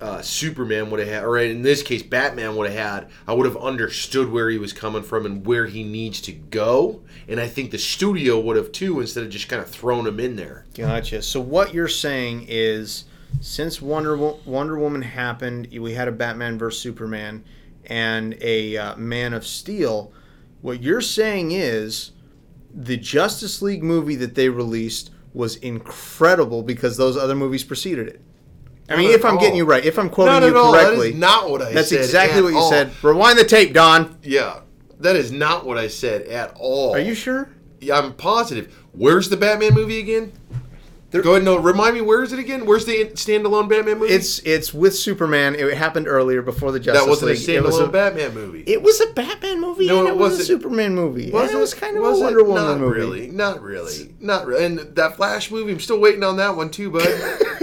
uh, 0.00 0.22
superman 0.22 0.90
would 0.90 0.98
have 1.00 1.08
had 1.08 1.24
or 1.24 1.36
in 1.38 1.62
this 1.62 1.82
case 1.82 2.02
batman 2.02 2.56
would 2.56 2.70
have 2.70 2.78
had 2.78 3.08
i 3.26 3.32
would 3.32 3.46
have 3.46 3.56
understood 3.56 4.30
where 4.30 4.48
he 4.48 4.58
was 4.58 4.72
coming 4.72 5.02
from 5.02 5.26
and 5.26 5.46
where 5.46 5.66
he 5.66 5.82
needs 5.84 6.20
to 6.20 6.32
go 6.32 7.02
and 7.28 7.38
i 7.38 7.46
think 7.46 7.70
the 7.70 7.78
studio 7.78 8.38
would 8.40 8.56
have 8.56 8.72
too 8.72 9.00
instead 9.00 9.22
of 9.24 9.30
just 9.30 9.48
kind 9.48 9.60
of 9.60 9.68
thrown 9.68 10.06
him 10.06 10.18
in 10.18 10.36
there 10.36 10.64
Gotcha. 10.74 11.20
So 11.22 11.40
what 11.40 11.74
you're 11.74 11.88
saying 11.88 12.46
is, 12.48 13.04
since 13.40 13.82
Wonder 13.82 14.16
Wo- 14.16 14.40
Wonder 14.46 14.78
Woman 14.78 15.02
happened, 15.02 15.68
we 15.78 15.92
had 15.94 16.08
a 16.08 16.12
Batman 16.12 16.58
vs 16.58 16.80
Superman 16.80 17.44
and 17.86 18.36
a 18.40 18.76
uh, 18.76 18.96
Man 18.96 19.34
of 19.34 19.46
Steel. 19.46 20.12
What 20.62 20.82
you're 20.82 21.00
saying 21.00 21.52
is, 21.52 22.12
the 22.74 22.96
Justice 22.96 23.60
League 23.62 23.82
movie 23.82 24.14
that 24.16 24.34
they 24.34 24.48
released 24.48 25.10
was 25.34 25.56
incredible 25.56 26.62
because 26.62 26.96
those 26.96 27.16
other 27.16 27.34
movies 27.34 27.64
preceded 27.64 28.08
it. 28.08 28.20
I 28.90 28.96
mean, 28.96 29.10
if 29.10 29.24
I'm 29.24 29.38
getting 29.38 29.56
you 29.56 29.64
right, 29.64 29.84
if 29.84 29.98
I'm 29.98 30.10
quoting 30.10 30.34
not 30.34 30.42
you 30.46 30.56
all 30.58 30.72
correctly, 30.72 31.10
is 31.10 31.14
not 31.16 31.48
what 31.50 31.62
i 31.62 31.72
that's 31.72 31.88
said 31.88 31.98
That's 32.00 32.08
exactly 32.08 32.38
at 32.38 32.44
what 32.44 32.52
you 32.52 32.58
all. 32.58 32.70
said. 32.70 32.90
Rewind 33.02 33.38
the 33.38 33.44
tape, 33.44 33.72
Don. 33.72 34.18
yeah 34.22 34.60
that 35.00 35.16
is 35.16 35.32
not 35.32 35.64
what 35.64 35.78
i 35.78 35.88
said 35.88 36.22
at 36.22 36.52
all 36.58 36.92
Are 36.94 36.98
you 37.00 37.14
sure? 37.14 37.48
Yeah, 37.80 37.98
I'm 37.98 38.12
positive. 38.12 38.74
Where's 38.92 39.30
the 39.30 39.36
Batman 39.38 39.72
movie 39.72 39.98
again? 40.00 40.32
Go 41.12 41.32
ahead, 41.32 41.42
no, 41.44 41.56
remind 41.58 41.94
me. 41.94 42.02
Where 42.02 42.22
is 42.22 42.32
it 42.32 42.38
again? 42.38 42.66
Where's 42.66 42.84
the 42.84 43.06
standalone 43.14 43.68
Batman 43.68 43.98
movie? 43.98 44.12
It's 44.14 44.38
it's 44.40 44.72
with 44.72 44.94
Superman. 44.94 45.56
It 45.56 45.74
happened 45.76 46.06
earlier 46.06 46.40
before 46.42 46.70
the 46.70 46.78
Justice 46.78 47.02
that 47.02 47.08
wasn't 47.08 47.32
a 47.32 47.34
League. 47.34 47.48
It 47.48 47.62
was 47.64 47.74
standalone 47.80 47.88
a- 47.88 47.90
Batman 47.92 48.34
movie. 48.34 48.62
It 48.66 48.80
was 48.82 49.00
a 49.00 49.06
Batman 49.14 49.60
movie 49.60 49.86
No, 49.88 50.00
and 50.00 50.08
it 50.08 50.10
it 50.12 50.16
was 50.18 50.38
a. 50.38 50.44
Superman 50.44 50.94
movie. 50.94 51.30
Was 51.32 51.48
and 51.50 51.58
it 51.58 51.60
was 51.60 51.74
kind 51.74 51.96
of 51.96 52.02
Was 52.04 52.18
a 52.18 52.20
it? 52.20 52.24
Wonder 52.26 52.44
Woman 52.44 52.62
Not 52.64 52.78
movie. 52.78 53.00
really. 53.00 53.26
Not 53.28 53.60
really. 53.62 54.14
Not 54.20 54.46
really. 54.46 54.64
And 54.66 54.78
that 54.94 55.16
Flash 55.16 55.50
movie, 55.50 55.72
I'm 55.72 55.80
still 55.80 55.98
waiting 55.98 56.22
on 56.22 56.36
that 56.36 56.54
one 56.54 56.70
too, 56.70 56.90
bud. 56.90 57.02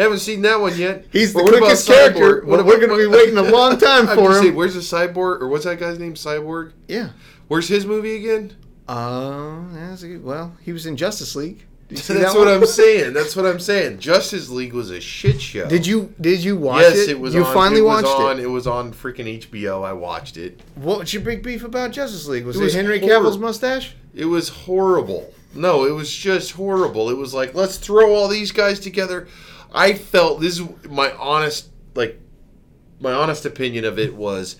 Haven't 0.00 0.20
seen 0.20 0.42
that 0.42 0.60
one 0.60 0.76
yet. 0.78 1.06
He's 1.12 1.32
the 1.32 1.38
But 1.38 1.44
what 1.44 1.54
about 1.54 1.66
quickest 1.66 1.88
character. 1.88 2.44
What 2.44 2.64
We're 2.64 2.80
gonna 2.80 2.96
be 2.96 3.06
waiting 3.06 3.36
a 3.36 3.42
long 3.42 3.78
time 3.78 4.06
for 4.06 4.32
him. 4.32 4.42
saying, 4.42 4.54
where's 4.54 4.74
the 4.74 4.80
cyborg, 4.80 5.40
or 5.42 5.48
what's 5.48 5.64
that 5.64 5.78
guy's 5.78 5.98
name? 5.98 6.14
Cyborg. 6.14 6.72
Yeah. 6.88 7.10
Where's 7.48 7.68
his 7.68 7.84
movie 7.84 8.16
again? 8.16 8.56
Uh, 8.88 9.62
that's 9.72 10.02
a 10.02 10.08
good, 10.08 10.24
well, 10.24 10.56
he 10.62 10.72
was 10.72 10.86
in 10.86 10.96
Justice 10.96 11.36
League. 11.36 11.66
That's 11.90 12.06
that 12.06 12.34
what? 12.36 12.46
I'm 12.46 12.66
saying. 12.66 13.14
That's 13.14 13.34
what 13.34 13.46
I'm 13.46 13.58
saying. 13.58 13.98
Justice 13.98 14.48
League 14.48 14.72
was 14.72 14.92
a 14.92 15.00
shit 15.00 15.42
show. 15.42 15.68
Did 15.68 15.84
you 15.84 16.14
did 16.20 16.44
you 16.44 16.56
watch 16.56 16.82
yes, 16.82 16.98
it? 16.98 17.08
it 17.08 17.20
was. 17.20 17.34
You 17.34 17.44
on, 17.44 17.52
finally 17.52 17.80
it 17.80 17.84
was 17.84 18.04
watched 18.04 18.20
on, 18.20 18.38
it. 18.38 18.44
it. 18.44 18.46
was 18.46 18.68
on 18.68 18.92
freaking 18.92 19.40
HBO. 19.42 19.84
I 19.84 19.92
watched 19.92 20.36
it. 20.36 20.60
What's 20.76 21.12
your 21.12 21.22
big 21.22 21.42
beef 21.42 21.64
about 21.64 21.90
Justice 21.90 22.28
League? 22.28 22.46
Was 22.46 22.54
It 22.56 22.60
it, 22.60 22.62
was 22.62 22.74
Henry. 22.74 23.00
Cavill's 23.00 23.38
mustache? 23.38 23.96
It 24.14 24.26
was 24.26 24.50
horrible. 24.50 25.34
No, 25.52 25.84
it 25.84 25.90
was 25.90 26.14
just 26.14 26.52
horrible. 26.52 27.10
It 27.10 27.16
was 27.16 27.34
like 27.34 27.54
let's 27.54 27.76
throw 27.76 28.14
all 28.14 28.28
these 28.28 28.52
guys 28.52 28.78
together. 28.78 29.26
I 29.72 29.94
felt 29.94 30.40
this 30.40 30.58
is 30.58 30.66
my 30.88 31.12
honest 31.12 31.68
like 31.94 32.18
my 33.00 33.12
honest 33.12 33.44
opinion 33.46 33.84
of 33.84 33.98
it 33.98 34.14
was 34.14 34.56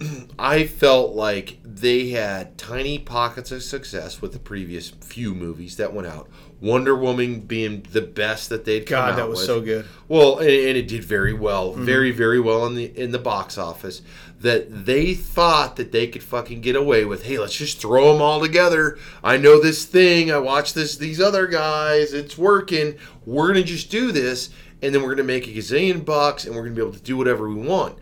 I 0.38 0.66
felt 0.66 1.14
like 1.14 1.58
they 1.64 2.10
had 2.10 2.56
tiny 2.58 2.98
pockets 2.98 3.50
of 3.50 3.62
success 3.62 4.20
with 4.22 4.32
the 4.32 4.38
previous 4.38 4.90
few 4.90 5.34
movies 5.34 5.76
that 5.76 5.92
went 5.92 6.06
out. 6.08 6.28
Wonder 6.60 6.96
Woman 6.96 7.40
being 7.40 7.86
the 7.92 8.00
best 8.02 8.48
that 8.48 8.64
they'd 8.64 8.84
come 8.84 9.10
God, 9.10 9.18
that 9.18 9.28
was 9.28 9.38
with. 9.40 9.46
so 9.46 9.60
good. 9.60 9.86
Well, 10.08 10.38
and, 10.38 10.48
and 10.50 10.76
it 10.76 10.88
did 10.88 11.04
very 11.04 11.32
well, 11.32 11.72
Mm-hmm. 11.72 11.84
very 11.84 12.10
very 12.10 12.40
well 12.40 12.66
in 12.66 12.74
the 12.74 12.84
in 12.98 13.12
the 13.12 13.18
box 13.18 13.56
office. 13.58 14.02
That 14.40 14.86
they 14.86 15.14
thought 15.14 15.74
that 15.76 15.90
they 15.90 16.06
could 16.06 16.22
fucking 16.22 16.60
get 16.60 16.76
away 16.76 17.04
with. 17.04 17.24
Hey, 17.24 17.38
let's 17.38 17.56
just 17.56 17.80
throw 17.80 18.12
them 18.12 18.22
all 18.22 18.40
together. 18.40 18.96
I 19.24 19.36
know 19.36 19.60
this 19.60 19.84
thing. 19.84 20.30
I 20.30 20.38
watch 20.38 20.74
this. 20.74 20.96
These 20.96 21.20
other 21.20 21.48
guys. 21.48 22.12
It's 22.12 22.38
working. 22.38 22.94
We're 23.26 23.48
gonna 23.48 23.64
just 23.64 23.90
do 23.90 24.12
this, 24.12 24.50
and 24.80 24.94
then 24.94 25.02
we're 25.02 25.16
gonna 25.16 25.24
make 25.24 25.48
a 25.48 25.50
gazillion 25.50 26.04
bucks, 26.04 26.44
and 26.44 26.54
we're 26.54 26.62
gonna 26.62 26.76
be 26.76 26.82
able 26.82 26.92
to 26.92 27.00
do 27.02 27.16
whatever 27.16 27.48
we 27.48 27.56
want. 27.56 27.98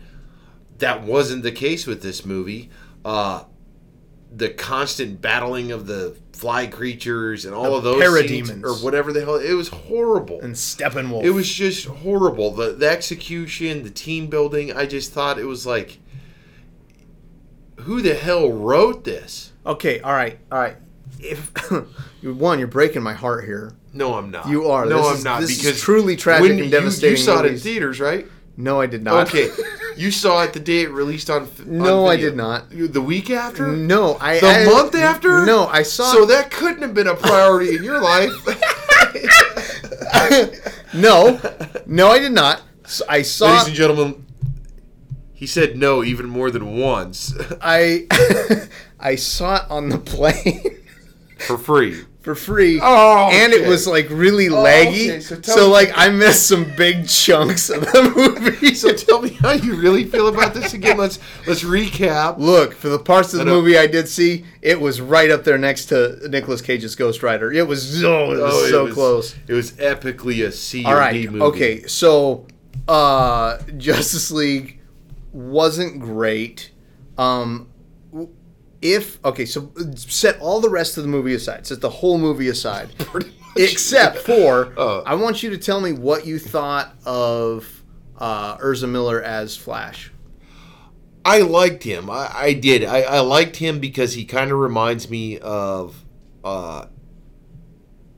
That 0.77 1.01
wasn't 1.01 1.41
the 1.41 1.51
case 1.51 1.87
with 1.87 2.03
this 2.03 2.23
movie. 2.23 2.69
Uh, 3.03 3.45
the 4.31 4.49
constant 4.49 5.21
battling 5.21 5.71
of 5.71 5.87
the 5.87 6.15
fly 6.33 6.67
creatures 6.67 7.45
and 7.45 7.55
all 7.55 7.71
The 7.71 7.77
of 7.77 7.83
those 7.83 8.27
scenes, 8.27 8.51
parademons. 8.51 8.63
or 8.63 8.73
whatever 8.83 9.11
the 9.11 9.21
hell. 9.21 9.37
It 9.37 9.53
was 9.53 9.69
horrible. 9.69 10.39
And 10.41 10.53
Steppenwolf. 10.53 11.23
It 11.23 11.31
was 11.31 11.49
just 11.51 11.85
horrible. 11.87 12.51
The 12.51 12.73
the 12.73 12.87
execution, 12.87 13.81
the 13.81 13.89
team 13.89 14.27
building. 14.27 14.71
I 14.71 14.85
just 14.85 15.13
thought 15.13 15.39
it 15.39 15.45
was 15.45 15.65
like, 15.65 15.97
who 17.77 18.01
the 18.01 18.13
hell 18.15 18.51
wrote 18.51 19.03
this? 19.03 19.51
okay. 19.65 19.99
All 20.01 20.13
right, 20.13 20.39
all 20.51 20.59
right. 20.59 20.75
If 21.19 21.51
one, 22.23 22.59
you're 22.59 22.67
breaking 22.67 23.01
my 23.03 23.13
heart 23.13 23.45
here. 23.45 23.73
No, 23.93 24.15
I'm 24.15 24.29
not. 24.29 24.47
You 24.47 24.67
are. 24.69 24.85
No, 24.85 24.97
This 24.97 25.07
I'm 25.07 25.15
is- 25.17 25.23
not. 25.23 25.41
this 25.41 25.49
is 25.51 25.57
because 25.59 25.81
truly 25.81 26.15
tragic 26.15 26.41
when 26.43 26.51
and 26.51 26.59
you- 26.65 26.69
devastating 26.69 27.17
You, 27.17 27.23
saw 27.23 27.39
it 27.43 27.47
in 27.47 27.57
theaters, 27.57 27.99
right? 27.99 28.27
No, 28.55 28.81
I 28.81 28.87
did 28.87 29.03
not. 29.03 29.27
Okay, 29.27 29.49
you 29.97 30.11
saw 30.11 30.43
it 30.43 30.53
the 30.53 30.59
day 30.59 30.81
it 30.81 30.91
released 30.91 31.29
on. 31.29 31.43
on 31.43 31.49
No, 31.65 32.07
I 32.07 32.17
did 32.17 32.35
not. 32.35 32.69
The 32.71 33.01
week 33.01 33.29
after. 33.29 33.67
No, 33.67 34.17
I. 34.19 34.39
The 34.39 34.47
I- 34.47 34.65
month 34.65 34.95
after? 34.95 35.45
No, 35.45 35.67
I 35.67 35.83
saw. 35.83 36.11
So 36.11 36.25
that 36.25 36.51
couldn't 36.51 36.81
have 36.81 36.93
been 36.93 37.07
a 37.07 37.15
priority 37.15 37.75
in 37.75 37.83
your 37.83 38.01
life. 38.01 38.31
no, 40.93 41.39
no, 41.85 42.07
I 42.09 42.19
did 42.19 42.31
not. 42.31 42.61
So 42.85 43.05
I 43.09 43.21
saw. 43.21 43.51
Ladies 43.51 43.67
and 43.67 43.75
gentlemen, 43.75 44.25
he 45.37 45.45
said 45.45 45.77
no 45.77 46.03
even 46.03 46.27
more 46.27 46.49
than 46.51 46.77
once 46.77 47.33
I 47.61 48.07
I 48.99 49.15
saw 49.15 49.57
it 49.63 49.69
on 49.71 49.89
the 49.89 49.99
plane 49.99 50.77
for 51.39 51.57
free. 51.57 52.03
for 52.21 52.33
free. 52.35 52.77
Oh, 52.83 53.29
and 53.31 53.53
it 53.53 53.65
was 53.69 53.87
like 53.87 54.09
really 54.09 54.47
laggy. 54.47 55.07
okay, 55.09 55.19
So, 55.21 55.39
so 55.43 55.69
like 55.69 55.91
I 55.95 56.09
missed 56.09 56.45
some 56.47 56.65
big 56.75 57.07
chunks 57.07 57.69
of 57.69 57.81
the 57.81 58.11
movie. 58.15 58.73
So 58.73 58.91
tell 58.93 59.21
me 59.21 59.29
how 59.29 59.51
you 59.53 59.75
really 59.75 60.03
feel 60.03 60.27
about 60.27 60.53
this 60.53 60.73
again. 60.73 60.97
Let's 60.97 61.19
let's 61.45 61.63
recap. 61.63 62.37
Look, 62.39 62.73
for 62.73 62.89
the 62.89 62.99
parts 62.99 63.33
of 63.33 63.39
the 63.39 63.45
movie 63.45 63.77
I 63.77 63.87
did 63.87 64.09
see, 64.09 64.43
it 64.61 64.81
was 64.81 64.99
right 64.99 65.29
up 65.31 65.43
there 65.45 65.57
next 65.57 65.85
to 65.85 66.19
Nicolas 66.27 66.61
Cage's 66.61 66.95
Ghost 66.95 67.23
Rider. 67.23 67.49
It 67.53 67.65
was 67.65 68.01
so, 68.01 68.31
it 68.33 68.41
was 68.41 68.53
Oh, 68.53 68.65
it 68.65 68.69
so 68.71 68.83
was- 68.85 68.93
close. 68.93 69.35
It 69.47 69.53
was 69.53 69.71
epically 69.73 70.45
a 70.45 70.51
C 70.51 70.83
All 70.83 70.97
or. 70.97 71.13
D 71.13 71.27
movie. 71.27 71.41
Okay. 71.45 71.83
So, 71.87 72.45
uh, 72.89 73.57
Justice 73.77 74.31
League 74.31 74.76
wasn't 75.37 75.99
great. 75.99 76.71
Um, 77.17 77.69
if 78.81 79.23
okay, 79.23 79.45
so 79.45 79.71
set 79.95 80.39
all 80.39 80.59
the 80.59 80.69
rest 80.69 80.97
of 80.97 81.03
the 81.03 81.09
movie 81.09 81.35
aside. 81.35 81.67
Set 81.67 81.79
the 81.81 81.89
whole 81.89 82.17
movie 82.17 82.47
aside, 82.47 82.89
except 83.55 84.17
for 84.17 84.73
Oh. 84.77 85.03
I 85.05 85.15
want 85.15 85.43
you 85.43 85.51
to 85.51 85.57
tell 85.57 85.79
me 85.79 85.93
what 85.93 86.25
you 86.25 86.39
thought 86.39 86.95
of 87.05 87.83
uh, 88.17 88.57
Ezra 88.63 88.87
Miller 88.87 89.21
as 89.21 89.55
Flash. 89.55 90.11
I 91.23 91.41
liked 91.41 91.83
him. 91.83 92.09
I, 92.09 92.31
I 92.33 92.53
did. 92.53 92.83
I, 92.83 93.01
I 93.01 93.19
liked 93.19 93.57
him 93.57 93.79
because 93.79 94.13
he 94.13 94.25
kind 94.25 94.51
of 94.51 94.57
reminds 94.57 95.09
me 95.09 95.37
of 95.39 96.03
uh, 96.43 96.85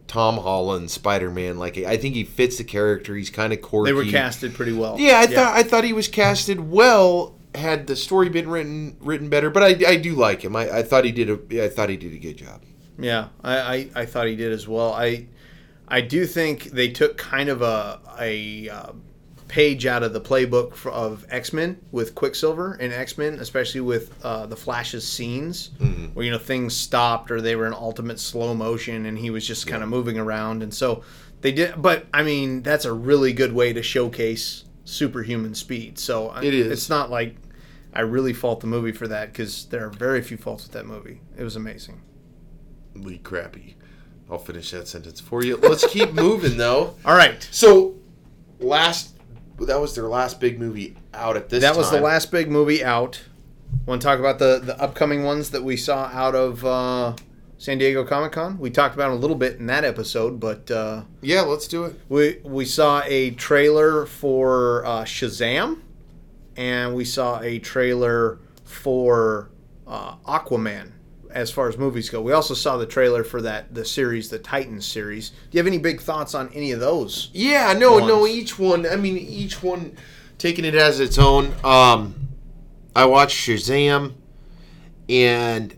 Tom 0.10 0.38
Holland 0.38 0.90
Spider 0.92 1.30
Man. 1.30 1.58
Like 1.58 1.78
I 1.78 1.96
think 1.96 2.16
he 2.16 2.26
fits 2.26 2.58
the 2.58 2.64
character. 2.66 3.16
He's 3.16 3.30
kind 3.30 3.54
of 3.54 3.62
quirky. 3.62 3.92
They 3.92 3.94
were 3.94 4.04
casted 4.04 4.54
pretty 4.56 4.74
well. 4.74 5.00
Yeah, 5.00 5.20
I 5.20 5.28
thought 5.28 5.56
I 5.56 5.64
thought 5.64 5.86
he 5.86 5.94
was 5.94 6.10
casted 6.10 6.60
well. 6.60 7.36
Had 7.56 7.88
the 7.88 7.96
story 7.96 8.30
been 8.30 8.50
written 8.50 8.98
written 9.00 9.30
better, 9.30 9.50
but 9.50 9.64
I, 9.64 9.68
I 9.88 9.96
do 9.96 10.16
like 10.16 10.44
him. 10.44 10.56
I, 10.56 10.80
I 10.80 10.84
thought 10.84 11.06
he 11.06 11.12
did 11.12 11.30
a 11.30 11.64
I 11.64 11.70
thought 11.70 11.90
he 11.90 11.98
did 11.98 12.14
a 12.14 12.18
good 12.18 12.38
job. 12.38 12.62
Yeah, 12.98 13.30
I, 13.44 13.58
I, 13.58 13.90
I 13.96 14.06
thought 14.06 14.28
he 14.28 14.36
did 14.36 14.52
as 14.52 14.68
well. 14.68 14.94
I 14.94 15.28
I 15.88 16.02
do 16.02 16.26
think 16.26 16.66
they 16.66 16.90
took 16.90 17.18
kind 17.18 17.50
of 17.50 17.62
a 17.62 18.00
a 18.20 18.70
uh, 18.70 18.92
page 19.50 19.86
out 19.86 20.04
of 20.04 20.14
the 20.14 20.22
playbook 20.22 20.86
of 20.90 21.26
X 21.30 21.52
Men 21.52 21.78
with 21.92 22.16
Quicksilver 22.16 22.74
and 22.80 22.94
X 22.94 23.18
Men, 23.18 23.34
especially 23.40 23.82
with 23.82 24.14
uh, 24.24 24.46
the 24.46 24.56
Flash's 24.56 25.06
scenes 25.06 25.72
where 26.14 26.24
you 26.26 26.32
know 26.32 26.38
things 26.38 26.74
stopped 26.76 27.30
or 27.32 27.42
they 27.42 27.56
were 27.58 27.68
in 27.68 27.74
ultimate 27.74 28.20
slow 28.20 28.54
motion 28.54 29.06
and 29.08 29.18
he 29.18 29.30
was 29.30 29.46
just 29.46 29.68
kind 29.68 29.84
of 29.84 29.90
moving 29.90 30.18
around, 30.18 30.64
and 30.64 30.74
so 30.74 31.04
they 31.42 31.52
did. 31.52 31.82
But 31.82 32.06
I 32.14 32.24
mean, 32.24 32.62
that's 32.64 32.86
a 32.86 32.94
really 32.94 33.34
good 33.34 33.52
way 33.52 33.74
to 33.74 33.84
showcase 33.84 34.64
superhuman 34.86 35.54
speed. 35.56 36.00
So 36.00 36.30
I- 36.30 36.44
It 36.44 36.54
is. 36.54 36.68
It's 36.72 36.90
not 36.90 37.10
like 37.10 37.36
I 37.94 38.02
really 38.02 38.34
fault 38.34 38.62
the 38.62 38.68
movie 38.68 38.92
for 38.92 39.08
that 39.08 39.32
because 39.34 39.66
there 39.66 39.86
are 39.86 39.90
very 39.90 40.22
few 40.22 40.38
faults 40.38 40.64
with 40.64 40.74
that 40.74 40.86
movie. 40.86 41.22
It 41.38 41.44
was 41.44 41.56
amazing. 41.56 42.02
Lee 42.96 43.18
crappy. 43.18 43.76
I'll 44.30 44.38
finish 44.38 44.70
that 44.72 44.88
sentence 44.88 45.20
for 45.20 45.44
you. 45.44 45.58
Let's 45.58 45.88
keep 45.88 46.14
moving 46.14 46.58
though. 46.58 46.96
All 47.04 47.16
right. 47.16 47.48
So 47.52 47.96
last 48.60 49.16
that 49.68 49.80
was 49.80 49.96
their 49.96 50.08
last 50.08 50.40
big 50.40 50.60
movie 50.60 50.96
out 51.14 51.36
at 51.38 51.50
this 51.50 51.62
That 51.62 51.76
was 51.76 51.92
the 51.92 52.02
last 52.02 52.32
big 52.32 52.50
movie 52.50 52.84
out. 52.84 53.22
Want 53.86 54.02
to 54.02 54.06
talk 54.08 54.20
about 54.20 54.40
the 54.40 54.60
the 54.64 54.80
upcoming 54.82 55.24
ones 55.24 55.52
that 55.52 55.64
we 55.64 55.78
saw 55.78 56.06
out 56.06 56.34
of 56.36 56.66
uh, 56.66 57.16
San 57.58 57.78
Diego 57.78 58.04
Comic 58.04 58.32
Con? 58.32 58.58
We 58.58 58.70
talked 58.72 58.96
about 58.96 59.12
it 59.12 59.16
a 59.16 59.18
little 59.18 59.36
bit 59.36 59.58
in 59.58 59.68
that 59.68 59.84
episode, 59.84 60.40
but 60.40 60.70
uh, 60.72 61.04
Yeah, 61.22 61.42
let's 61.42 61.68
do 61.68 61.86
it. 61.86 62.00
we 62.10 62.40
we 62.44 62.66
saw 62.66 63.02
a 63.06 63.32
trailer 63.32 64.06
for 64.06 64.86
uh, 64.86 65.04
Shazam, 65.04 65.82
and 66.56 66.96
we 66.96 67.06
saw 67.06 67.40
a 67.42 67.60
trailer 67.60 68.40
for 68.64 69.50
uh, 69.88 70.16
Aquaman. 70.28 70.92
As 71.32 71.52
far 71.52 71.70
as 71.70 71.78
movies 71.78 72.10
go, 72.10 72.22
we 72.22 72.34
also 72.34 72.56
saw 72.56 72.78
the 72.78 72.88
trailer 72.88 73.24
for 73.24 73.42
that 73.44 73.74
the 73.74 73.86
series, 73.86 74.30
the 74.30 74.40
Titans 74.40 74.86
series. 74.86 75.30
Do 75.30 75.36
you 75.52 75.60
have 75.60 75.68
any 75.68 75.78
big 75.78 76.02
thoughts 76.02 76.34
on 76.34 76.50
any 76.54 76.72
of 76.72 76.80
those? 76.80 77.30
Yeah, 77.34 77.74
no, 77.74 78.00
no. 78.00 78.26
Each 78.26 78.58
one. 78.58 78.88
I 78.88 78.96
mean, 78.96 79.18
each 79.18 79.62
one 79.62 79.96
taking 80.40 80.66
it 80.66 80.74
as 80.74 81.00
its 81.00 81.20
own. 81.20 81.54
Um, 81.64 82.30
I 82.96 83.06
watched 83.06 83.38
Shazam, 83.38 84.16
and 85.08 85.78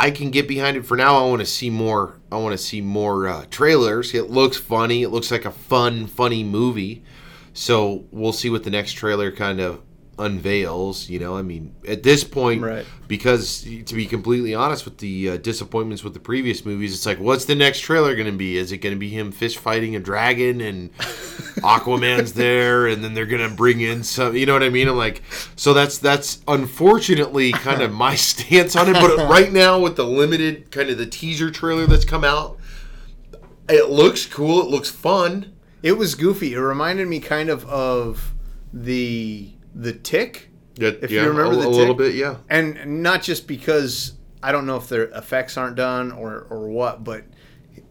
I 0.00 0.10
can 0.10 0.32
get 0.32 0.48
behind 0.48 0.76
it 0.76 0.84
for 0.84 0.96
now. 0.96 1.24
I 1.24 1.28
want 1.28 1.40
to 1.40 1.46
see 1.46 1.70
more. 1.70 2.18
I 2.32 2.36
want 2.36 2.52
to 2.52 2.58
see 2.58 2.80
more 2.80 3.28
uh, 3.28 3.44
trailers. 3.50 4.12
It 4.12 4.30
looks 4.30 4.56
funny. 4.56 5.04
It 5.04 5.10
looks 5.10 5.30
like 5.30 5.44
a 5.44 5.52
fun, 5.52 6.08
funny 6.08 6.42
movie. 6.42 7.04
So 7.52 8.06
we'll 8.10 8.32
see 8.32 8.50
what 8.50 8.64
the 8.64 8.70
next 8.70 8.94
trailer 8.94 9.30
kind 9.30 9.60
of 9.60 9.82
unveils. 10.18 11.08
You 11.08 11.18
know, 11.18 11.36
I 11.36 11.42
mean, 11.42 11.74
at 11.88 12.02
this 12.02 12.24
point, 12.24 12.62
Right. 12.62 12.84
because 13.08 13.62
to 13.62 13.94
be 13.94 14.06
completely 14.06 14.54
honest 14.54 14.84
with 14.84 14.98
the 14.98 15.30
uh, 15.30 15.36
disappointments 15.38 16.04
with 16.04 16.14
the 16.14 16.20
previous 16.20 16.64
movies, 16.64 16.94
it's 16.94 17.06
like, 17.06 17.18
what's 17.18 17.44
the 17.46 17.54
next 17.54 17.80
trailer 17.80 18.14
going 18.14 18.26
to 18.30 18.36
be? 18.36 18.56
Is 18.56 18.72
it 18.72 18.78
going 18.78 18.94
to 18.94 18.98
be 18.98 19.08
him 19.08 19.32
fish 19.32 19.56
fighting 19.56 19.96
a 19.96 20.00
dragon 20.00 20.60
and 20.60 20.94
Aquaman's 21.62 22.32
there, 22.34 22.86
and 22.86 23.02
then 23.04 23.14
they're 23.14 23.26
going 23.26 23.48
to 23.48 23.54
bring 23.54 23.80
in 23.80 24.02
some? 24.04 24.36
You 24.36 24.46
know 24.46 24.52
what 24.52 24.62
I 24.62 24.68
mean? 24.68 24.88
I'm 24.88 24.96
like, 24.96 25.22
so 25.56 25.72
that's 25.74 25.98
that's 25.98 26.40
unfortunately 26.48 27.52
kind 27.52 27.82
of 27.82 27.92
my 27.92 28.14
stance 28.16 28.76
on 28.76 28.88
it. 28.88 28.94
But 28.94 29.16
right 29.28 29.52
now, 29.52 29.78
with 29.80 29.96
the 29.96 30.04
limited 30.06 30.70
kind 30.70 30.90
of 30.90 30.98
the 30.98 31.06
teaser 31.06 31.50
trailer 31.50 31.86
that's 31.86 32.04
come 32.04 32.24
out, 32.24 32.58
it 33.68 33.90
looks 33.90 34.26
cool. 34.26 34.60
It 34.62 34.68
looks 34.68 34.90
fun. 34.90 35.52
It 35.82 35.98
was 35.98 36.14
goofy. 36.14 36.54
It 36.54 36.58
reminded 36.60 37.08
me 37.08 37.18
kind 37.20 37.48
of 37.50 37.64
of 37.66 38.34
the 38.72 39.50
the 39.74 39.92
Tick, 39.92 40.50
That, 40.76 41.02
If 41.02 41.10
you 41.10 41.20
remember 41.20 41.52
a, 41.52 41.62
the 41.62 41.68
a 41.68 41.70
little 41.70 41.94
bit, 41.94 42.14
yeah. 42.14 42.36
and 42.48 43.02
not 43.02 43.22
just 43.22 43.46
because 43.46 44.12
I 44.42 44.52
don't 44.52 44.66
know 44.66 44.76
if 44.76 44.88
their 44.88 45.04
effects 45.04 45.56
aren't 45.56 45.76
done 45.76 46.12
or 46.12 46.46
or 46.50 46.68
what, 46.68 47.04
but 47.04 47.24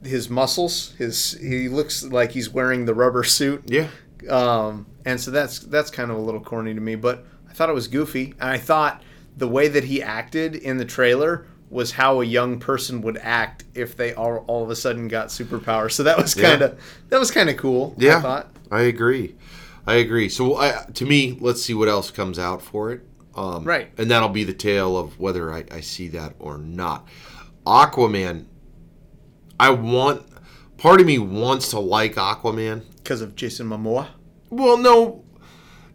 his 0.03 0.29
muscles, 0.29 0.93
his 0.97 1.33
he 1.33 1.69
looks 1.69 2.03
like 2.03 2.31
he's 2.31 2.49
wearing 2.49 2.85
the 2.85 2.93
rubber 2.93 3.23
suit. 3.23 3.63
Yeah. 3.67 3.87
Um, 4.29 4.85
and 5.05 5.19
so 5.19 5.31
that's 5.31 5.59
that's 5.59 5.89
kind 5.89 6.11
of 6.11 6.17
a 6.17 6.21
little 6.21 6.41
corny 6.41 6.73
to 6.73 6.81
me, 6.81 6.95
but 6.95 7.25
I 7.49 7.53
thought 7.53 7.69
it 7.69 7.73
was 7.73 7.87
goofy, 7.87 8.33
and 8.39 8.49
I 8.49 8.57
thought 8.57 9.01
the 9.37 9.47
way 9.47 9.67
that 9.67 9.85
he 9.85 10.01
acted 10.03 10.55
in 10.55 10.77
the 10.77 10.85
trailer 10.85 11.45
was 11.69 11.91
how 11.91 12.19
a 12.21 12.25
young 12.25 12.59
person 12.59 13.01
would 13.01 13.17
act 13.17 13.63
if 13.73 13.95
they 13.95 14.13
all, 14.13 14.43
all 14.47 14.61
of 14.63 14.69
a 14.69 14.75
sudden 14.75 15.07
got 15.07 15.29
superpowers. 15.29 15.93
So 15.93 16.03
that 16.03 16.17
was 16.17 16.35
kind 16.35 16.61
of 16.61 16.79
that 17.09 17.19
was 17.19 17.31
kind 17.31 17.49
of 17.49 17.57
cool. 17.57 17.95
Yeah, 17.97 18.17
I 18.17 18.21
thought. 18.21 18.47
I 18.69 18.81
agree. 18.81 19.35
I 19.87 19.95
agree. 19.95 20.29
So, 20.29 20.57
I, 20.57 20.85
to 20.93 21.05
me, 21.05 21.37
let's 21.39 21.61
see 21.61 21.73
what 21.73 21.87
else 21.87 22.11
comes 22.11 22.37
out 22.39 22.61
for 22.61 22.91
it. 22.91 23.01
Um, 23.35 23.63
Right. 23.63 23.89
And 23.97 24.11
that'll 24.11 24.29
be 24.29 24.43
the 24.43 24.53
tale 24.53 24.97
of 24.97 25.19
whether 25.19 25.53
I, 25.53 25.63
I 25.71 25.79
see 25.81 26.07
that 26.09 26.35
or 26.39 26.57
not. 26.57 27.07
Aquaman, 27.65 28.45
I 29.59 29.69
want. 29.71 30.25
Part 30.77 30.99
of 30.99 31.05
me 31.05 31.19
wants 31.19 31.69
to 31.69 31.79
like 31.79 32.15
Aquaman. 32.15 32.83
because 32.97 33.21
of 33.21 33.35
Jason 33.35 33.67
Momoa. 33.69 34.07
Well, 34.49 34.77
no, 34.77 35.23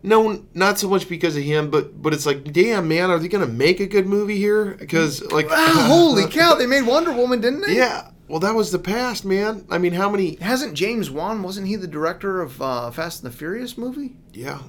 no, 0.03 0.45
not 0.55 0.78
so 0.78 0.89
much 0.89 1.09
because 1.09 1.37
of 1.37 1.43
him, 1.43 1.70
but 1.70 2.01
but 2.01 2.14
it's 2.14 2.24
like, 2.24 2.53
damn, 2.53 2.87
man, 2.89 3.11
are 3.11 3.18
they 3.18 3.26
gonna 3.28 3.47
make 3.47 3.80
a 3.80 3.87
good 3.87 4.07
movie 4.07 4.39
here? 4.39 4.76
Because 4.78 5.22
like, 5.32 5.49
Ah, 5.51 5.87
holy 5.89 6.26
cow! 6.30 6.55
They 6.55 6.66
made 6.66 6.82
Wonder 6.87 7.12
Woman, 7.12 7.41
didn't 7.41 7.62
they? 7.62 7.76
yeah. 7.76 8.11
Well, 8.29 8.41
that 8.41 8.55
was 8.55 8.72
the 8.72 8.79
past, 8.79 9.24
man. 9.24 9.64
I 9.70 9.79
mean, 9.79 9.93
how 9.93 10.11
many? 10.11 10.37
Hasn't 10.37 10.74
James 10.74 11.11
Wan? 11.11 11.43
Wasn't 11.43 11.66
he 11.66 11.77
the 11.77 11.87
director 11.87 12.41
of 12.43 12.61
uh, 12.61 12.91
Fast 12.91 13.22
and 13.22 13.33
the 13.33 13.37
Furious 13.37 13.79
movie? 13.79 14.16
Yeah. 14.33 14.62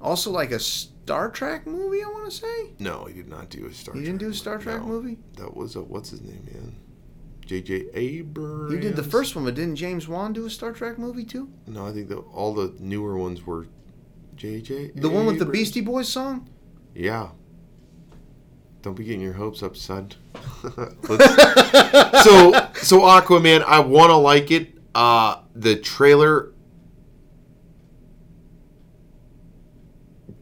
Also, 0.00 0.30
like 0.30 0.50
a 0.52 0.58
Star 0.58 1.30
Trek 1.30 1.66
movie. 1.66 2.02
I 2.02 2.06
want 2.08 2.24
to 2.30 2.36
say 2.36 2.70
No, 2.78 3.04
he 3.04 3.14
did 3.14 3.28
not 3.28 3.50
do 3.50 3.66
a 3.66 3.72
Star. 3.74 3.94
he 3.94 4.00
didn't 4.00 4.18
Trek 4.20 4.28
do 4.28 4.32
a 4.32 4.34
Star 4.34 4.58
Trek 4.58 4.80
No. 4.80 4.86
movie. 4.86 5.18
That 5.36 5.54
was 5.56 5.76
a 5.76 5.82
what's 5.82 6.10
his 6.10 6.22
name, 6.22 6.44
man? 6.52 6.76
J.J. 7.44 7.86
Abrams. 7.94 8.72
He 8.72 8.78
did 8.80 8.96
the 8.96 9.02
first 9.02 9.34
one, 9.36 9.44
but 9.44 9.54
didn't 9.56 9.76
James 9.76 10.08
Wan 10.08 10.32
do 10.32 10.46
a 10.46 10.50
Star 10.50 10.72
Trek 10.72 10.98
movie 10.98 11.24
too? 11.24 11.50
No, 11.66 11.86
I 11.86 11.92
think 11.92 12.08
that 12.08 12.18
all 12.18 12.54
the 12.54 12.72
newer 12.78 13.18
ones 13.18 13.44
were 13.44 13.66
J.J. 14.36 14.92
The 14.94 15.10
one 15.10 15.26
with 15.26 15.38
the 15.38 15.44
Beastie 15.44 15.80
Boys 15.82 16.08
song. 16.08 16.48
Yeah. 16.94 17.30
Don't 18.82 18.94
be 18.94 19.04
getting 19.04 19.20
your 19.20 19.34
hopes 19.34 19.62
up, 19.62 19.76
son. 19.76 20.10
So, 22.22 22.52
so 22.74 23.00
Aquaman, 23.00 23.62
I 23.64 23.80
want 23.80 24.10
to 24.10 24.16
like 24.16 24.50
it. 24.50 24.78
Uh, 24.94 25.40
the 25.54 25.76
trailer 25.76 26.52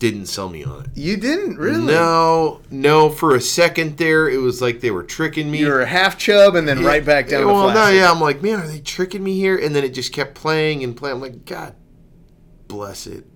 didn't 0.01 0.27
sell 0.27 0.49
me 0.49 0.65
on 0.65 0.87
it. 0.87 0.91
You 0.95 1.17
didn't 1.17 1.59
really. 1.59 1.85
No, 1.85 2.63
no. 2.71 3.11
For 3.11 3.37
a 3.37 3.41
second 3.41 3.99
there, 3.99 4.29
it 4.29 4.39
was 4.39 4.61
like 4.61 4.81
they 4.81 4.91
were 4.91 5.05
tricking 5.05 5.51
me. 5.51 5.59
You 5.59 5.69
were 5.69 5.83
a 5.83 5.87
half 5.87 6.19
chub 6.19 6.57
and 6.57 6.67
then 6.67 6.83
right 6.83 7.05
back 7.05 7.29
down 7.29 7.47
Well, 7.47 7.73
no, 7.73 7.89
yeah. 7.89 8.11
I'm 8.11 8.21
like, 8.21 8.43
man, 8.43 8.61
are 8.61 8.67
they 8.67 8.81
tricking 8.81 9.23
me 9.23 9.37
here? 9.39 9.57
And 9.57 9.77
then 9.77 9.85
it 9.85 9.91
just 9.91 10.13
kept 10.13 10.35
playing 10.35 10.83
and 10.83 10.97
playing. 10.97 11.17
I'm 11.17 11.23
like, 11.23 11.45
God, 11.45 11.77
bless 12.67 13.07
it. 13.07 13.27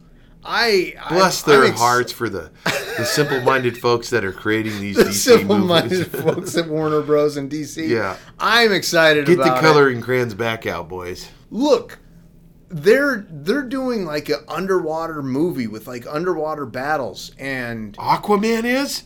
I 0.45 0.95
Bless 1.09 1.47
I, 1.47 1.51
their 1.53 1.65
ex- 1.65 1.79
hearts 1.79 2.13
for 2.13 2.29
the 2.29 2.51
the 2.65 3.05
simple-minded 3.05 3.79
folks 3.79 4.11
that 4.11 4.25
are 4.25 4.33
creating 4.33 4.79
these 4.81 4.97
The 4.97 5.05
DC 5.05 5.13
simple-minded 5.15 6.07
folks 6.23 6.57
at 6.57 6.69
Warner 6.69 7.01
Bros. 7.03 7.37
and 7.37 7.51
DC. 7.51 7.89
Yeah. 7.89 8.17
I'm 8.39 8.73
excited 8.73 9.27
Get 9.27 9.37
the 9.37 9.43
about 9.43 9.59
it. 9.59 9.61
coloring 9.61 10.01
crayons 10.01 10.35
back 10.35 10.67
out, 10.67 10.89
boys. 10.89 11.29
look 11.51 11.99
they're 12.69 13.25
they're 13.31 13.63
doing 13.63 14.05
like 14.05 14.29
an 14.29 14.41
underwater 14.49 15.23
movie 15.23 15.67
with 15.69 15.87
like 15.87 16.07
underwater 16.09 16.67
battles 16.67 17.31
and 17.39 17.97
Aquaman 17.99 18.65
is. 18.65 19.05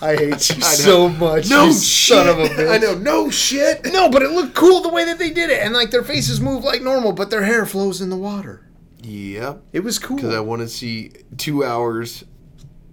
I 0.00 0.16
hate 0.16 0.48
you 0.50 0.56
I 0.56 0.74
so 0.74 1.08
much. 1.08 1.48
No 1.48 1.66
you 1.66 1.72
shit. 1.72 2.16
son 2.16 2.28
of 2.28 2.38
a 2.38 2.44
bitch. 2.46 2.70
I 2.70 2.78
know. 2.78 2.94
No 2.98 3.30
shit. 3.30 3.84
No, 3.92 4.10
but 4.10 4.22
it 4.22 4.30
looked 4.30 4.54
cool 4.54 4.80
the 4.80 4.88
way 4.88 5.04
that 5.04 5.18
they 5.18 5.30
did 5.30 5.50
it, 5.50 5.60
and 5.62 5.72
like 5.74 5.90
their 5.90 6.02
faces 6.02 6.40
move 6.40 6.64
like 6.64 6.82
normal, 6.82 7.12
but 7.12 7.30
their 7.30 7.42
hair 7.44 7.64
flows 7.66 8.00
in 8.00 8.10
the 8.10 8.16
water. 8.16 8.61
Yep. 9.02 9.62
It 9.72 9.80
was 9.80 9.98
cool. 9.98 10.16
Because 10.16 10.34
I 10.34 10.40
want 10.40 10.62
to 10.62 10.68
see 10.68 11.12
two 11.36 11.64
hours 11.64 12.24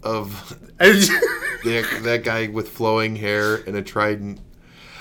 of 0.03 0.57
that, 0.77 1.99
that 2.03 2.23
guy 2.23 2.47
with 2.47 2.69
flowing 2.69 3.15
hair 3.15 3.55
and 3.55 3.75
a 3.75 3.81
trident. 3.81 4.39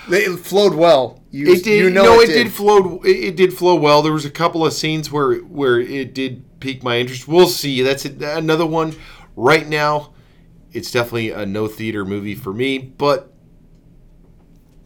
it 0.09 0.39
flowed 0.39 0.75
well. 0.75 1.23
You, 1.31 1.53
It 1.53 1.65
did. 1.65 1.79
You 1.85 1.91
know 1.91 2.05
no, 2.05 2.21
it, 2.21 2.31
it, 2.31 2.45
did. 2.45 2.53
flow. 2.53 3.01
It, 3.03 3.11
it 3.11 3.37
did 3.37 3.53
flow 3.55 3.75
well. 3.77 4.03
There 4.03 4.13
was 4.13 4.25
a 4.25 4.31
couple 4.31 4.65
of 4.67 4.73
scenes 4.73 5.11
where 5.13 5.37
where 5.37 5.81
it 5.81 6.15
did 6.15 6.61
pique 6.61 6.83
my 6.83 6.99
interest. 6.99 7.29
We'll 7.29 7.49
see. 7.49 7.83
That's 7.83 8.05
a, 8.05 8.37
another 8.37 8.67
one. 8.67 8.95
Right 9.37 9.67
now, 9.69 10.13
it's 10.73 10.91
definitely 10.91 11.31
a 11.31 11.47
no 11.47 11.69
theater 11.69 12.05
movie 12.05 12.35
for 12.35 12.53
me. 12.53 12.79
But 12.79 13.33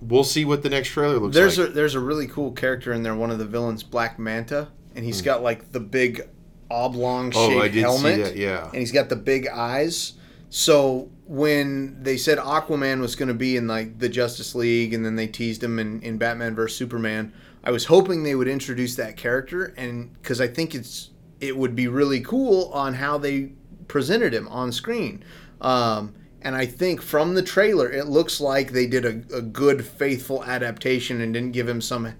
we'll 0.00 0.24
see 0.24 0.44
what 0.44 0.62
the 0.62 0.68
next 0.68 0.88
trailer 0.90 1.18
looks 1.18 1.34
There's 1.34 1.58
like. 1.58 1.68
a 1.70 1.72
there's 1.72 1.94
a 1.94 2.00
really 2.00 2.26
cool 2.26 2.52
character 2.52 2.92
in 2.92 3.02
there. 3.02 3.14
One 3.14 3.30
of 3.30 3.38
the 3.38 3.46
villains, 3.46 3.82
Black 3.82 4.18
Manta, 4.18 4.68
and 4.96 5.04
he's 5.04 5.22
got 5.22 5.42
like 5.42 5.72
the 5.72 5.80
big 5.80 6.22
oblong 6.70 7.32
Oh, 7.34 7.48
shaped 7.60 7.74
see 7.74 7.80
helmet. 7.80 8.24
that, 8.24 8.36
yeah. 8.36 8.66
and 8.66 8.76
he's 8.76 8.92
got 8.92 9.08
the 9.08 9.16
big 9.16 9.46
eyes. 9.48 10.14
So 10.50 11.10
when 11.26 12.02
they 12.02 12.16
said 12.16 12.38
Aquaman 12.38 13.00
was 13.00 13.14
going 13.16 13.28
to 13.28 13.34
be 13.34 13.56
in 13.56 13.66
like 13.66 13.98
the 13.98 14.08
Justice 14.08 14.54
League, 14.54 14.92
and 14.94 15.04
then 15.04 15.16
they 15.16 15.26
teased 15.26 15.62
him 15.62 15.78
in, 15.78 16.00
in 16.02 16.18
Batman 16.18 16.54
vs 16.54 16.76
Superman, 16.76 17.32
I 17.64 17.70
was 17.70 17.86
hoping 17.86 18.22
they 18.22 18.34
would 18.34 18.48
introduce 18.48 18.94
that 18.96 19.16
character, 19.16 19.72
and 19.76 20.12
because 20.20 20.40
I 20.40 20.48
think 20.48 20.74
it's 20.74 21.10
it 21.40 21.56
would 21.56 21.74
be 21.74 21.88
really 21.88 22.20
cool 22.20 22.70
on 22.72 22.94
how 22.94 23.18
they 23.18 23.52
presented 23.88 24.32
him 24.32 24.46
on 24.48 24.72
screen. 24.72 25.24
Um, 25.60 26.14
and 26.40 26.54
I 26.56 26.66
think 26.66 27.00
from 27.02 27.34
the 27.34 27.42
trailer, 27.42 27.90
it 27.90 28.06
looks 28.06 28.40
like 28.40 28.72
they 28.72 28.86
did 28.86 29.04
a, 29.04 29.36
a 29.36 29.42
good, 29.42 29.84
faithful 29.84 30.44
adaptation 30.44 31.20
and 31.20 31.32
didn't 31.34 31.52
give 31.52 31.68
him 31.68 31.80
some, 31.80 32.12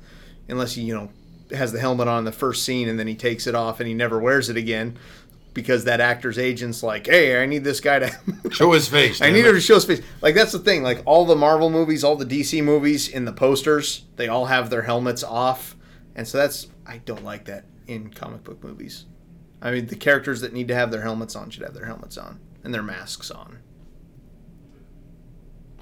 unless 0.49 0.75
he, 0.75 0.83
you 0.83 0.95
know, 0.95 1.11
has 1.55 1.72
the 1.72 1.80
helmet 1.80 2.09
on 2.09 2.20
in 2.20 2.24
the 2.24 2.32
first 2.32 2.64
scene 2.64 2.88
and 2.88 2.98
then 2.98 3.07
he 3.07 3.14
takes 3.14 3.46
it 3.46 3.55
off 3.55 3.80
and 3.80 3.88
he 3.88 3.94
never 3.94 4.18
wears 4.18 4.48
it 4.48 4.57
again 4.57 4.98
because 5.55 5.84
that 5.84 6.00
actor's 6.00 6.38
agent's 6.38 6.82
like, 6.82 7.07
hey, 7.07 7.42
I 7.42 7.46
need 7.46 7.64
this 7.64 7.80
guy 7.80 8.00
to. 8.00 8.11
Show 8.50 8.72
his 8.72 8.88
face. 8.88 9.20
I 9.20 9.30
need 9.30 9.40
it. 9.40 9.46
him 9.46 9.55
to 9.55 9.61
show 9.61 9.74
his 9.74 9.84
face. 9.84 10.03
Like 10.20 10.34
that's 10.34 10.53
the 10.53 10.59
thing. 10.59 10.82
Like 10.82 11.03
all 11.07 11.24
the 11.24 11.36
Marvel 11.36 11.70
movies, 11.70 12.05
all 12.05 12.16
the 12.16 12.26
DC 12.26 12.62
movies, 12.62 13.09
in 13.09 13.24
the 13.24 13.32
posters, 13.32 14.05
they 14.16 14.28
all 14.28 14.46
have 14.46 14.68
their 14.68 14.82
helmets 14.82 15.22
off, 15.22 15.76
and 16.14 16.26
so 16.26 16.38
that's 16.38 16.68
I 16.86 16.98
don't 16.98 17.24
like 17.24 17.46
that 17.46 17.64
in 17.86 18.11
comic 18.11 18.44
book 18.44 18.62
movies. 18.62 19.07
I 19.62 19.70
mean, 19.70 19.86
the 19.86 19.96
characters 19.96 20.40
that 20.40 20.53
need 20.53 20.68
to 20.68 20.74
have 20.74 20.90
their 20.90 21.03
helmets 21.03 21.36
on 21.36 21.50
should 21.50 21.62
have 21.62 21.74
their 21.74 21.86
helmets 21.86 22.18
on 22.18 22.40
and 22.64 22.74
their 22.74 22.82
masks 22.82 23.30
on. 23.30 23.59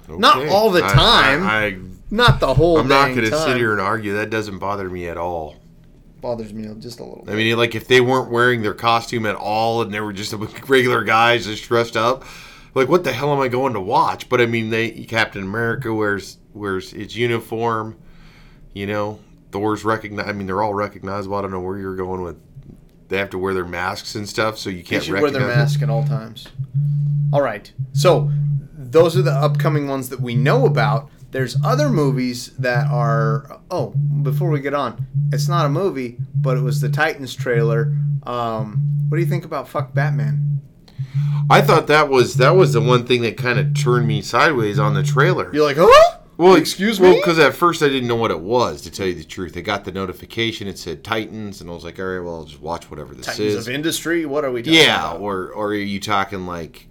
Not 0.07 0.47
all 0.47 0.71
the 0.71 0.81
time. 0.81 1.43
I, 1.43 1.65
I, 1.65 1.77
Not 2.11 2.41
the 2.41 2.53
whole. 2.53 2.77
I'm 2.77 2.89
not 2.89 3.15
going 3.15 3.29
to 3.29 3.39
sit 3.39 3.55
here 3.55 3.71
and 3.71 3.79
argue. 3.79 4.13
That 4.13 4.29
doesn't 4.29 4.59
bother 4.59 4.89
me 4.89 5.07
at 5.07 5.17
all. 5.17 5.55
Bothers 6.19 6.53
me 6.53 6.71
just 6.79 6.99
a 6.99 7.03
little. 7.03 7.23
I 7.27 7.33
mean, 7.33 7.57
like 7.57 7.73
if 7.73 7.87
they 7.87 8.01
weren't 8.01 8.29
wearing 8.29 8.61
their 8.61 8.75
costume 8.75 9.25
at 9.25 9.35
all 9.35 9.81
and 9.81 9.91
they 9.91 10.01
were 10.01 10.13
just 10.13 10.33
regular 10.67 11.03
guys 11.03 11.45
just 11.45 11.63
dressed 11.67 11.97
up, 11.97 12.25
like 12.75 12.89
what 12.89 13.03
the 13.03 13.11
hell 13.11 13.33
am 13.33 13.39
I 13.39 13.47
going 13.47 13.73
to 13.73 13.81
watch? 13.81 14.29
But 14.29 14.39
I 14.41 14.45
mean, 14.45 14.69
they 14.69 14.91
Captain 15.05 15.41
America 15.41 15.91
wears 15.93 16.37
wears 16.53 16.93
its 16.93 17.15
uniform. 17.15 17.97
You 18.73 18.85
know, 18.87 19.19
Thor's 19.51 19.83
recognize. 19.83 20.27
I 20.27 20.33
mean, 20.33 20.45
they're 20.47 20.61
all 20.61 20.73
recognizable. 20.75 21.37
I 21.37 21.41
don't 21.41 21.51
know 21.51 21.59
where 21.61 21.77
you're 21.77 21.95
going 21.95 22.21
with. 22.21 22.37
They 23.07 23.17
have 23.17 23.31
to 23.31 23.37
wear 23.37 23.53
their 23.53 23.65
masks 23.65 24.13
and 24.15 24.27
stuff, 24.29 24.57
so 24.57 24.69
you 24.69 24.83
can't 24.83 25.03
should 25.03 25.13
wear 25.13 25.23
recognize. 25.23 25.39
their 25.47 25.49
them. 25.49 25.59
mask 25.59 25.81
at 25.81 25.89
all 25.89 26.05
times. 26.05 26.47
All 27.33 27.41
right. 27.41 27.71
So 27.93 28.31
those 28.77 29.17
are 29.17 29.21
the 29.21 29.31
upcoming 29.31 29.87
ones 29.87 30.09
that 30.09 30.21
we 30.21 30.35
know 30.35 30.65
about. 30.65 31.09
There's 31.31 31.57
other 31.63 31.89
movies 31.89 32.51
that 32.57 32.87
are. 32.87 33.59
Oh, 33.69 33.89
before 33.89 34.49
we 34.49 34.59
get 34.59 34.73
on, 34.73 35.05
it's 35.31 35.47
not 35.47 35.65
a 35.65 35.69
movie, 35.69 36.17
but 36.35 36.57
it 36.57 36.61
was 36.61 36.81
the 36.81 36.89
Titans 36.89 37.33
trailer. 37.35 37.95
Um, 38.23 39.05
what 39.07 39.17
do 39.17 39.23
you 39.23 39.29
think 39.29 39.45
about 39.45 39.67
Fuck 39.67 39.93
Batman? 39.93 40.61
I 41.49 41.61
thought 41.61 41.87
that 41.87 42.09
was 42.09 42.35
that 42.35 42.51
was 42.55 42.73
the 42.73 42.81
one 42.81 43.05
thing 43.05 43.21
that 43.23 43.37
kind 43.37 43.59
of 43.59 43.73
turned 43.73 44.07
me 44.07 44.21
sideways 44.21 44.77
on 44.79 44.93
the 44.93 45.03
trailer. 45.03 45.53
You're 45.53 45.65
like, 45.65 45.77
huh? 45.79 46.17
Well, 46.37 46.55
excuse 46.55 46.99
well, 46.99 47.11
me? 47.11 47.17
because 47.17 47.37
at 47.39 47.53
first 47.53 47.83
I 47.83 47.87
didn't 47.87 48.07
know 48.07 48.15
what 48.15 48.31
it 48.31 48.39
was. 48.39 48.81
To 48.81 48.91
tell 48.91 49.05
you 49.05 49.13
the 49.13 49.23
truth, 49.23 49.55
I 49.55 49.61
got 49.61 49.83
the 49.83 49.91
notification. 49.91 50.67
It 50.67 50.77
said 50.79 51.03
Titans, 51.03 51.61
and 51.61 51.69
I 51.69 51.73
was 51.73 51.83
like, 51.83 51.99
all 51.99 52.05
right, 52.05 52.19
well, 52.19 52.35
I'll 52.35 52.45
just 52.45 52.61
watch 52.61 52.89
whatever 52.89 53.13
this 53.13 53.27
is. 53.27 53.37
Titans 53.37 53.53
is. 53.55 53.67
of 53.67 53.73
Industry. 53.73 54.25
What 54.25 54.43
are 54.43 54.51
we 54.51 54.61
talking 54.61 54.79
Yeah, 54.79 55.11
about? 55.11 55.21
or 55.21 55.51
or 55.51 55.67
are 55.67 55.75
you 55.75 55.99
talking 55.99 56.47
like 56.47 56.87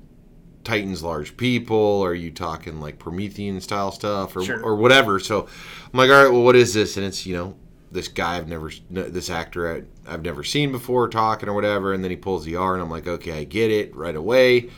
Titans 0.65 1.03
large 1.03 1.37
people? 1.37 2.03
Are 2.05 2.15
you 2.15 2.31
talking 2.31 2.81
like 2.81 2.99
Promethean 2.99 3.61
style 3.61 3.93
stuff 3.93 4.37
or 4.37 4.43
Sure. 4.45 4.63
or 4.63 4.77
whatever? 4.77 5.19
So 5.21 5.47
I'm 5.93 5.99
like, 5.99 6.11
all 6.11 6.23
right, 6.25 6.33
well, 6.33 6.43
what 6.43 6.57
is 6.57 6.75
this? 6.75 6.97
And 6.97 7.07
it's 7.07 7.25
you 7.27 7.35
know 7.37 7.57
this 7.93 8.09
guy 8.09 8.37
I've 8.37 8.47
never 8.49 8.71
this 8.91 9.31
actor 9.31 9.85
I, 10.07 10.13
I've 10.13 10.23
never 10.23 10.45
seen 10.45 10.71
before 10.71 11.09
talking 11.09 11.49
or 11.49 11.55
whatever, 11.55 11.93
and 11.93 12.05
then 12.05 12.11
he 12.11 12.17
pulls 12.17 12.45
the 12.45 12.57
R, 12.57 12.75
and 12.75 12.83
I'm 12.83 12.91
like, 12.91 13.07
okay, 13.09 13.33
I 13.41 13.45
get 13.45 13.71
it 13.71 13.95
right 13.97 14.15
away. 14.15 14.71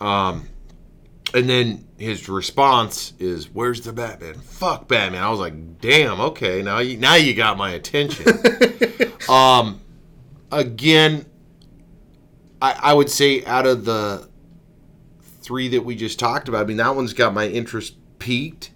Um, 0.00 0.48
and 1.34 1.48
then 1.48 1.86
his 1.98 2.28
response 2.28 3.12
is, 3.18 3.50
"Where's 3.52 3.82
the 3.82 3.92
Batman? 3.92 4.34
Fuck 4.40 4.88
Batman." 4.88 5.22
I 5.22 5.28
was 5.30 5.38
like, 5.38 5.80
"Damn, 5.80 6.18
okay, 6.20 6.62
now 6.62 6.78
you 6.78 6.96
now 6.96 7.16
you 7.16 7.34
got 7.34 7.58
my 7.58 7.72
attention." 7.72 8.26
um, 9.28 9.80
again, 10.50 11.26
I, 12.62 12.72
I 12.80 12.94
would 12.94 13.10
say 13.10 13.44
out 13.44 13.66
of 13.66 13.84
the 13.84 14.29
three 15.50 15.66
that 15.66 15.84
we 15.84 15.96
just 15.96 16.20
talked 16.20 16.48
about, 16.48 16.62
I 16.62 16.64
mean 16.64 16.76
that 16.76 16.94
one's 16.94 17.12
got 17.12 17.34
my 17.34 17.48
interest 17.48 17.94
piqued. 18.20 18.70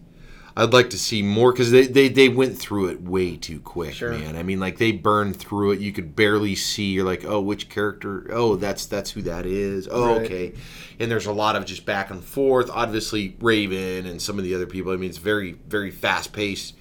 I'd 0.56 0.72
like 0.72 0.90
to 0.90 0.98
see 0.98 1.22
more 1.22 1.52
because 1.52 1.70
they, 1.70 1.86
they, 1.86 2.08
they 2.08 2.28
went 2.28 2.58
through 2.58 2.86
it 2.88 3.00
way 3.02 3.36
too 3.36 3.60
quick, 3.60 3.94
Sure. 3.94 4.10
man. 4.12 4.34
I 4.36 4.42
mean, 4.42 4.58
like 4.60 4.78
they 4.78 4.90
burned 4.92 5.36
through 5.36 5.72
it. 5.72 5.80
You 5.80 5.92
could 5.92 6.16
barely 6.16 6.54
see. 6.56 6.90
You're 6.92 7.04
like, 7.04 7.24
oh, 7.24 7.40
which 7.40 7.68
character? 7.68 8.26
Oh, 8.32 8.56
that's 8.56 8.86
that's 8.86 9.10
who 9.12 9.22
that 9.22 9.46
is. 9.46 9.88
Oh, 9.90 10.16
Right. 10.16 10.22
okay. 10.24 10.52
And 10.98 11.10
there's 11.10 11.26
a 11.26 11.32
lot 11.32 11.54
of 11.56 11.64
just 11.64 11.86
back 11.86 12.10
and 12.10 12.22
forth. 12.24 12.70
Obviously, 12.72 13.36
Raven 13.40 14.06
and 14.06 14.20
some 14.20 14.36
of 14.38 14.44
the 14.44 14.54
other 14.56 14.66
people. 14.66 14.92
I 14.92 14.96
mean, 14.96 15.10
it's 15.10 15.18
very 15.18 15.52
very 15.68 15.90
fast 15.92 16.32
paced. 16.32 16.74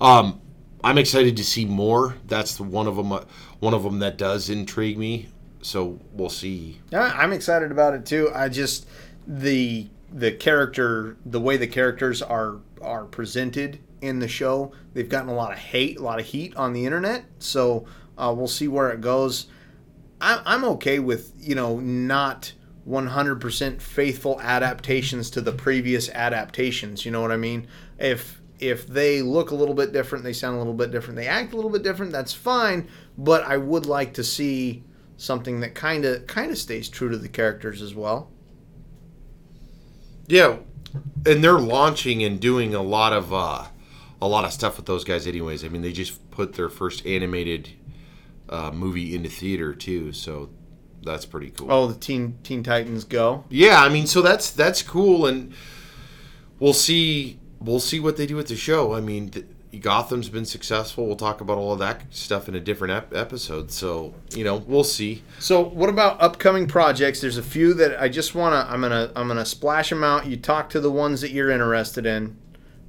Um, 0.00 0.40
I'm 0.84 0.98
excited 0.98 1.36
to 1.36 1.44
see 1.44 1.64
more. 1.64 2.16
That's 2.26 2.56
the 2.56 2.62
one 2.64 2.86
of 2.88 2.96
them. 2.96 3.12
uh, 3.12 3.22
One 3.60 3.74
of 3.74 3.82
them 3.84 4.00
that 4.00 4.18
does 4.18 4.50
intrigue 4.50 4.98
me. 4.98 5.28
So 5.62 5.98
we'll 6.12 6.28
see. 6.30 6.80
Yeah, 6.92 7.12
I'm 7.16 7.32
excited 7.32 7.72
about 7.72 7.94
it 7.94 8.06
too. 8.06 8.30
I 8.32 8.48
just 8.48 8.86
the 9.26 9.88
the 10.12 10.32
character, 10.32 11.16
the 11.26 11.40
way 11.40 11.56
the 11.56 11.66
characters 11.66 12.22
are 12.22 12.58
are 12.80 13.04
presented 13.04 13.80
in 14.00 14.18
the 14.18 14.28
show, 14.28 14.72
they've 14.94 15.08
gotten 15.08 15.28
a 15.28 15.34
lot 15.34 15.52
of 15.52 15.58
hate, 15.58 15.98
a 15.98 16.02
lot 16.02 16.20
of 16.20 16.26
heat 16.26 16.54
on 16.56 16.72
the 16.72 16.84
internet. 16.84 17.24
So 17.38 17.86
uh, 18.16 18.32
we'll 18.36 18.48
see 18.48 18.68
where 18.68 18.90
it 18.90 19.00
goes. 19.00 19.46
I, 20.20 20.40
I'm 20.44 20.64
okay 20.64 20.98
with 20.98 21.32
you 21.38 21.54
know 21.54 21.80
not 21.80 22.52
100% 22.88 23.80
faithful 23.80 24.40
adaptations 24.40 25.30
to 25.30 25.40
the 25.40 25.52
previous 25.52 26.08
adaptations. 26.10 27.04
You 27.04 27.10
know 27.10 27.20
what 27.20 27.32
I 27.32 27.36
mean? 27.36 27.66
If 27.98 28.40
if 28.58 28.86
they 28.86 29.20
look 29.22 29.50
a 29.50 29.54
little 29.54 29.74
bit 29.74 29.92
different, 29.92 30.24
they 30.24 30.32
sound 30.32 30.54
a 30.54 30.58
little 30.58 30.72
bit 30.72 30.90
different, 30.90 31.16
they 31.16 31.26
act 31.26 31.52
a 31.52 31.56
little 31.56 31.70
bit 31.70 31.82
different, 31.82 32.12
that's 32.12 32.32
fine. 32.32 32.88
But 33.18 33.44
I 33.44 33.56
would 33.56 33.86
like 33.86 34.14
to 34.14 34.24
see 34.24 34.84
something 35.18 35.60
that 35.60 35.74
kind 35.74 36.04
of 36.04 36.26
kind 36.26 36.50
of 36.50 36.58
stays 36.58 36.88
true 36.88 37.10
to 37.10 37.18
the 37.18 37.28
characters 37.28 37.82
as 37.82 37.94
well. 37.94 38.30
Yeah, 40.28 40.56
and 41.24 41.42
they're 41.42 41.58
launching 41.58 42.22
and 42.22 42.40
doing 42.40 42.74
a 42.74 42.82
lot 42.82 43.12
of 43.12 43.32
uh, 43.32 43.66
a 44.20 44.28
lot 44.28 44.44
of 44.44 44.52
stuff 44.52 44.76
with 44.76 44.86
those 44.86 45.04
guys. 45.04 45.26
Anyways, 45.26 45.64
I 45.64 45.68
mean, 45.68 45.82
they 45.82 45.92
just 45.92 46.30
put 46.30 46.54
their 46.54 46.68
first 46.68 47.04
animated 47.06 47.70
uh, 48.48 48.70
movie 48.72 49.14
into 49.14 49.28
theater 49.28 49.74
too, 49.74 50.12
so 50.12 50.50
that's 51.02 51.26
pretty 51.26 51.50
cool. 51.50 51.70
Oh, 51.70 51.86
the 51.86 51.98
Teen 51.98 52.38
Teen 52.42 52.62
Titans 52.62 53.04
Go. 53.04 53.44
Yeah, 53.48 53.80
I 53.82 53.88
mean, 53.88 54.06
so 54.06 54.22
that's 54.22 54.50
that's 54.50 54.82
cool, 54.82 55.26
and 55.26 55.52
we'll 56.58 56.72
see 56.72 57.38
we'll 57.60 57.80
see 57.80 58.00
what 58.00 58.16
they 58.16 58.26
do 58.26 58.36
with 58.36 58.48
the 58.48 58.56
show. 58.56 58.94
I 58.94 59.00
mean, 59.00 59.30
th- 59.30 59.46
Gotham's 59.76 60.28
been 60.28 60.44
successful. 60.44 61.06
We'll 61.06 61.16
talk 61.16 61.40
about 61.40 61.58
all 61.58 61.72
of 61.72 61.78
that 61.80 62.02
stuff 62.10 62.48
in 62.48 62.54
a 62.54 62.60
different 62.60 62.92
ep- 62.92 63.14
episode. 63.14 63.70
So 63.70 64.14
you 64.34 64.44
know, 64.44 64.56
we'll 64.56 64.84
see. 64.84 65.22
So, 65.38 65.62
what 65.62 65.88
about 65.88 66.20
upcoming 66.20 66.66
projects? 66.66 67.20
There's 67.20 67.38
a 67.38 67.42
few 67.42 67.74
that 67.74 68.00
I 68.00 68.08
just 68.08 68.34
want 68.34 68.52
to. 68.54 68.72
I'm 68.72 68.80
gonna. 68.80 69.12
I'm 69.16 69.28
gonna 69.28 69.46
splash 69.46 69.90
them 69.90 70.04
out. 70.04 70.26
You 70.26 70.36
talk 70.36 70.70
to 70.70 70.80
the 70.80 70.90
ones 70.90 71.20
that 71.20 71.30
you're 71.30 71.50
interested 71.50 72.06
in. 72.06 72.36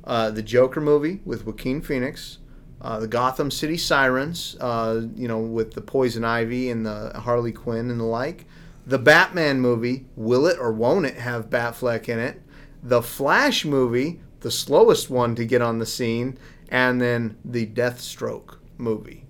Uh, 0.04 0.32
the 0.32 0.42
Joker 0.42 0.80
movie 0.80 1.22
with 1.26 1.46
Joaquin 1.46 1.82
Phoenix. 1.82 2.38
Uh, 2.80 3.00
the 3.00 3.08
Gotham 3.08 3.52
City 3.52 3.78
Sirens. 3.78 4.56
Uh, 4.62 5.02
you 5.16 5.28
know, 5.28 5.40
with 5.40 5.74
the 5.74 5.82
Poison 5.82 6.24
Ivy 6.24 6.70
and 6.70 6.86
the 6.86 7.12
Harley 7.16 7.52
Quinn 7.52 7.90
and 7.90 8.00
the 8.00 8.06
like. 8.06 8.46
The 8.86 9.00
Batman 9.00 9.60
movie. 9.60 10.06
Will 10.16 10.46
it 10.46 10.58
or 10.60 10.72
won't 10.72 11.06
it 11.06 11.16
have 11.16 11.50
Batfleck 11.50 12.08
in 12.08 12.20
it? 12.20 12.42
The 12.82 13.02
Flash 13.02 13.66
movie, 13.66 14.22
the 14.42 14.52
slowest 14.52 15.10
one 15.10 15.36
to 15.36 15.46
get 15.46 15.62
on 15.62 15.80
the 15.80 15.86
scene, 15.86 16.38
and 16.70 17.02
then 17.02 17.38
the 17.46 17.66
Deathstroke 17.66 18.58
movie. 18.78 19.26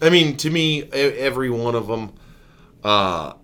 I 0.00 0.10
mean, 0.10 0.36
to 0.38 0.50
me, 0.50 0.82
e- 0.82 0.86
every 0.90 1.50
one 1.50 1.74
of 1.74 1.86
them 1.88 2.12
uh, 2.84 3.34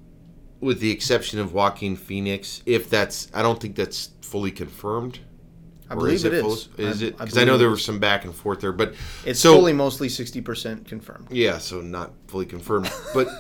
with 0.61 0.81
the 0.81 0.91
exception 0.91 1.39
of 1.41 1.53
Joaquin 1.53 1.97
Phoenix, 1.97 2.63
if 2.67 2.89
that's, 2.89 3.29
I 3.35 3.43
don't 3.43 3.61
think 3.61 3.77
that's 3.77 4.11
fully 4.23 4.51
confirmed. 4.51 5.19
I 5.91 5.95
Or 5.95 5.97
believe 5.99 6.25
it 6.25 6.33
is. 6.33 6.43
full- 6.43 6.85
Is 6.85 7.03
I- 7.03 7.07
it? 7.07 7.19
Because 7.19 7.37
I, 7.37 7.45
know 7.45 7.59
there 7.59 7.69
it 7.69 7.73
was 7.73 7.85
some 7.85 7.99
back 7.99 8.25
and 8.25 8.35
forth 8.35 8.61
there, 8.61 8.73
but 8.73 8.95
It's 9.27 9.41
so 9.41 9.55
fully 9.57 9.73
mostly 9.73 10.09
60% 10.09 10.87
confirmed. 10.87 11.29
yeah, 11.31 11.59
so 11.59 11.81
not 11.81 12.13
fully 12.29 12.47
confirmed, 12.47 12.91
but 13.13 13.29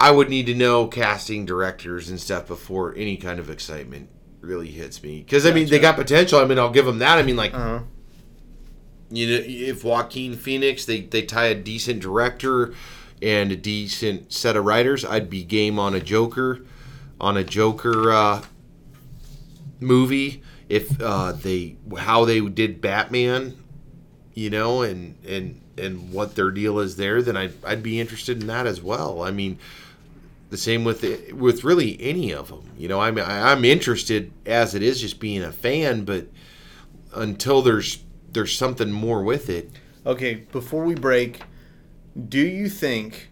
I 0.00 0.10
would 0.10 0.30
need 0.30 0.46
to 0.46 0.54
know 0.54 0.86
casting 0.86 1.44
directors 1.44 2.08
and 2.08 2.20
stuff 2.20 2.46
before 2.46 2.94
any 2.96 3.16
kind 3.16 3.38
of 3.38 3.50
excitement 3.50 4.08
really 4.40 4.70
hits 4.70 5.02
me. 5.02 5.20
Because 5.20 5.44
I 5.46 5.52
mean, 5.52 5.68
they 5.68 5.78
got 5.78 5.96
potential. 5.96 6.38
I 6.38 6.44
mean, 6.44 6.58
I'll 6.58 6.70
give 6.70 6.86
them 6.86 6.98
that. 6.98 7.18
I 7.18 7.22
mean, 7.22 7.36
like 7.36 7.54
Uh-huh. 7.54 7.80
you 9.10 9.26
know, 9.26 9.42
if 9.44 9.84
Joaquin 9.84 10.34
Phoenix 10.36 10.84
they 10.84 11.00
they 11.02 11.22
tie 11.22 11.46
a 11.46 11.54
decent 11.54 12.00
director 12.00 12.72
and 13.20 13.50
a 13.50 13.56
decent 13.56 14.32
set 14.32 14.56
of 14.56 14.64
writers, 14.64 15.04
I'd 15.04 15.28
be 15.28 15.42
game 15.44 15.78
on 15.78 15.94
a 15.94 16.00
Joker, 16.00 16.60
on 17.20 17.36
a 17.36 17.44
Joker 17.44 18.12
uh, 18.12 18.42
movie. 19.80 20.42
If 20.68 21.00
uh, 21.00 21.32
they 21.32 21.76
how 21.98 22.24
they 22.24 22.40
did 22.40 22.80
Batman, 22.80 23.56
you 24.34 24.50
know, 24.50 24.82
and 24.82 25.16
and 25.26 25.60
and 25.78 26.12
what 26.12 26.34
their 26.34 26.50
deal 26.50 26.78
is 26.78 26.96
there, 26.96 27.22
then 27.22 27.36
I'd 27.36 27.52
I'd 27.64 27.82
be 27.82 27.98
interested 27.98 28.40
in 28.40 28.46
that 28.48 28.66
as 28.66 28.82
well. 28.82 29.22
I 29.22 29.30
mean. 29.30 29.58
The 30.50 30.56
same 30.56 30.82
with 30.84 31.02
the, 31.02 31.32
with 31.34 31.62
really 31.62 32.00
any 32.00 32.32
of 32.32 32.48
them, 32.48 32.72
you 32.76 32.88
know. 32.88 33.00
I'm 33.00 33.18
I'm 33.18 33.64
interested 33.64 34.32
as 34.46 34.74
it 34.74 34.82
is, 34.82 35.00
just 35.00 35.20
being 35.20 35.42
a 35.42 35.52
fan, 35.52 36.04
but 36.04 36.28
until 37.14 37.60
there's 37.62 38.04
there's 38.32 38.56
something 38.56 38.90
more 38.90 39.22
with 39.22 39.50
it. 39.50 39.70
Okay, 40.06 40.46
before 40.50 40.84
we 40.84 40.94
break, 40.94 41.42
do 42.28 42.40
you 42.40 42.70
think 42.70 43.30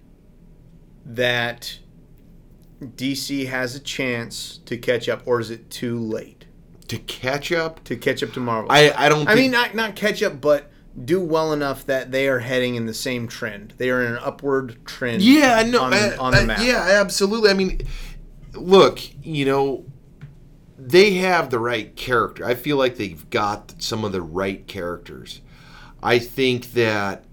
that 1.07 1.79
DC 2.83 3.47
has 3.47 3.75
a 3.75 3.81
chance 3.81 4.59
to 4.67 4.77
catch 4.77 5.09
up, 5.09 5.23
or 5.25 5.41
is 5.41 5.51
it 5.51 5.71
too 5.71 5.99
late 5.99 6.45
To 6.89 6.99
catch 6.99 7.51
up, 7.51 7.83
to 7.85 7.97
catch 7.97 8.23
up 8.23 8.33
to 8.35 8.41
Marvel? 8.41 8.71
I 8.71 8.91
I 8.95 9.09
don't. 9.09 9.23
I 9.27 9.35
think, 9.35 9.45
mean, 9.45 9.51
not 9.53 9.75
not 9.75 9.97
catch 9.97 10.23
up, 10.23 10.41
but 10.41 10.71
do 11.05 11.21
well 11.21 11.53
enough 11.53 11.85
that 11.87 12.11
they 12.11 12.27
are 12.29 12.39
heading 12.39 12.75
in 12.75 12.87
the 12.87 12.95
same 12.95 13.29
trend. 13.29 13.75
They 13.77 13.91
are 13.91 14.03
in 14.03 14.13
an 14.13 14.19
upward 14.23 14.79
trend. 14.87 15.23
yeah, 15.23 15.63
no, 15.63 15.83
on, 15.83 15.95
I- 15.95 16.17
on 16.17 16.33
the 16.33 16.41
I- 16.41 16.45
map. 16.47 16.59
yeah, 16.63 16.87
absolutely. 17.01 17.51
I 17.51 17.55
mean, 17.55 17.83
look, 18.55 19.01
you 19.25 19.45
know, 19.45 19.85
they 20.79 21.15
have 21.15 21.51
the 21.51 21.59
right 21.59 21.95
character. 21.97 22.45
I 22.45 22.55
feel 22.55 22.77
like 22.77 22.97
they've 22.97 23.29
got 23.31 23.75
some 23.79 24.05
of 24.05 24.13
the 24.13 24.23
right 24.23 24.67
characters. 24.67 25.41
I 26.03 26.19
think 26.19 26.73
that 26.73 27.25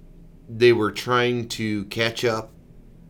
they 0.50 0.74
were 0.74 0.92
trying 0.92 1.48
to 1.50 1.86
catch 1.86 2.26
up. 2.26 2.52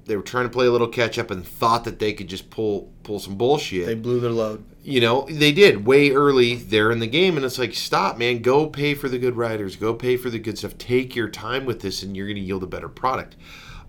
They 0.06 0.16
were 0.18 0.22
trying 0.24 0.46
to 0.46 0.50
play 0.50 0.66
a 0.66 0.72
little 0.72 0.88
catch 0.88 1.18
up 1.18 1.32
and 1.32 1.46
thought 1.48 1.84
that 1.86 2.00
they 2.00 2.14
could 2.14 2.28
just 2.28 2.50
pull 2.50 2.92
pull 3.04 3.20
some 3.20 3.36
bullshit. 3.36 3.86
They 3.86 3.96
blew 3.96 4.20
their 4.20 4.32
load. 4.32 4.64
You 4.84 5.00
know 5.00 5.26
they 5.30 5.52
did 5.52 5.86
way 5.86 6.12
early 6.12 6.56
there 6.56 6.92
in 6.92 7.00
the 7.00 7.08
game 7.08 7.38
and 7.38 7.46
it's 7.46 7.58
like 7.58 7.74
stop 7.74 8.18
man. 8.18 8.42
Go 8.42 8.68
pay 8.68 8.94
for 8.94 9.10
the 9.10 9.18
good 9.18 9.36
riders. 9.36 9.76
Go 9.76 9.94
pay 9.94 10.18
for 10.18 10.30
the 10.30 10.40
good 10.40 10.58
stuff. 10.58 10.78
Take 10.78 11.16
your 11.16 11.30
time 11.30 11.66
with 11.66 11.82
this 11.82 12.04
and 12.04 12.16
you're 12.16 12.28
going 12.28 12.36
to 12.36 12.42
yield 12.42 12.64
a 12.64 12.68
better 12.68 12.90
product. 12.90 13.36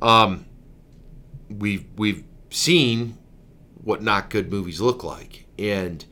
Um, 0.01 0.47
we've 1.49 1.85
we've 1.97 2.25
seen 2.51 3.19
what 3.83 4.03
not 4.03 4.31
good 4.31 4.51
movies 4.51 4.81
look 4.81 5.05
like 5.05 5.47
and 5.59 6.07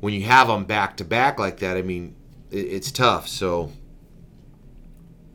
when 0.00 0.12
you 0.12 0.22
have 0.22 0.46
them 0.46 0.64
back 0.64 0.96
to 0.96 1.04
back 1.04 1.38
like 1.40 1.58
that 1.58 1.76
i 1.76 1.82
mean 1.82 2.14
it, 2.50 2.66
it's 2.66 2.90
tough. 2.90 3.28
So 3.28 3.72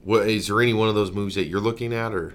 what 0.04 0.28
is 0.28 0.48
there 0.48 0.62
any 0.62 0.74
one 0.74 0.90
of 0.90 0.96
those 0.96 1.12
movies 1.12 1.36
that 1.36 1.46
you're 1.46 1.62
looking 1.62 1.94
at 1.94 2.14
or 2.14 2.34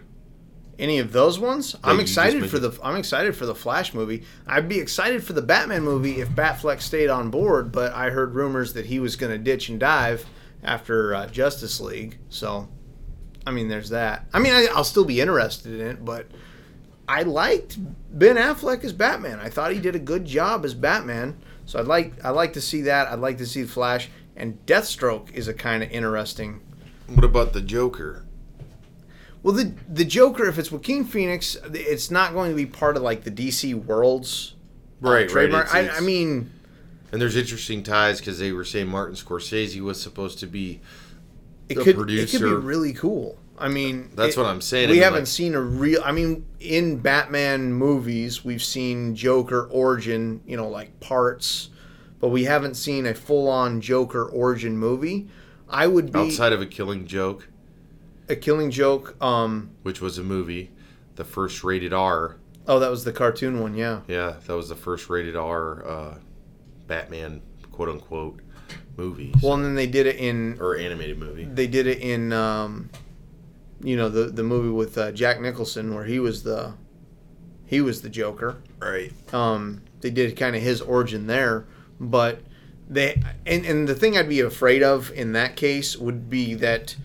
Any 0.78 0.98
of 0.98 1.12
those 1.12 1.38
ones? 1.38 1.74
I'm 1.82 2.00
excited 2.00 2.50
for 2.50 2.58
the 2.58 2.78
I'm 2.82 2.96
excited 2.96 3.34
for 3.34 3.46
the 3.46 3.54
Flash 3.54 3.94
movie. 3.94 4.24
I'd 4.46 4.68
be 4.68 4.78
excited 4.78 5.24
for 5.24 5.32
the 5.32 5.42
Batman 5.42 5.82
movie 5.82 6.20
if 6.20 6.28
Batfleck 6.28 6.82
stayed 6.82 7.08
on 7.08 7.30
board, 7.30 7.72
but 7.72 7.94
I 7.94 8.10
heard 8.10 8.34
rumors 8.34 8.74
that 8.74 8.86
he 8.86 8.98
was 8.98 9.16
going 9.16 9.32
to 9.32 9.38
ditch 9.38 9.70
and 9.70 9.80
dive 9.80 10.26
after 10.62 11.14
uh, 11.14 11.26
Justice 11.28 11.80
League. 11.80 12.18
So, 12.28 12.68
I 13.46 13.52
mean, 13.52 13.68
there's 13.68 13.88
that. 13.88 14.26
I 14.34 14.38
mean, 14.38 14.52
I, 14.52 14.66
I'll 14.74 14.84
still 14.84 15.06
be 15.06 15.20
interested 15.20 15.80
in 15.80 15.86
it, 15.86 16.04
but 16.04 16.26
I 17.08 17.22
liked 17.22 17.78
Ben 18.18 18.36
Affleck 18.36 18.84
as 18.84 18.92
Batman. 18.92 19.40
I 19.40 19.48
thought 19.48 19.72
he 19.72 19.80
did 19.80 19.94
a 19.94 20.00
good 20.00 20.26
job 20.26 20.64
as 20.64 20.74
Batman. 20.74 21.38
So 21.64 21.78
I'd 21.78 21.86
like 21.86 22.22
I'd 22.24 22.30
like 22.30 22.52
to 22.52 22.60
see 22.60 22.82
that. 22.82 23.08
I'd 23.08 23.20
like 23.20 23.38
to 23.38 23.46
see 23.46 23.62
the 23.62 23.68
Flash 23.68 24.10
and 24.36 24.64
Deathstroke 24.66 25.32
is 25.32 25.48
a 25.48 25.54
kind 25.54 25.82
of 25.82 25.90
interesting 25.90 26.60
what 27.06 27.24
about 27.24 27.52
the 27.52 27.60
joker 27.60 28.25
well, 29.46 29.54
the 29.54 29.72
the 29.88 30.04
Joker, 30.04 30.46
if 30.48 30.58
it's 30.58 30.72
Joaquin 30.72 31.04
Phoenix, 31.04 31.56
it's 31.72 32.10
not 32.10 32.32
going 32.32 32.50
to 32.50 32.56
be 32.56 32.66
part 32.66 32.96
of 32.96 33.04
like 33.04 33.22
the 33.22 33.30
DC 33.30 33.74
worlds 33.74 34.54
uh, 35.04 35.08
Right, 35.08 35.12
right, 35.20 35.28
trademark. 35.28 35.66
it's- 35.66 35.74
I, 35.76 35.80
it's- 35.84 35.96
I 36.02 36.04
mean, 36.04 36.50
and 37.12 37.22
there's 37.22 37.36
interesting 37.36 37.84
ties 37.84 38.18
because 38.18 38.40
they 38.40 38.50
were 38.50 38.64
saying 38.64 38.88
martin 38.88 39.14
scorsese 39.14 39.80
was 39.80 40.02
supposed 40.02 40.40
to 40.40 40.46
be 40.48 40.80
it 41.68 41.76
the 41.76 41.84
could 41.84 42.10
it 42.10 42.28
could 42.28 42.40
be 42.42 42.52
really 42.52 42.92
cool. 42.92 43.38
I 43.58 43.68
mean, 43.68 44.10
That's 44.16 44.36
it- 44.36 44.40
what 44.40 44.46
I'm 44.48 44.60
saying. 44.60 44.88
I 44.88 44.90
We 44.90 44.94
mean, 44.96 45.02
haven't 45.04 45.20
like- 45.20 45.26
seen 45.28 45.54
a 45.54 45.60
real. 45.62 46.02
I 46.04 46.10
mean, 46.10 46.44
in 46.58 46.98
Batman 46.98 47.72
movies, 47.72 48.44
we've 48.44 48.62
seen 48.64 49.14
Joker 49.14 49.68
origin, 49.70 50.40
you 50.44 50.56
know, 50.56 50.68
like 50.68 50.98
parts, 50.98 51.70
but 52.20 52.30
we 52.30 52.44
haven't 52.44 52.74
seen 52.74 53.06
a 53.06 53.14
full 53.14 53.48
on 53.48 53.80
Joker 53.80 54.24
origin 54.24 54.76
movie. 54.76 55.28
I 55.68 55.86
would 55.86 56.12
be 56.12 56.18
outside 56.18 56.52
of 56.52 56.60
a 56.60 56.66
killing 56.66 57.06
joke 57.06 57.48
a 58.28 58.36
Killing 58.36 58.70
Joke. 58.70 59.16
Um, 59.22 59.70
which 59.82 60.00
was 60.00 60.18
a 60.18 60.22
movie 60.22 60.70
the 61.16 61.24
first 61.24 61.64
rated 61.64 61.92
r 61.92 62.36
oh, 62.68 62.78
that 62.78 62.90
was 62.90 63.04
the 63.04 63.12
cartoon 63.12 63.60
one. 63.60 63.74
Yeah. 63.74 64.00
yeah 64.06 64.36
that 64.46 64.54
was 64.54 64.68
the 64.68 64.74
first 64.76 65.08
rated 65.08 65.36
r 65.36 65.86
uh, 65.86 66.18
batman 66.86 67.42
quote 67.72 67.88
unquote 67.88 68.40
movie 68.96 69.32
Well, 69.42 69.54
and 69.54 69.64
then 69.64 69.74
they 69.74 69.86
did 69.86 70.06
it 70.06 70.16
in 70.16 70.58
or 70.60 70.76
animated 70.76 71.18
movie 71.18 71.44
they 71.44 71.66
did 71.66 71.86
it 71.86 72.00
in 72.00 72.32
um, 72.32 72.90
you 73.82 73.96
know 73.96 74.08
the 74.08 74.24
the 74.24 74.42
movie 74.42 74.70
with 74.70 74.96
uh, 74.98 75.12
Jack 75.12 75.40
Nicholson 75.40 75.94
where 75.94 76.04
he 76.04 76.18
was 76.18 76.42
the 76.42 76.74
he 77.64 77.80
was 77.80 78.02
the 78.02 78.08
Joker. 78.08 78.62
right 78.78 79.12
Um, 79.34 79.82
they 80.00 80.10
did 80.10 80.36
kind 80.36 80.54
of 80.54 80.62
his 80.62 80.80
origin 80.80 81.26
there, 81.26 81.66
but 81.98 82.40
they 82.88 83.20
and 83.44 83.64
and 83.66 83.88
the 83.88 83.94
thing 83.94 84.16
I'd 84.16 84.28
be 84.28 84.40
afraid 84.40 84.82
of 84.82 85.10
in 85.12 85.32
that 85.32 85.56
case 85.56 85.96
would 85.96 86.30
be 86.30 86.54
that 86.54 86.96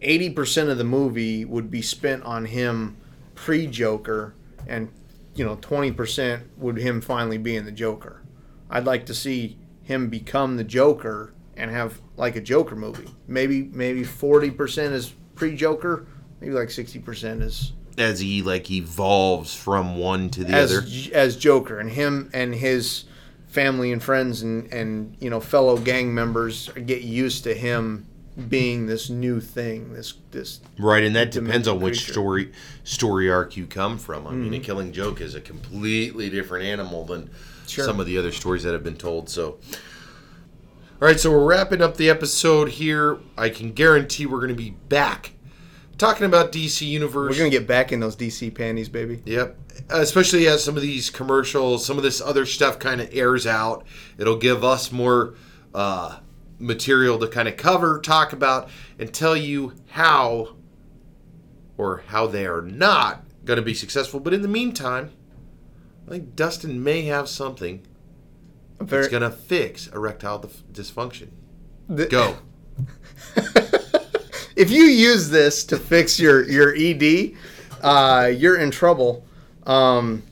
eighty 0.00 0.30
percent 0.30 0.70
of 0.70 0.78
the 0.78 0.84
movie 0.84 1.44
would 1.44 1.70
be 1.70 1.82
spent 1.82 2.22
on 2.24 2.46
him 2.46 2.96
pre 3.34 3.66
Joker, 3.66 4.34
and 4.66 4.90
you 5.34 5.44
know 5.44 5.56
twenty 5.60 5.92
percent 5.92 6.44
would 6.58 6.78
him 6.78 7.00
finally 7.00 7.38
being 7.38 7.64
the 7.64 7.72
Joker. 7.72 8.22
I'd 8.70 8.84
like 8.84 9.06
to 9.06 9.14
see 9.14 9.58
him 9.82 10.08
become 10.08 10.56
the 10.56 10.64
Joker 10.64 11.32
and 11.56 11.70
have 11.70 12.00
like 12.16 12.36
a 12.36 12.40
Joker 12.40 12.76
movie. 12.76 13.10
Maybe 13.26 13.62
maybe 13.72 14.04
forty 14.04 14.50
percent 14.50 14.94
is 14.94 15.14
pre 15.34 15.54
Joker, 15.56 16.06
maybe 16.40 16.52
like 16.52 16.70
sixty 16.70 16.98
percent 16.98 17.42
is 17.42 17.72
as 17.96 18.20
he 18.20 18.42
like 18.42 18.70
evolves 18.70 19.54
from 19.54 19.96
one 19.98 20.30
to 20.30 20.44
the 20.44 20.52
as 20.52 20.72
other 20.72 20.86
as 21.14 21.36
Joker, 21.36 21.78
and 21.78 21.90
him 21.90 22.30
and 22.32 22.54
his 22.54 23.04
family 23.48 23.92
and 23.92 24.02
friends 24.02 24.42
and 24.42 24.72
and 24.72 25.16
you 25.20 25.30
know 25.30 25.40
fellow 25.40 25.76
gang 25.78 26.14
members 26.14 26.68
get 26.86 27.02
used 27.02 27.44
to 27.44 27.54
him 27.54 28.06
being 28.48 28.86
this 28.86 29.10
new 29.10 29.40
thing. 29.40 29.92
This 29.92 30.14
this 30.30 30.60
right 30.78 31.02
and 31.02 31.16
that 31.16 31.30
depends 31.32 31.66
on 31.66 31.80
which 31.80 31.98
creature. 32.04 32.12
story 32.12 32.52
story 32.84 33.30
arc 33.30 33.56
you 33.56 33.66
come 33.66 33.98
from 33.98 34.26
i 34.26 34.30
mean 34.30 34.44
Mm-hmm. 34.52 34.54
a 34.54 34.64
killing 34.64 34.92
joke 34.92 35.20
is 35.20 35.34
a 35.34 35.40
completely 35.40 36.30
different 36.30 36.64
animal 36.66 37.04
than 37.04 37.30
Sure. 37.66 37.84
some 37.84 37.98
of 38.00 38.06
the 38.06 38.16
other 38.16 38.30
stories 38.32 38.62
that 38.62 38.72
have 38.72 38.84
been 38.84 38.96
told 38.96 39.28
so 39.28 39.58
all 41.00 41.06
right 41.08 41.18
so 41.20 41.30
we're 41.30 41.44
wrapping 41.44 41.82
up 41.82 41.96
the 41.96 42.08
episode 42.08 42.68
here 42.70 43.18
i 43.36 43.48
can 43.48 43.72
guarantee 43.72 44.24
we're 44.26 44.38
going 44.38 44.48
to 44.48 44.54
be 44.54 44.70
back 44.88 45.32
talking 45.98 46.24
about 46.24 46.52
dc 46.52 46.80
universe 46.86 47.32
we're 47.32 47.38
gonna 47.38 47.50
get 47.50 47.66
back 47.66 47.90
in 47.92 47.98
those 48.00 48.14
DC 48.16 48.54
panties, 48.54 48.88
baby. 48.88 49.20
Yep. 49.24 49.56
Especially 49.90 50.46
as 50.48 50.62
some 50.62 50.76
of 50.76 50.82
these 50.82 51.10
commercials, 51.10 51.84
some 51.84 51.96
of 51.96 52.02
this 52.04 52.20
other 52.20 52.46
stuff 52.46 52.78
kind 52.78 53.00
of 53.00 53.08
airs 53.12 53.46
out. 53.46 53.84
It'll 54.16 54.36
give 54.36 54.62
us 54.64 54.90
more 54.92 55.34
uh, 55.74 56.18
material 56.58 57.18
to 57.18 57.28
kind 57.28 57.48
of 57.48 57.56
cover, 57.56 58.00
talk 58.00 58.32
about, 58.32 58.68
and 58.98 59.12
tell 59.12 59.36
you 59.36 59.74
how 59.88 60.56
or 61.76 62.02
how 62.08 62.26
they 62.26 62.46
are 62.46 62.62
not 62.62 63.24
going 63.44 63.56
to 63.56 63.62
be 63.62 63.74
successful. 63.74 64.20
But 64.20 64.34
in 64.34 64.42
the 64.42 64.48
meantime, 64.48 65.12
I 66.06 66.10
think 66.12 66.34
Dustin 66.36 66.82
may 66.82 67.02
have 67.02 67.28
something 67.28 67.86
that's 68.80 69.08
going 69.08 69.22
to 69.22 69.30
fix 69.30 69.86
erectile 69.88 70.38
dif- 70.38 70.64
dysfunction. 70.72 71.28
the- 71.88 72.06
Go. 72.06 72.36
if 74.56 74.70
you 74.70 74.84
use 74.84 75.30
this 75.30 75.64
to 75.64 75.76
fix 75.76 76.18
your 76.20 76.48
your 76.48 76.74
ED, 76.76 77.32
uh, 77.82 78.30
you're 78.34 78.56
in 78.58 78.70
trouble. 78.70 79.24
Um, 79.66 80.22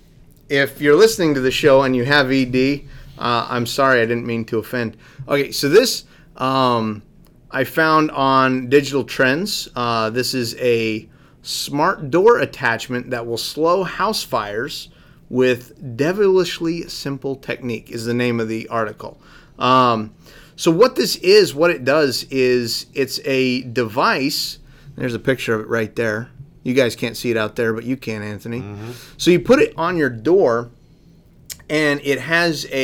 if 0.49 0.81
you're 0.81 0.95
listening 0.97 1.35
to 1.35 1.41
the 1.41 1.51
show 1.51 1.83
and 1.83 1.95
you 1.97 2.05
have 2.05 2.31
ED, 2.31 2.85
uh, 3.18 3.47
I'm 3.51 3.66
sorry, 3.66 4.01
I 4.01 4.07
didn't 4.07 4.27
mean 4.27 4.45
to 4.47 4.59
offend. 4.59 4.97
Okay, 5.29 5.51
so 5.51 5.68
this 5.68 6.05
um, 6.37 7.03
I 7.51 7.64
found 7.64 8.11
on 8.11 8.68
Digital 8.68 9.05
Trends. 9.05 9.68
Uh, 9.74 10.11
this 10.11 10.34
is 10.34 10.55
a 10.57 11.09
smart 11.43 12.11
door 12.11 12.39
attachment 12.41 13.11
that 13.11 13.26
will 13.26 13.39
slow 13.39 13.84
house 13.84 14.22
fires 14.22 14.89
with 15.28 15.97
devilishly 15.97 16.82
simple 16.89 17.37
technique 17.37 17.91
is 17.91 18.05
the 18.05 18.14
name 18.14 18.41
of 18.41 18.49
the 18.49 18.68
article. 18.68 19.20
Um, 19.59 20.14
so 20.57 20.70
what 20.70 20.97
this 20.97 21.16
is, 21.16 21.55
what 21.55 21.70
it 21.70 21.84
does 21.84 22.24
is 22.30 22.87
it's 22.95 23.20
a 23.24 23.62
device. 23.62 24.59
There's 24.97 25.14
a 25.14 25.18
picture 25.18 25.55
of 25.55 25.61
it 25.62 25.68
right 25.68 25.95
there. 25.97 26.30
You 26.62 26.74
guys 26.74 26.97
can't 26.97 27.16
see 27.16 27.30
it 27.30 27.37
out 27.37 27.55
there, 27.57 27.72
but 27.72 27.84
you 27.84 27.97
can, 27.97 28.22
Anthony. 28.22 28.64
So 29.18 29.30
you 29.30 29.39
put 29.41 29.61
it 29.61 29.72
on 29.76 29.97
your 29.97 30.11
door, 30.11 30.70
and 31.68 32.01
it 32.05 32.20
has 32.20 32.66
a 32.70 32.74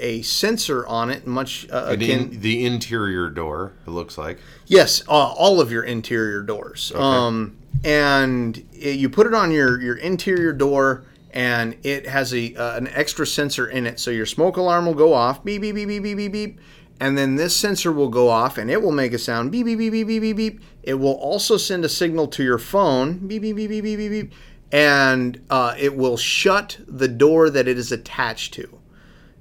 a 0.00 0.22
sensor 0.22 0.86
on 0.86 1.10
it, 1.10 1.26
much 1.26 1.68
uh, 1.70 1.86
akin. 1.90 2.32
in, 2.32 2.40
the 2.40 2.66
interior 2.66 3.30
door, 3.30 3.72
it 3.86 3.90
looks 3.90 4.18
like. 4.18 4.38
Yes, 4.66 5.02
uh, 5.08 5.12
all 5.12 5.60
of 5.60 5.70
your 5.70 5.84
interior 5.84 6.42
doors. 6.42 6.92
Um, 6.94 7.56
and 7.84 8.58
it, 8.72 8.98
you 8.98 9.08
put 9.08 9.26
it 9.26 9.34
on 9.34 9.50
your 9.50 9.80
your 9.80 9.96
interior 9.96 10.52
door, 10.52 11.04
and 11.32 11.76
it 11.84 12.08
has 12.08 12.34
a 12.34 12.54
uh, 12.56 12.76
an 12.76 12.88
extra 12.88 13.26
sensor 13.26 13.68
in 13.68 13.86
it. 13.86 14.00
So 14.00 14.10
your 14.10 14.26
smoke 14.26 14.56
alarm 14.56 14.86
will 14.86 14.94
go 14.94 15.14
off, 15.14 15.44
beep 15.44 15.62
beep 15.62 15.76
beep 15.76 15.88
beep 15.88 16.02
beep 16.02 16.16
beep 16.16 16.32
beep, 16.32 16.60
and 16.98 17.16
then 17.16 17.36
this 17.36 17.56
sensor 17.56 17.92
will 17.92 18.08
go 18.08 18.28
off, 18.28 18.58
and 18.58 18.68
it 18.68 18.82
will 18.82 18.92
make 18.92 19.12
a 19.12 19.18
sound, 19.18 19.52
beep 19.52 19.66
beep 19.66 19.78
beep 19.78 19.92
beep 19.92 20.06
beep 20.08 20.20
beep 20.20 20.36
beep. 20.36 20.60
It 20.82 20.94
will 20.94 21.14
also 21.14 21.56
send 21.56 21.84
a 21.84 21.88
signal 21.88 22.26
to 22.28 22.42
your 22.42 22.58
phone, 22.58 23.28
beep 23.28 23.42
beep 23.42 23.54
beep 23.54 23.70
beep 23.70 23.84
beep 23.84 23.98
beep 23.98 24.10
beep, 24.10 24.32
and 24.72 25.40
uh, 25.50 25.74
it 25.78 25.96
will 25.96 26.16
shut 26.16 26.78
the 26.86 27.08
door 27.08 27.50
that 27.50 27.68
it 27.68 27.78
is 27.78 27.92
attached 27.92 28.54
to. 28.54 28.78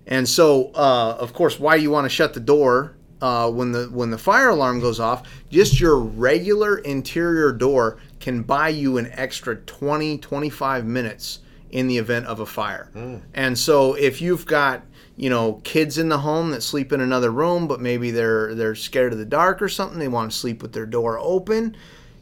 And 0.06 0.28
so, 0.28 0.72
uh, 0.74 1.18
of 1.20 1.34
course, 1.34 1.60
why 1.60 1.76
you 1.76 1.92
want 1.92 2.06
to 2.06 2.10
shut 2.10 2.34
the 2.34 2.40
door 2.40 2.96
uh, 3.22 3.52
when 3.52 3.74
the 3.74 3.86
when 3.88 4.10
the 4.10 4.18
fire 4.18 4.50
alarm 4.50 4.80
goes 4.80 5.00
off? 5.00 5.28
Just 5.50 5.80
your 5.80 5.98
regular 5.98 6.78
interior 6.78 7.52
door 7.52 7.98
can 8.20 8.42
buy 8.44 8.70
you 8.70 8.98
an 8.98 9.10
extra 9.12 9.58
20, 9.58 10.18
25 10.20 10.86
minutes 10.86 11.40
in 11.72 11.88
the 11.88 11.98
event 11.98 12.26
of 12.26 12.40
a 12.40 12.46
fire. 12.46 12.90
And 13.34 13.58
so, 13.58 13.96
if 13.96 14.22
you've 14.22 14.46
got 14.46 14.84
you 15.18 15.30
know 15.30 15.60
kids 15.66 15.98
in 15.98 16.08
the 16.08 16.20
home 16.20 16.52
that 16.52 16.64
sleep 16.64 16.94
in 16.94 17.02
another 17.02 17.32
room, 17.32 17.68
but 17.68 17.82
maybe 17.82 18.10
they're 18.12 18.56
they're 18.56 18.76
scared 18.76 19.12
of 19.12 19.20
the 19.20 19.26
dark 19.26 19.62
or 19.62 19.68
something, 19.68 20.00
they 20.00 20.08
want 20.08 20.32
to 20.32 20.38
sleep 20.38 20.62
with 20.62 20.72
their 20.72 20.86
door 20.86 21.20
open 21.20 21.76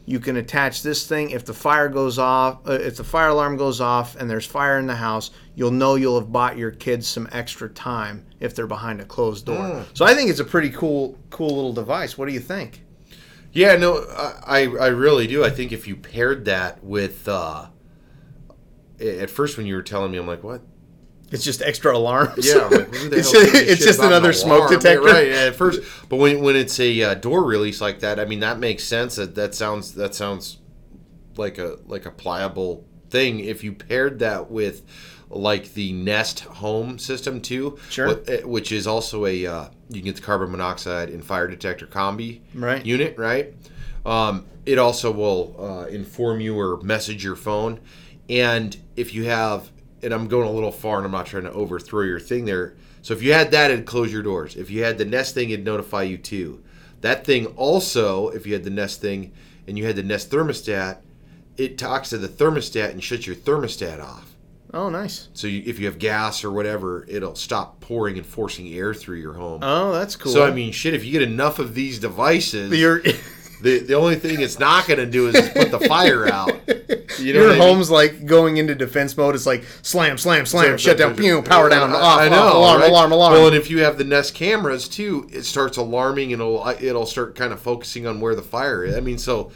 you 0.08 0.20
can 0.20 0.36
attach 0.36 0.82
this 0.82 1.06
thing 1.06 1.30
if 1.30 1.44
the 1.44 1.52
fire 1.52 1.88
goes 1.88 2.18
off 2.18 2.60
uh, 2.68 2.72
if 2.72 2.96
the 2.96 3.04
fire 3.04 3.28
alarm 3.28 3.56
goes 3.56 3.80
off 3.80 4.14
and 4.16 4.30
there's 4.30 4.46
fire 4.46 4.78
in 4.78 4.86
the 4.86 4.94
house 4.94 5.30
you'll 5.56 5.70
know 5.72 5.96
you'll 5.96 6.18
have 6.18 6.30
bought 6.32 6.56
your 6.56 6.70
kids 6.70 7.06
some 7.08 7.28
extra 7.32 7.68
time 7.68 8.24
if 8.40 8.54
they're 8.54 8.66
behind 8.68 9.00
a 9.00 9.04
closed 9.04 9.46
door 9.46 9.56
so 9.94 10.04
i 10.04 10.14
think 10.14 10.30
it's 10.30 10.40
a 10.40 10.44
pretty 10.44 10.70
cool 10.70 11.18
cool 11.30 11.54
little 11.56 11.72
device 11.72 12.16
what 12.16 12.26
do 12.28 12.32
you 12.32 12.40
think 12.40 12.82
Yeah, 13.52 13.76
no, 13.76 14.04
I, 14.14 14.32
I 14.46 14.60
I 14.86 14.86
really 14.88 15.26
do. 15.26 15.42
I 15.42 15.48
think 15.50 15.72
if 15.72 15.88
you 15.88 15.96
paired 15.96 16.44
that 16.44 16.84
with, 16.84 17.26
uh, 17.26 17.68
at 19.00 19.30
first 19.30 19.56
when 19.56 19.64
you 19.64 19.74
were 19.76 19.82
telling 19.82 20.12
me, 20.12 20.18
I'm 20.18 20.26
like, 20.26 20.42
what? 20.44 20.60
It's 21.32 21.44
just 21.44 21.60
extra 21.62 21.96
alarms 21.96 22.46
Yeah, 22.46 22.66
like, 22.66 22.88
it's, 22.92 23.32
it's 23.34 23.84
just 23.84 23.98
about 23.98 24.12
an 24.12 24.18
another 24.18 24.32
smoke 24.32 24.58
alarm? 24.70 24.72
Yeah, 24.72 24.78
detector 24.78 25.02
right? 25.02 25.28
At 25.28 25.56
first, 25.56 25.80
but 26.08 26.16
when 26.16 26.40
when 26.42 26.56
it's 26.56 26.78
a 26.80 27.02
uh, 27.02 27.14
door 27.14 27.42
release 27.44 27.80
like 27.80 28.00
that, 28.00 28.20
I 28.20 28.24
mean, 28.24 28.40
that 28.40 28.58
makes 28.58 28.84
sense. 28.84 29.16
That 29.16 29.34
that 29.34 29.54
sounds 29.54 29.94
that 29.94 30.14
sounds 30.14 30.58
like 31.36 31.58
a 31.58 31.78
like 31.86 32.06
a 32.06 32.10
pliable 32.10 32.84
thing. 33.10 33.40
If 33.40 33.62
you 33.64 33.72
paired 33.72 34.18
that 34.20 34.50
with 34.50 34.82
like 35.28 35.74
the 35.74 35.92
Nest 35.92 36.40
Home 36.40 36.98
system 36.98 37.40
too, 37.40 37.76
Sure. 37.90 38.20
eh, 38.28 38.42
which 38.42 38.70
is 38.70 38.86
also 38.86 39.26
a 39.26 39.44
uh, 39.46 39.64
you 39.88 39.96
can 39.96 40.04
get 40.04 40.16
the 40.16 40.22
carbon 40.22 40.50
monoxide 40.52 41.08
and 41.10 41.24
fire 41.24 41.48
detector 41.48 41.86
combi 41.86 42.40
Right. 42.54 42.84
unit, 42.86 43.18
right? 43.18 43.52
Um, 44.04 44.46
it 44.64 44.78
also 44.78 45.10
will 45.10 45.56
uh, 45.58 45.86
inform 45.88 46.40
you 46.40 46.56
or 46.58 46.80
message 46.82 47.24
your 47.24 47.34
phone. 47.36 47.80
And 48.28 48.76
if 48.96 49.14
you 49.14 49.24
have, 49.24 49.70
and 50.02 50.12
I'm 50.12 50.28
going 50.28 50.46
a 50.48 50.52
little 50.52 50.72
far 50.72 50.96
and 50.98 51.06
I'm 51.06 51.12
not 51.12 51.26
trying 51.26 51.44
to 51.44 51.52
overthrow 51.52 52.02
your 52.02 52.20
thing 52.20 52.44
there. 52.44 52.74
So 53.02 53.14
if 53.14 53.22
you 53.22 53.32
had 53.32 53.50
that, 53.52 53.70
it'd 53.70 53.86
close 53.86 54.12
your 54.12 54.22
doors. 54.22 54.56
If 54.56 54.70
you 54.70 54.82
had 54.82 54.98
the 54.98 55.04
Nest 55.04 55.34
thing, 55.34 55.50
it'd 55.50 55.64
notify 55.64 56.02
you 56.02 56.18
too. 56.18 56.62
That 57.02 57.24
thing 57.24 57.46
also, 57.56 58.28
if 58.30 58.46
you 58.46 58.52
had 58.54 58.64
the 58.64 58.70
Nest 58.70 59.00
thing 59.00 59.32
and 59.66 59.78
you 59.78 59.86
had 59.86 59.96
the 59.96 60.02
Nest 60.02 60.30
thermostat, 60.30 60.98
it 61.56 61.78
talks 61.78 62.10
to 62.10 62.18
the 62.18 62.28
thermostat 62.28 62.90
and 62.90 63.02
shuts 63.02 63.26
your 63.26 63.36
thermostat 63.36 64.02
off. 64.02 64.34
oh 64.74 64.88
nice 64.90 65.28
So 65.32 65.46
you, 65.46 65.62
if 65.64 65.78
you 65.78 65.86
have 65.86 65.98
gas 65.98 66.44
or 66.44 66.50
whatever, 66.50 67.04
it'll 67.08 67.34
stop 67.36 67.80
pouring 67.80 68.18
and 68.18 68.26
forcing 68.26 68.68
air 68.74 68.92
through 68.92 69.18
your 69.18 69.34
home. 69.34 69.60
oh 69.62 69.92
that's 69.92 70.16
cool 70.16 70.32
So 70.32 70.44
I 70.44 70.50
mean, 70.50 70.72
shit, 70.72 70.92
if 70.94 71.04
you 71.04 71.12
get 71.12 71.22
enough 71.22 71.58
of 71.58 71.74
these 71.74 71.98
devices, 71.98 72.76
your, 72.78 73.02
the 73.62 73.78
the 73.80 73.94
only 73.94 74.16
thing 74.16 74.40
it's 74.40 74.58
not 74.58 74.86
going 74.86 74.98
to 74.98 75.06
do 75.06 75.28
is 75.28 75.48
put 75.50 75.70
the 75.70 75.80
fire 75.80 76.26
out. 76.28 76.52
You 77.18 77.32
know 77.32 77.40
your 77.40 77.48
what 77.48 77.56
I 77.56 77.58
mean? 77.60 77.68
home's 77.74 77.90
like 77.90 78.26
going 78.26 78.58
into 78.58 78.74
defense 78.74 79.16
mode 79.16 79.34
it's 79.36 79.46
like 79.46 79.64
slam 79.80 80.18
slam 80.18 80.44
slam 80.44 80.76
shut 80.76 80.98
down 80.98 81.16
pew 81.16 81.40
power 81.40 81.70
down 81.70 81.90
I- 81.90 81.94
off, 81.94 82.18
I 82.20 82.26
off, 82.26 82.30
know, 82.32 82.58
alarm 82.58 82.80
right? 82.82 82.90
alarm 82.90 83.12
alarm 83.12 83.32
Well, 83.32 83.46
and 83.46 83.56
if 83.56 83.70
you 83.70 83.78
have 83.84 83.96
the 83.96 84.04
Nest 84.04 84.34
cameras 84.34 84.86
too, 84.86 85.26
it 85.32 85.44
starts 85.44 85.78
alarming 85.78 86.34
and 86.34 86.42
it'll 86.42 86.66
it'll 86.80 87.06
start 87.06 87.34
kind 87.34 87.54
of 87.54 87.60
focusing 87.60 88.06
on 88.06 88.20
where 88.20 88.34
the 88.34 88.42
fire 88.42 88.84
is. 88.84 88.96
I 88.96 89.00
mean, 89.00 89.16
so 89.16 89.50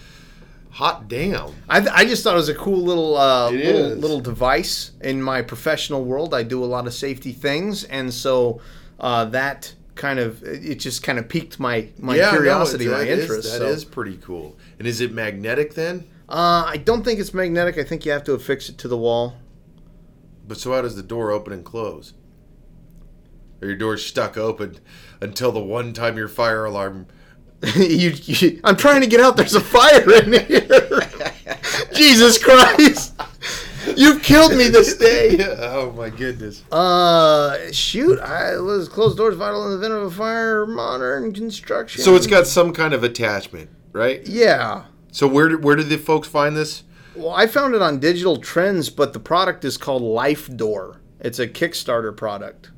hot 0.71 1.09
damn. 1.09 1.51
I, 1.69 1.87
I 1.93 2.05
just 2.07 2.23
thought 2.25 2.33
it 2.35 2.37
was 2.37 2.49
a 2.49 2.55
cool 2.55 2.83
little 2.83 3.17
uh, 3.19 3.51
little, 3.51 3.89
little 3.97 4.21
device 4.21 4.93
in 5.03 5.21
my 5.23 5.43
professional 5.43 6.05
world. 6.05 6.33
I 6.33 6.45
do 6.45 6.65
a 6.65 6.67
lot 6.67 6.87
of 6.87 6.95
safety 6.95 7.33
things, 7.33 7.85
and 7.85 8.15
so 8.15 8.61
uh, 8.99 9.27
that 9.27 9.75
kind 10.01 10.19
of 10.19 10.43
it 10.43 10.77
just 10.77 11.03
kind 11.03 11.19
of 11.19 11.29
piqued 11.29 11.61
my 11.61 11.89
my 11.99 12.17
no, 12.17 12.31
curiosity, 12.31 12.87
it's- 12.87 12.99
my 12.99 13.05
that 13.05 13.13
is- 13.13 13.21
interest. 13.21 13.53
That 13.53 13.59
so. 13.59 13.67
is 13.69 13.85
pretty 13.85 14.17
cool. 14.17 14.57
And 14.79 14.89
is 14.89 15.01
it 15.03 15.13
magnetic 15.13 15.75
then? 15.75 16.05
Uh, 16.29 16.65
I 16.67 16.79
don't 16.79 17.05
think 17.05 17.21
it's 17.21 17.35
magnetic. 17.35 17.77
I 17.77 17.85
think 17.85 18.07
you 18.07 18.13
have 18.13 18.25
to 18.25 18.33
affix 18.33 18.69
it 18.71 18.79
to 18.79 18.89
the 18.89 18.97
wall. 18.97 19.35
But 20.49 20.59
so 20.59 20.73
how 20.73 20.81
does 20.83 20.97
the 20.97 21.03
door 21.03 21.31
open 21.31 21.53
and 21.53 21.65
close? 21.65 22.15
Or 23.61 23.69
your 23.69 23.77
door's 23.77 24.05
stuck 24.07 24.39
open 24.39 24.79
until 25.21 25.53
the 25.53 25.61
one 25.61 25.93
time 25.93 26.17
your 26.17 26.29
fire 26.29 26.65
alarm 26.65 27.07
you, 27.77 28.11
you, 28.25 28.59
I'm 28.65 28.77
trying 28.77 29.03
to 29.03 29.07
get 29.07 29.21
out. 29.21 29.37
There's 29.37 29.55
a 29.55 29.61
fire 29.61 30.11
in 30.23 30.33
here. 30.33 31.03
Jesus 31.95 32.43
Christ! 32.43 33.13
You've 33.97 34.23
killed 34.23 34.53
me 34.53 34.69
this 34.69 34.97
day. 34.97 35.39
oh 35.59 35.93
my 35.93 36.11
goodness. 36.11 36.65
Uh, 36.71 37.57
shoot! 37.73 38.19
I 38.21 38.59
was 38.59 38.89
closed 38.89 39.17
doors 39.17 39.37
vital 39.37 39.65
in 39.65 39.71
the 39.71 39.77
event 39.79 39.95
of 39.95 40.03
a 40.03 40.11
fire. 40.11 40.67
Modern 40.67 41.33
construction. 41.33 42.03
So 42.03 42.15
it's 42.15 42.27
got 42.27 42.47
some 42.47 42.73
kind 42.73 42.95
of 42.95 43.03
attachment, 43.05 43.71
right? 43.93 44.27
yeah. 44.27 44.85
So 45.13 45.27
where 45.27 45.49
did, 45.49 45.65
where 45.65 45.75
did 45.75 45.89
the 45.89 45.99
folks 45.99 46.29
find 46.29 46.57
this? 46.57 46.85
Well, 47.17 47.31
I 47.33 47.49
found 47.49 47.75
it 47.75 47.83
on 47.83 47.99
Digital 47.99 48.37
Trends, 48.37 48.91
but 48.91 49.13
the 49.13 49.19
product 49.19 49.65
is 49.65 49.77
called 49.77 50.03
Life 50.03 50.55
Door. 50.57 51.01
It's 51.19 51.41
a 51.41 51.49
Kickstarter 51.49 52.17
product. 52.17 52.71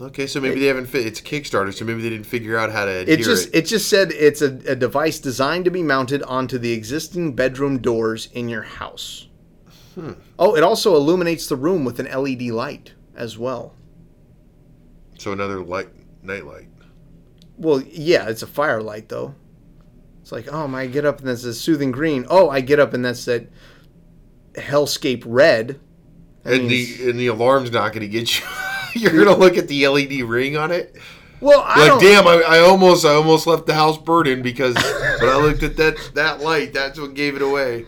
Okay, 0.00 0.26
so 0.26 0.40
maybe 0.40 0.60
they 0.60 0.66
haven't 0.66 0.86
fit. 0.86 1.06
It's 1.06 1.20
Kickstarter, 1.20 1.74
so 1.74 1.84
maybe 1.84 2.00
they 2.02 2.10
didn't 2.10 2.26
figure 2.26 2.56
out 2.58 2.70
how 2.70 2.84
to 2.86 3.10
It 3.10 3.18
just 3.18 3.48
it. 3.48 3.54
it 3.58 3.66
just 3.66 3.88
said 3.88 4.12
it's 4.12 4.40
a, 4.40 4.58
a 4.66 4.76
device 4.76 5.18
designed 5.18 5.64
to 5.66 5.70
be 5.70 5.82
mounted 5.82 6.22
onto 6.22 6.58
the 6.58 6.72
existing 6.72 7.34
bedroom 7.34 7.78
doors 7.78 8.28
in 8.32 8.48
your 8.48 8.62
house. 8.62 9.28
Hmm. 10.00 10.12
Oh, 10.38 10.54
it 10.56 10.62
also 10.62 10.94
illuminates 10.96 11.46
the 11.46 11.56
room 11.56 11.84
with 11.84 12.00
an 12.00 12.06
LED 12.06 12.42
light 12.42 12.94
as 13.14 13.36
well. 13.36 13.74
So 15.18 15.32
another 15.32 15.60
light, 15.62 15.88
night 16.22 16.46
light. 16.46 16.68
Well, 17.58 17.82
yeah, 17.82 18.28
it's 18.28 18.42
a 18.42 18.46
firelight 18.46 19.08
though. 19.10 19.34
It's 20.22 20.32
like, 20.32 20.48
oh, 20.50 20.74
I 20.74 20.86
get 20.86 21.04
up 21.04 21.18
and 21.18 21.28
that's 21.28 21.44
a 21.44 21.52
soothing 21.52 21.90
green. 21.92 22.24
Oh, 22.30 22.48
I 22.48 22.60
get 22.62 22.78
up 22.80 22.94
and 22.94 23.04
that's 23.04 23.24
that 23.26 23.48
hellscape 24.54 25.22
red. 25.26 25.78
That 26.44 26.54
And 26.54 26.68
means- 26.68 26.96
the 26.98 27.10
and 27.10 27.18
the 27.20 27.26
alarm's 27.26 27.70
not 27.70 27.92
going 27.92 28.00
to 28.02 28.08
get 28.08 28.38
you. 28.40 28.46
You're 28.94 29.12
going 29.12 29.26
to 29.26 29.36
look 29.36 29.56
at 29.56 29.68
the 29.68 29.86
LED 29.86 30.22
ring 30.22 30.56
on 30.56 30.70
it. 30.72 30.96
well, 31.40 31.62
I 31.64 31.80
Like, 31.80 31.88
don't. 31.88 32.00
damn, 32.02 32.26
I, 32.26 32.42
I 32.46 32.58
almost 32.60 33.04
I 33.04 33.10
almost 33.14 33.46
left 33.46 33.66
the 33.66 33.74
house 33.74 33.98
burning 33.98 34.42
because 34.42 34.74
when 34.74 35.28
I 35.30 35.36
looked 35.36 35.62
at 35.62 35.76
that 35.76 35.96
that 36.14 36.40
light, 36.40 36.72
that's 36.72 36.98
what 36.98 37.14
gave 37.14 37.36
it 37.36 37.42
away. 37.42 37.84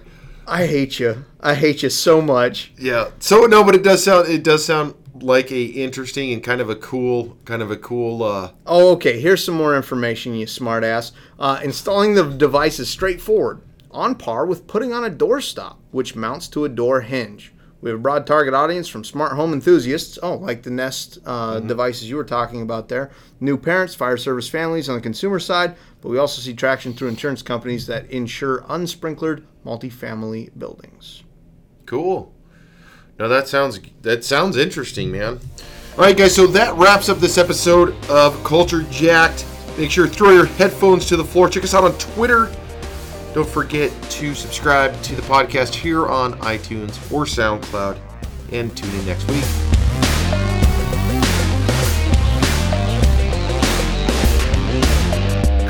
I 0.47 0.67
hate 0.67 0.99
you. 0.99 1.25
I 1.41 1.55
hate 1.55 1.83
you 1.83 1.91
so 1.91 2.21
much. 2.21 2.73
Yeah. 2.79 3.11
So 3.19 3.47
no, 3.47 3.65
but 3.65 3.75
it 3.75 3.83
does 3.83 4.05
sound 4.05 4.29
it 4.29 4.43
does 4.43 4.65
sound 4.65 4.95
like 5.21 5.53
a 5.53 5.63
interesting 5.63 6.33
and 6.33 6.43
kind 6.43 6.61
of 6.61 6.69
a 6.69 6.77
cool 6.77 7.37
kind 7.45 7.63
of 7.63 7.71
a 7.71 7.77
cool. 7.77 8.23
uh 8.23 8.51
Oh, 8.67 8.93
okay. 8.93 9.21
Here's 9.21 9.45
some 9.45 9.55
more 9.55 9.77
information, 9.77 10.35
you 10.35 10.47
smartass. 10.47 11.13
Uh, 11.39 11.61
installing 11.63 12.15
the 12.15 12.25
device 12.25 12.79
is 12.79 12.89
straightforward, 12.89 13.63
on 13.91 14.15
par 14.15 14.47
with 14.47 14.67
putting 14.67 14.93
on 14.93 15.05
a 15.05 15.11
doorstop, 15.11 15.77
which 15.91 16.17
mounts 16.17 16.49
to 16.49 16.65
a 16.65 16.69
door 16.69 17.03
hinge. 17.03 17.53
We 17.83 17.91
have 17.91 17.99
a 17.99 18.03
broad 18.03 18.29
target 18.29 18.55
audience 18.55 18.87
from 18.87 19.03
smart 19.03 19.33
home 19.33 19.53
enthusiasts, 19.53 20.17
oh, 20.23 20.37
like 20.37 20.63
the 20.63 20.71
Nest 20.71 21.19
uh, 21.27 21.59
devices 21.59 22.09
you 22.09 22.15
were 22.15 22.25
talking 22.25 22.63
about 22.63 22.89
there, 22.89 23.11
new 23.41 23.59
parents, 23.59 23.93
fire 23.93 24.17
service 24.17 24.49
families 24.49 24.89
on 24.89 24.95
the 24.95 25.01
consumer 25.01 25.41
side, 25.41 25.75
but 26.01 26.09
we 26.09 26.17
also 26.17 26.41
see 26.41 26.55
traction 26.55 26.93
through 26.95 27.09
insurance 27.09 27.43
companies 27.43 27.89
that 27.89 28.09
insure 28.09 28.61
unsprinklered 28.63 29.45
multifamily 29.67 30.57
buildings. 30.57 31.25
Cool. 31.85 32.33
No, 33.19 33.29
that 33.29 33.49
sounds 33.49 33.81
that 34.03 34.25
sounds 34.25 34.57
interesting, 34.57 35.11
man. 35.11 35.41
All 35.99 36.05
right, 36.05 36.17
guys. 36.17 36.35
So 36.35 36.47
that 36.47 36.75
wraps 36.77 37.09
up 37.09 37.19
this 37.19 37.37
episode 37.37 37.95
of 38.09 38.43
Culture 38.45 38.83
Jacked. 38.85 39.45
Make 39.77 39.91
sure 39.91 40.07
to 40.07 40.13
throw 40.13 40.31
your 40.31 40.47
headphones 40.47 41.07
to 41.07 41.17
the 41.17 41.25
floor. 41.25 41.49
Check 41.49 41.65
us 41.65 41.75
out 41.75 41.85
on 41.85 41.99
Twitter. 41.99 42.51
Don't 43.35 43.49
forget 43.49 43.91
to 44.11 44.35
subscribe 44.35 45.01
to 45.05 45.15
the 45.15 45.23
podcast 45.23 45.75
here 45.75 46.07
on 46.07 46.35
iTunes 46.41 47.11
or 47.13 47.25
SoundCloud. 47.25 47.99
and 48.53 48.77
tune 48.77 48.91
in 48.91 49.07
next 49.07 49.27
week. 49.31 49.43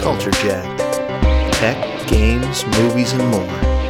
Culture 0.01 0.33
Jack. 0.33 0.79
Tech, 1.53 2.09
games, 2.09 2.67
movies, 2.67 3.13
and 3.13 3.29
more. 3.31 3.82